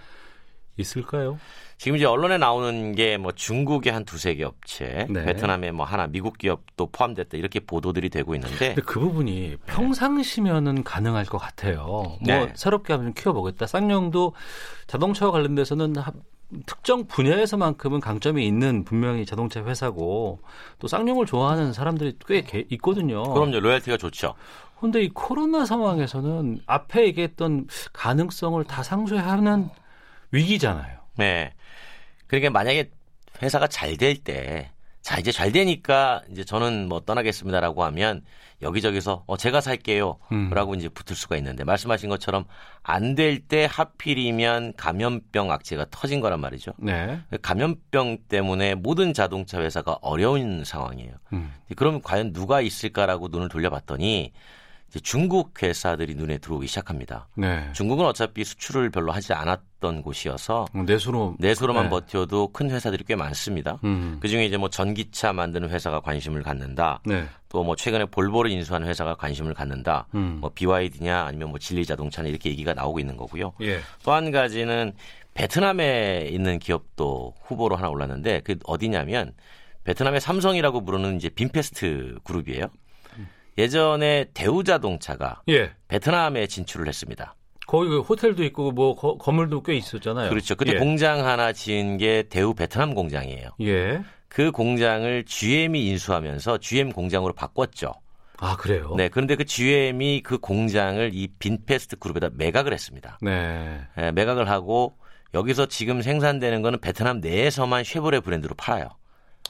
있을까요? 0.77 1.39
지금 1.79 1.97
이제 1.97 2.05
언론에 2.07 2.39
나오는 2.39 2.95
게 2.95 3.17
뭐 3.19 3.33
중국의 3.33 3.93
한 3.93 4.05
두세 4.05 4.35
개 4.35 4.45
업체, 4.45 5.07
네. 5.11 5.25
베트남의 5.25 5.73
뭐 5.73 5.87
하나 5.87 6.07
미국 6.07 6.37
기업도 6.39 6.91
포함됐다 6.91 7.37
이렇게 7.39 7.61
보도들이 7.61 8.11
되고 8.11 8.35
있는데 8.35 8.75
그 8.85 9.01
부분이 9.01 9.57
평상시면은 9.67 10.85
가능할 10.85 11.25
것 11.25 11.39
같아요. 11.39 11.85
뭐 11.87 12.19
네. 12.23 12.53
새롭게 12.55 12.93
한번 12.93 13.15
키워보겠다. 13.15 13.67
쌍용도 13.67 14.35
자동차와 14.89 15.33
관련돼서는 15.33 15.97
하- 15.97 16.13
특정 16.67 17.07
분야에서만큼은 17.07 18.01
강점이 18.01 18.47
있는 18.47 18.85
분명히 18.85 19.27
자동차 19.27 19.63
회사고 19.65 20.41
또 20.79 20.89
쌍용을 20.89 21.27
좋아하는 21.27 21.73
사람들이 21.73 22.17
꽤 22.27 22.43
개- 22.43 22.65
있거든요. 22.71 23.23
그럼요 23.35 23.61
로열티가 23.61 23.97
좋죠. 23.99 24.35
근데 24.81 25.03
이 25.03 25.09
코로나 25.09 25.65
상황에서는 25.67 26.61
앞에 26.67 27.05
얘기했던 27.07 27.67
가능성을 27.93 28.63
다 28.65 28.83
상쇄하는 28.83 29.69
위기잖아요. 30.31 30.99
네. 31.17 31.53
그러니까 32.27 32.51
만약에 32.51 32.91
회사가 33.43 33.67
잘 33.67 33.97
될 33.97 34.17
때, 34.17 34.71
자 35.01 35.19
이제 35.19 35.33
잘 35.33 35.53
되니까 35.53 36.23
이제 36.31 36.45
저는 36.45 36.89
뭐 36.89 37.01
떠나겠습니다라고 37.01 37.85
하면 37.85 38.23
여기저기서 38.61 39.23
어 39.27 39.37
제가 39.37 39.61
살게요라고 39.61 40.73
음. 40.73 40.75
이제 40.75 40.89
붙을 40.89 41.17
수가 41.17 41.37
있는데 41.37 41.63
말씀하신 41.65 42.09
것처럼 42.09 42.45
안 42.83 43.15
될 43.15 43.41
때 43.49 43.69
하필이면 43.71 44.75
감염병 44.77 45.51
악재가 45.53 45.87
터진 45.91 46.21
거란 46.21 46.41
말이죠. 46.41 46.73
네. 46.79 47.21
감염병 47.41 48.19
때문에 48.29 48.75
모든 48.75 49.15
자동차 49.15 49.61
회사가 49.61 49.99
어려운 50.03 50.65
상황이에요. 50.65 51.13
음. 51.33 51.55
그러면 51.77 52.03
과연 52.03 52.33
누가 52.33 52.61
있을까라고 52.61 53.29
눈을 53.29 53.49
돌려봤더니 53.49 54.33
중국 55.03 55.63
회사들이 55.63 56.15
눈에 56.15 56.39
들어오기 56.39 56.67
시작합니다. 56.67 57.29
네. 57.35 57.69
중국은 57.75 58.07
어차피 58.07 58.43
수출을 58.43 58.91
별로 58.91 59.13
하지 59.13 59.35
않았던 59.35 60.03
곳이어서 60.03 60.67
내수로 60.73 61.37
내수로만 61.39 61.85
네. 61.85 61.91
버텨도 61.91 62.53
큰 62.53 62.71
회사들이 62.71 63.05
꽤 63.07 63.15
많습니다. 63.15 63.79
음. 63.85 64.19
그중에 64.21 64.47
이제 64.47 64.57
뭐 64.57 64.71
전기차 64.71 65.35
만드는 65.35 65.69
회사가 65.69 66.01
관심을 66.01 66.43
갖는다. 66.43 67.01
네. 67.05 67.27
또뭐 67.51 67.77
최근에 67.77 68.07
볼보를 68.07 68.51
인수한 68.51 68.85
회사가 68.85 69.15
관심을 69.15 69.53
갖는다. 69.53 70.07
음. 70.15 70.39
뭐 70.41 70.51
BYD냐 70.55 71.25
아니면 71.25 71.51
뭐 71.51 71.59
진리 71.59 71.85
자동차냐 71.85 72.29
이렇게 72.29 72.51
얘기가 72.51 72.73
나오고 72.73 72.99
있는 72.99 73.17
거고요. 73.17 73.53
예. 73.61 73.81
또한 74.03 74.31
가지는 74.31 74.95
베트남에 75.35 76.29
있는 76.33 76.59
기업도 76.59 77.35
후보로 77.43 77.77
하나 77.77 77.89
올랐는데 77.91 78.41
그 78.41 78.57
어디냐면 78.65 79.35
베트남의 79.85 80.21
삼성이라고 80.21 80.85
부르는 80.85 81.17
이제 81.17 81.29
빈페스트 81.29 82.19
그룹이에요. 82.25 82.69
예전에 83.59 84.27
대우자동차가 84.33 85.43
예. 85.49 85.73
베트남에 85.89 86.47
진출을 86.47 86.87
했습니다. 86.87 87.35
거기 87.67 87.89
그 87.91 88.01
호텔도 88.01 88.45
있고 88.45 88.71
뭐 88.71 88.95
거, 88.95 89.19
건물도 89.19 89.63
꽤 89.63 89.75
있었잖아요. 89.75 90.31
그렇죠. 90.31 90.55
그때 90.55 90.75
예. 90.75 90.79
공장 90.79 91.27
하나 91.27 91.53
지은 91.53 91.99
게 91.99 92.25
대우 92.31 92.55
베트남 92.55 92.95
공장이에요. 92.95 93.51
예. 93.63 94.03
그 94.29 94.51
공장을 94.51 95.25
GM이 95.25 95.87
인수하면서 95.89 96.59
GM 96.59 96.93
공장으로 96.93 97.35
바꿨죠. 97.35 97.93
아 98.41 98.57
그래요? 98.57 98.95
네. 98.97 99.09
그런데 99.09 99.35
그 99.35 99.45
GM이 99.45 100.23
그 100.23 100.39
공장을 100.39 101.11
이 101.13 101.29
빈페스트 101.39 101.97
그룹에다 101.97 102.31
매각을 102.35 102.73
했습니다. 102.73 103.19
네. 103.21 103.81
네, 103.97 104.13
매각을 104.13 104.49
하고 104.49 104.97
여기서 105.35 105.67
지금 105.67 106.01
생산되는 106.01 106.63
거는 106.63 106.81
베트남 106.81 107.21
내에서만 107.21 107.85
쉐보레 107.85 108.21
브랜드로 108.21 108.55
팔아요. 108.55 108.89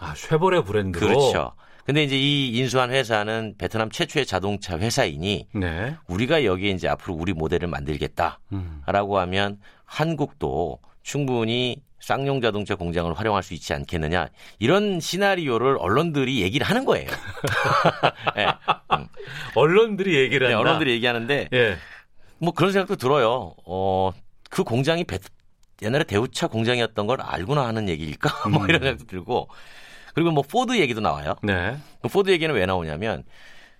아 0.00 0.14
쉐보레 0.16 0.62
브랜드로. 0.62 1.06
그렇죠. 1.06 1.52
근데 1.88 2.02
이제 2.02 2.18
이 2.18 2.50
인수한 2.50 2.90
회사는 2.90 3.54
베트남 3.56 3.90
최초의 3.90 4.26
자동차 4.26 4.78
회사이니 4.78 5.48
네. 5.54 5.96
우리가 6.06 6.44
여기에 6.44 6.72
이제 6.72 6.86
앞으로 6.86 7.14
우리 7.14 7.32
모델을 7.32 7.66
만들겠다라고 7.66 8.42
음. 8.52 8.82
하면 9.20 9.58
한국도 9.86 10.80
충분히 11.02 11.80
쌍용 11.98 12.42
자동차 12.42 12.74
공장을 12.74 13.10
활용할 13.14 13.42
수 13.42 13.54
있지 13.54 13.72
않겠느냐 13.72 14.28
이런 14.58 15.00
시나리오를 15.00 15.78
언론들이 15.78 16.42
얘기를 16.42 16.68
하는 16.68 16.84
거예요. 16.84 17.08
네. 18.36 18.46
음. 18.92 19.08
언론들이 19.54 20.14
얘기를 20.14 20.48
네, 20.48 20.52
한다. 20.52 20.68
언론들이 20.68 20.90
얘기하는데 20.92 21.48
예. 21.54 21.76
뭐 22.36 22.52
그런 22.52 22.70
생각도 22.70 22.96
들어요. 22.96 23.54
어, 23.64 24.12
그 24.50 24.62
공장이 24.62 25.04
베, 25.04 25.20
옛날에 25.80 26.04
대우차 26.04 26.48
공장이었던 26.48 27.06
걸 27.06 27.22
알고나 27.22 27.66
하는 27.66 27.88
얘기일까? 27.88 28.46
뭐 28.52 28.66
이런 28.66 28.82
생각도 28.82 29.06
들고 29.06 29.48
그리고 30.18 30.32
뭐 30.32 30.42
포드 30.42 30.76
얘기도 30.76 31.00
나와요. 31.00 31.36
네. 31.44 31.76
그 32.02 32.08
포드 32.08 32.28
얘기는 32.30 32.52
왜 32.52 32.66
나오냐면 32.66 33.22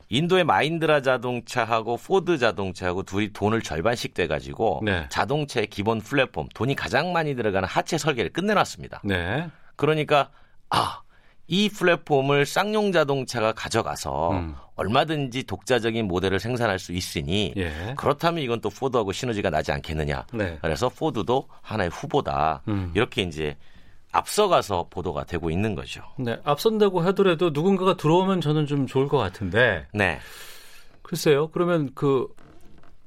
인도의 0.08 0.44
마힌드라 0.44 1.02
자동차하고 1.02 1.96
포드 1.96 2.38
자동차하고 2.38 3.02
둘이 3.02 3.32
돈을 3.32 3.60
절반씩 3.60 4.14
대가지고 4.14 4.82
네. 4.84 5.06
자동차의 5.08 5.66
기본 5.66 6.00
플랫폼 6.00 6.48
돈이 6.54 6.76
가장 6.76 7.12
많이 7.12 7.34
들어가는 7.34 7.68
하체 7.68 7.98
설계를 7.98 8.32
끝내놨습니다. 8.32 9.00
네. 9.02 9.48
그러니까 9.74 10.30
아. 10.70 11.00
이 11.50 11.70
플랫폼을 11.70 12.44
쌍용 12.44 12.92
자동차가 12.92 13.52
가져가서 13.52 14.32
음. 14.32 14.54
얼마든지 14.76 15.44
독자적인 15.44 16.06
모델을 16.06 16.38
생산할 16.38 16.78
수 16.78 16.92
있으니 16.92 17.54
예. 17.56 17.94
그렇다면 17.96 18.44
이건 18.44 18.60
또 18.60 18.68
포드하고 18.68 19.12
시너지가 19.12 19.48
나지 19.48 19.72
않겠느냐. 19.72 20.26
네. 20.34 20.58
그래서 20.60 20.90
포드도 20.90 21.48
하나의 21.62 21.88
후보다. 21.88 22.60
음. 22.68 22.92
이렇게 22.94 23.22
이제 23.22 23.56
앞서가서 24.12 24.88
보도가 24.90 25.24
되고 25.24 25.50
있는 25.50 25.74
거죠. 25.74 26.02
네. 26.18 26.38
앞선다고 26.44 27.00
하더라도 27.00 27.50
누군가가 27.50 27.96
들어오면 27.96 28.40
저는 28.40 28.66
좀 28.66 28.86
좋을 28.86 29.08
것 29.08 29.18
같은데. 29.18 29.86
네. 29.92 30.18
글쎄요. 31.02 31.48
그러면 31.48 31.90
그 31.94 32.28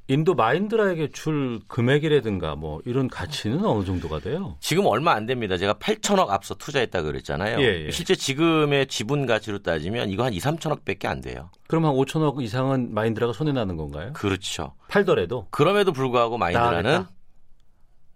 인도 0.08 0.34
마인드라에게 0.34 1.10
줄 1.12 1.62
금액이라든가 1.68 2.56
뭐 2.56 2.82
이런 2.86 3.08
가치는 3.08 3.64
어느 3.64 3.86
정도가 3.86 4.20
돼요? 4.20 4.58
지금 4.60 4.86
얼마 4.86 5.14
안 5.14 5.26
됩니다. 5.26 5.56
제가 5.56 5.76
8천억 5.76 6.30
앞서 6.30 6.54
투자했다고 6.56 7.08
그랬잖아요. 7.08 7.62
예, 7.62 7.86
예. 7.86 7.92
실제 7.92 8.14
지금의 8.14 8.88
지분 8.88 9.26
가치로 9.26 9.60
따지면 9.60 10.10
이거 10.10 10.26
한 10.26 10.34
2, 10.34 10.40
3천억밖에 10.40 11.06
안 11.06 11.22
돼요. 11.22 11.50
그럼 11.68 11.86
한 11.86 11.94
5천억 11.94 12.42
이상은 12.42 12.94
마인드라가 12.94 13.32
손해 13.32 13.54
나는 13.54 13.78
건가요? 13.78 14.12
그렇죠. 14.12 14.74
팔더라도 14.90 15.48
그럼에도 15.50 15.94
불구하고 15.94 16.38
마인드라는 16.38 16.84
나가겠다? 16.84 17.12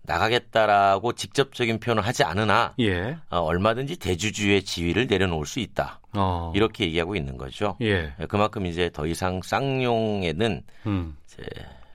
나가겠다라고 0.06 1.14
직접적인 1.14 1.80
표현을 1.80 2.06
하지 2.06 2.24
않으나 2.24 2.74
예. 2.80 3.18
어, 3.30 3.40
얼마든지 3.40 3.98
대주주의 3.98 4.64
지위를 4.64 5.08
내려놓을 5.08 5.46
수 5.46 5.60
있다. 5.60 6.00
어. 6.14 6.52
이렇게 6.56 6.86
얘기하고 6.86 7.16
있는 7.16 7.38
거죠. 7.38 7.78
예. 7.82 8.14
그만큼 8.30 8.66
이제 8.66 8.90
더 8.94 9.06
이상 9.08 9.42
쌍용에는 9.44 10.62
음. 10.88 11.18
이제 11.26 11.44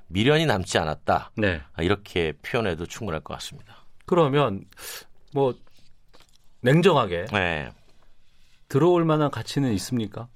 미련이 0.09 0.47
남지 0.47 0.79
않았다. 0.79 1.31
네. 1.37 1.61
이렇게 1.79 2.33
표현해도 2.43 2.87
충분할 2.87 3.21
것 3.21 3.35
같습니다. 3.35 3.85
그러면 4.07 4.65
뭐 5.33 5.55
냉정하게 6.63 7.27
네. 7.33 7.71
들어올 8.69 9.05
만한 9.05 9.31
가치는 9.31 9.73
있습니까? 9.75 10.29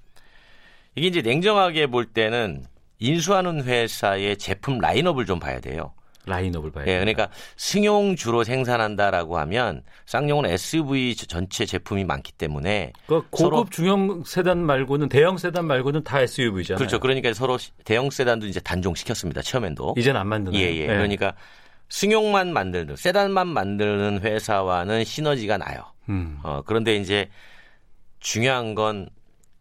이게 0.94 1.08
이제 1.08 1.22
냉정하게 1.22 1.88
볼 1.88 2.06
때는 2.06 2.64
인수하는 2.98 3.64
회사의 3.64 4.38
제품 4.38 4.78
라인업을 4.78 5.26
좀 5.26 5.38
봐야 5.40 5.60
돼요. 5.60 5.92
라인업을 6.26 6.70
봐야 6.70 6.84
예, 6.84 6.86
돼요. 6.86 7.00
그러니까 7.00 7.28
승용 7.56 8.16
주로 8.16 8.44
생산한다라고 8.44 9.38
하면 9.38 9.82
쌍용은 10.06 10.48
SUV 10.50 11.16
전체 11.16 11.66
제품이 11.66 12.04
많기 12.04 12.32
때문에 12.32 12.92
그 13.06 13.22
고급 13.30 13.70
중형 13.70 14.22
세단 14.24 14.64
말고는 14.64 15.08
대형 15.08 15.38
세단 15.38 15.66
말고는 15.66 16.04
다 16.04 16.20
SUV잖아요. 16.20 16.78
그렇죠. 16.78 17.00
그러니까 17.00 17.32
서로 17.34 17.58
대형 17.84 18.10
세단도 18.10 18.46
이제 18.46 18.60
단종 18.60 18.94
시켰습니다. 18.94 19.42
처음엔도. 19.42 19.94
이제는 19.98 20.20
안 20.20 20.28
만드나요? 20.28 20.60
예, 20.60 20.74
예. 20.74 20.86
네. 20.86 20.94
그러니까 20.94 21.34
승용만 21.88 22.52
만드는 22.52 22.96
세단만 22.96 23.48
만드는 23.48 24.20
회사와는 24.20 25.04
시너지가 25.04 25.58
나요. 25.58 25.84
음. 26.08 26.38
어, 26.42 26.62
그런데 26.64 26.96
이제 26.96 27.28
중요한 28.20 28.74
건 28.74 29.08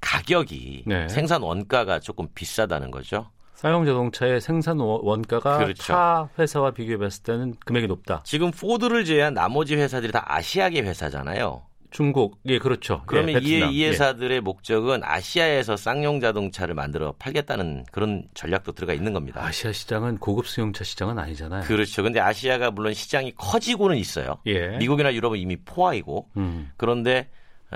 가격이 0.02 0.84
네. 0.86 1.08
생산 1.10 1.42
원가가 1.42 2.00
조금 2.00 2.28
비싸다는 2.34 2.92
거죠. 2.92 3.30
사용 3.64 3.86
자동차의 3.86 4.42
생산 4.42 4.78
원- 4.80 5.00
원가가 5.04 5.58
그렇죠. 5.60 5.94
타 5.94 6.30
회사와 6.38 6.72
비교해 6.72 6.98
봤을 6.98 7.24
때는 7.24 7.56
금액이 7.66 7.88
높다. 7.88 8.22
지금 8.26 8.52
포드를 8.52 9.06
제외한 9.06 9.34
나머지 9.34 9.76
회사들이 9.78 10.12
다 10.12 10.22
아시아계 10.28 10.82
회사잖아요. 10.82 11.62
중국, 11.90 12.40
예, 12.48 12.60
그렇죠. 12.60 13.04
그러면 13.06 13.36
예, 13.36 13.48
이. 13.48 13.76
이 13.78 13.84
예. 13.84 13.90
회사들의 13.90 14.42
목적은 14.42 15.02
아시아에서 15.06 15.78
쌍용 15.78 16.20
자동차를 16.20 16.76
만들어 16.76 17.14
팔겠다는 17.20 17.86
그런 17.92 18.26
전략도 18.34 18.74
들어가 18.74 18.94
있는 18.94 19.14
겁니다. 19.14 19.42
아시아 19.46 19.72
시장은 19.72 20.18
고급 20.18 20.46
수용차 20.48 20.84
시장은 20.84 21.18
아니잖아요. 21.18 21.64
그렇죠. 21.64 22.04
근데 22.04 22.20
아시아가 22.20 22.70
물론 22.72 22.94
시장이 22.94 23.32
커지고는 23.38 23.96
있어요. 23.96 24.40
예. 24.48 24.76
미국이나 24.78 25.14
유럽은 25.14 25.38
이미 25.40 25.56
포화이고 25.56 26.28
음. 26.36 26.70
그런데 26.76 27.30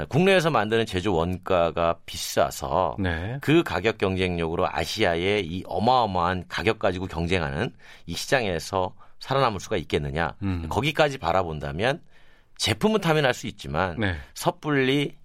국내에서 0.09 0.49
만드는 0.49 0.85
제조 0.85 1.13
원가가 1.13 1.97
비싸서 2.05 2.97
네. 2.99 3.37
그 3.41 3.63
가격 3.63 3.97
경쟁력으로 3.97 4.67
아시아의 4.69 5.45
이 5.45 5.63
어마어마한 5.65 6.45
가격 6.47 6.79
가지고 6.79 7.07
경쟁하는 7.07 7.73
이 8.05 8.13
시장에서 8.13 8.93
살아남을 9.19 9.59
수가 9.59 9.77
있겠느냐. 9.77 10.35
음. 10.43 10.67
거기까지 10.69 11.17
바라본다면 11.17 12.01
제품은 12.57 13.01
탐연할 13.01 13.33
수 13.33 13.47
있지만 13.47 13.99
네. 13.99 14.15
섣불리 14.33 15.15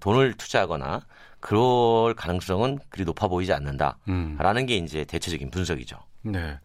돈을 0.00 0.34
투자하거나 0.34 1.02
그럴 1.40 2.14
가능성은 2.14 2.78
그리 2.88 3.04
높아 3.04 3.28
보이지 3.28 3.52
않는다라는 3.52 3.96
음. 4.08 4.66
게 4.66 4.76
이제 4.76 5.04
대체적인 5.04 5.50
분석이죠. 5.50 5.98
네. 6.22 6.58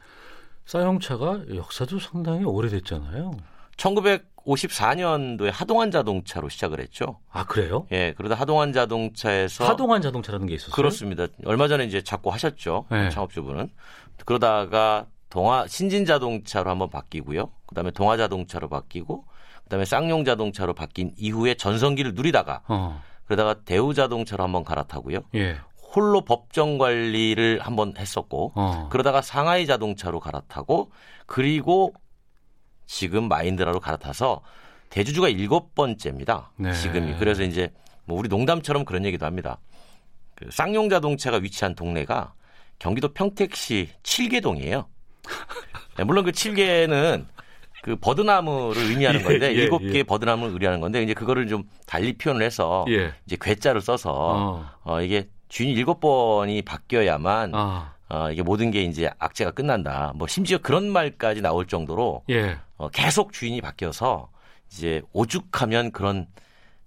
사용차가 0.66 1.42
역사도 1.54 2.00
상당히 2.00 2.46
오래됐잖아요. 2.46 3.32
1954년도에 4.50 5.52
하동환 5.52 5.92
자동차로 5.92 6.50
시작을 6.50 6.80
했죠. 6.80 7.20
아, 7.32 7.46
그래요? 7.46 7.86
예, 7.92 8.14
그러다 8.18 8.36
하동환 8.36 8.74
자동차에서 8.74 9.68
하동환 9.68 10.02
자동차라는 10.02 10.48
게 10.48 10.56
있었어요? 10.56 10.74
그렇습니다. 10.74 11.28
얼마 11.46 11.68
전에 11.68 11.86
이제 11.86 12.02
잡고 12.02 12.32
하셨죠. 12.32 12.86
네. 12.90 13.10
창업주분은. 13.10 13.70
그러다가 14.26 15.06
동아 15.30 15.68
신진 15.68 16.06
자동차로 16.06 16.70
한번 16.70 16.90
바뀌고요. 16.90 17.52
그다음에 17.68 17.92
동아 17.92 18.18
자동차로 18.18 18.68
바뀌고 18.68 19.26
그다음에 19.64 19.86
쌍용 19.86 20.26
자동차로 20.26 20.74
바뀐 20.74 21.14
이후에 21.18 21.54
전성기를 21.54 22.16
누리다가 22.16 22.64
어. 22.68 23.02
그러다가 23.26 23.54
대우 23.64 23.94
자동차로 23.94 24.44
한번 24.44 24.64
갈아타고요. 24.64 25.20
예. 25.36 25.58
홀로 25.96 26.22
법정 26.22 26.78
관리를 26.78 27.60
한번 27.62 27.94
했었고 27.98 28.54
어. 28.56 28.90
그러다가 28.92 29.22
상하이 29.22 29.68
자동차로 29.68 30.20
갈아타고 30.20 30.92
그리고 31.28 31.94
지금 32.90 33.28
마인드라로 33.28 33.80
갈아타서 33.80 34.42
대주주가 34.90 35.30
일곱 35.30 35.76
번째입니다. 35.76 36.52
네. 36.56 36.74
지금이 36.74 37.18
그래서 37.20 37.44
이제 37.44 37.72
뭐 38.06 38.18
우리 38.18 38.28
농담처럼 38.28 38.84
그런 38.84 39.06
얘기도 39.06 39.28
합니다. 39.28 39.60
그 40.34 40.50
쌍용 40.50 40.90
자동차가 40.90 41.38
위치한 41.38 41.76
동네가 41.76 42.34
경기도 42.80 43.14
평택시 43.14 43.90
칠계동이에요. 44.02 44.88
네, 45.98 46.04
물론 46.04 46.26
그 46.26 46.32
칠계는 46.32 47.28
그 47.84 47.96
버드나무를 47.96 48.82
의미하는 48.82 49.20
예, 49.22 49.24
건데 49.24 49.46
예, 49.50 49.52
일곱 49.52 49.84
예. 49.84 49.92
개의 49.92 50.04
버드나무를 50.04 50.54
의미하는 50.54 50.80
건데 50.80 51.04
이제 51.04 51.14
그거를 51.14 51.48
좀 51.48 51.66
달리 51.86 52.18
표현을 52.18 52.44
해서 52.44 52.86
예. 52.90 53.14
이제 53.28 53.38
괴자를 53.40 53.82
써서 53.82 54.12
어. 54.12 54.66
어, 54.84 55.02
이게 55.02 55.30
주인이 55.50 55.74
일곱 55.74 56.00
번이 56.00 56.64
바뀌어야만 56.64 57.52
아. 57.54 57.94
어, 58.10 58.32
이게 58.32 58.42
모든 58.42 58.72
게 58.72 58.84
이제 58.84 59.10
악재가 59.20 59.52
끝난다. 59.52 60.14
뭐 60.16 60.28
심지어 60.28 60.58
그런 60.58 60.90
말까지 60.92 61.42
나올 61.42 61.68
정도로 61.68 62.24
예. 62.30 62.58
어, 62.78 62.90
계속 62.90 63.34
주인이 63.34 63.62
바뀌어서 63.62 64.30
이제 64.72 65.02
오죽하면 65.14 65.92
그런 65.92 66.28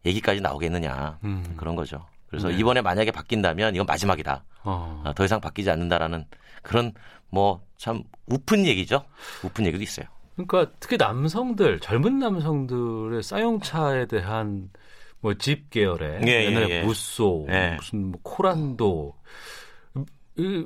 얘기까지 0.04 0.40
나오겠느냐 0.40 1.18
음. 1.24 1.54
그런 1.56 1.76
거죠. 1.76 2.04
그래서 2.28 2.48
네. 2.48 2.56
이번에 2.56 2.80
만약에 2.80 3.10
바뀐다면 3.10 3.74
이건 3.74 3.86
마지막이다. 3.86 4.44
어. 4.64 5.02
어, 5.04 5.12
더 5.14 5.24
이상 5.24 5.40
바뀌지 5.40 5.70
않는다라는 5.70 6.24
그런 6.62 6.92
뭐 7.30 7.62
참 7.82 8.04
우픈 8.26 8.64
얘기죠. 8.64 9.04
우픈 9.42 9.66
얘기도 9.66 9.82
있어요. 9.82 10.06
그러니까 10.36 10.70
특히 10.78 10.96
남성들, 10.96 11.80
젊은 11.80 12.20
남성들의 12.20 13.24
사용차에 13.24 14.06
대한 14.06 14.70
뭐 15.20 15.34
집 15.34 15.68
계열의 15.70 16.20
예, 16.28 16.44
옛날에 16.44 16.68
예, 16.68 16.74
예. 16.76 16.82
무쏘, 16.84 17.44
예. 17.50 17.74
무슨 17.76 18.12
뭐 18.12 18.20
코란도 18.22 19.16
이 20.36 20.64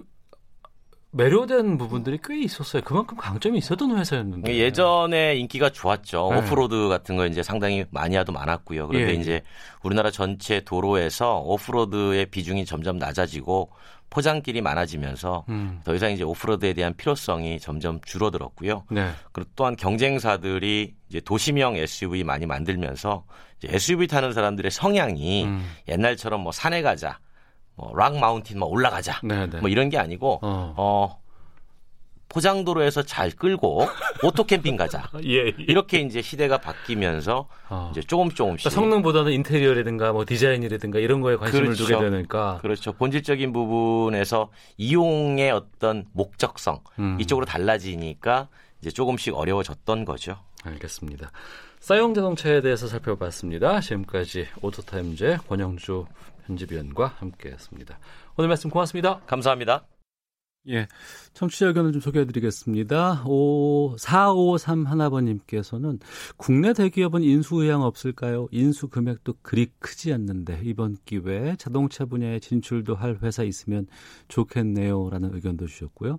매료된 1.17 1.79
부분들이 1.79 2.19
꽤 2.23 2.39
있었어요. 2.41 2.83
그만큼 2.83 3.17
강점이 3.17 3.59
있었던 3.59 3.97
회사였는데. 3.97 4.55
예전에 4.55 5.37
인기가 5.37 5.71
좋았죠. 5.71 6.29
네. 6.31 6.39
오프로드 6.39 6.89
같은 6.89 7.17
거 7.17 7.27
이제 7.27 7.43
상당히 7.43 7.85
마니아도 7.91 8.33
많았고요. 8.33 8.89
그런데 8.89 9.13
예. 9.13 9.15
이제 9.15 9.43
우리나라 9.83 10.11
전체 10.11 10.61
도로에서 10.61 11.39
오프로드의 11.39 12.27
비중이 12.27 12.67
점점 12.67 12.99
낮아지고 12.99 13.71
포장길이 14.11 14.61
많아지면서 14.61 15.45
음. 15.49 15.81
더 15.85 15.95
이상 15.95 16.13
이제 16.13 16.23
오프로드에 16.23 16.75
대한 16.75 16.95
필요성이 16.95 17.59
점점 17.61 18.01
줄어들었고요. 18.03 18.85
네. 18.91 19.11
그리고 19.33 19.51
또한 19.57 19.75
경쟁사들이 19.75 20.95
이제 21.09 21.21
도시명 21.21 21.77
SUV 21.77 22.25
많이 22.25 22.47
만들면서 22.47 23.25
이제 23.59 23.69
SUV 23.71 24.07
타는 24.07 24.33
사람들의 24.33 24.71
성향이 24.71 25.45
음. 25.45 25.67
옛날처럼 25.89 26.43
뭐 26.43 26.53
산에 26.53 26.83
가자, 26.83 27.19
뭐락 27.77 28.19
마운틴 28.19 28.59
뭐 28.59 28.69
올라가자, 28.69 29.21
네네. 29.23 29.47
네. 29.47 29.61
뭐 29.61 29.69
이런 29.69 29.89
게 29.89 29.99
아니고 29.99 30.41
어, 30.43 30.75
어 30.77 31.19
포장도로에서 32.29 33.03
잘 33.03 33.31
끌고 33.31 33.87
오토 34.23 34.45
캠핑 34.45 34.77
가자. 34.77 35.09
예, 35.25 35.47
예. 35.47 35.55
이렇게 35.59 36.01
이제 36.01 36.21
시대가 36.21 36.59
바뀌면서 36.59 37.49
어. 37.69 37.89
이제 37.93 38.03
조금 38.03 38.31
조금씩 38.31 38.65
그러니까 38.65 38.81
성능보다는 38.81 39.33
인테리어라든가 39.33 40.13
뭐 40.13 40.25
디자인이라든가 40.27 40.99
이런 40.99 41.21
거에 41.21 41.37
관심을 41.37 41.65
그렇죠. 41.65 41.87
두게 41.87 42.11
되니까 42.11 42.59
그렇죠. 42.63 42.93
본질적인 42.93 43.53
부분에서 43.53 44.51
이용의 44.77 45.51
어떤 45.51 46.07
목적성 46.13 46.81
음. 46.99 47.17
이쪽으로 47.21 47.47
달라지니까 47.47 48.49
이제 48.81 48.91
조금씩 48.91 49.35
어려워졌던 49.35 50.05
거죠. 50.05 50.37
알겠습니다. 50.65 51.31
쌍용 51.81 52.15
자동차에 52.15 52.63
대해서 52.63 52.89
살펴봤습니다. 52.89 53.81
지금까지 53.81 54.49
오토타임즈 54.61 55.39
권용주 55.49 56.07
편집위원과 56.47 57.07
함께했습니다. 57.19 57.99
오늘 58.37 58.49
말씀 58.49 58.71
고맙습니다. 58.71 59.21
감사합니다. 59.27 59.87
예. 60.69 60.89
청취자 61.33 61.69
의견을 61.69 61.93
좀 61.93 62.01
소개해 62.01 62.25
드리겠습니다. 62.27 63.23
5, 63.25 63.97
453 63.99 64.85
하나번님께서는 64.87 66.01
국내 66.37 66.73
대기업은 66.73 67.23
인수 67.23 67.63
의향 67.63 67.83
없을까요? 67.83 68.49
인수 68.51 68.89
금액도 68.89 69.35
그리 69.43 69.67
크지 69.79 70.13
않는데 70.13 70.61
이번 70.65 70.97
기회에 71.05 71.55
자동차 71.57 72.05
분야에 72.05 72.41
진출도 72.41 72.97
할 72.97 73.19
회사 73.23 73.45
있으면 73.45 73.87
좋겠네요. 74.27 75.09
라는 75.11 75.33
의견도 75.35 75.67
주셨고요. 75.67 76.19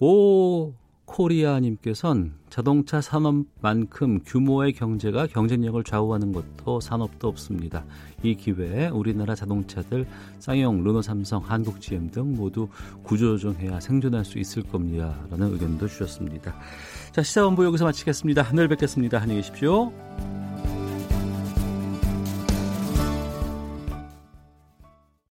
5 0.00 0.74
코리아님께서는 1.10 2.32
자동차 2.48 3.00
산업만큼 3.00 4.20
규모의 4.24 4.72
경제가 4.72 5.26
경쟁력을 5.26 5.82
좌우하는 5.84 6.32
것도 6.32 6.80
산업도 6.80 7.28
없습니다. 7.28 7.84
이 8.22 8.34
기회에 8.34 8.88
우리나라 8.88 9.34
자동차들 9.34 10.06
쌍용, 10.38 10.82
르노, 10.82 11.02
삼성, 11.02 11.42
한국 11.44 11.80
GM 11.80 12.10
등 12.10 12.34
모두 12.34 12.68
구조조정해야 13.02 13.80
생존할 13.80 14.24
수 14.24 14.38
있을 14.38 14.62
겁니다. 14.62 15.16
라는 15.30 15.52
의견도 15.52 15.88
주셨습니다. 15.88 16.54
자, 17.12 17.22
시사원부 17.22 17.64
여기서 17.64 17.84
마치겠습니다. 17.84 18.52
내일 18.52 18.68
뵙겠습니다. 18.68 19.20
안녕히 19.20 19.40
계십시오. 19.40 19.92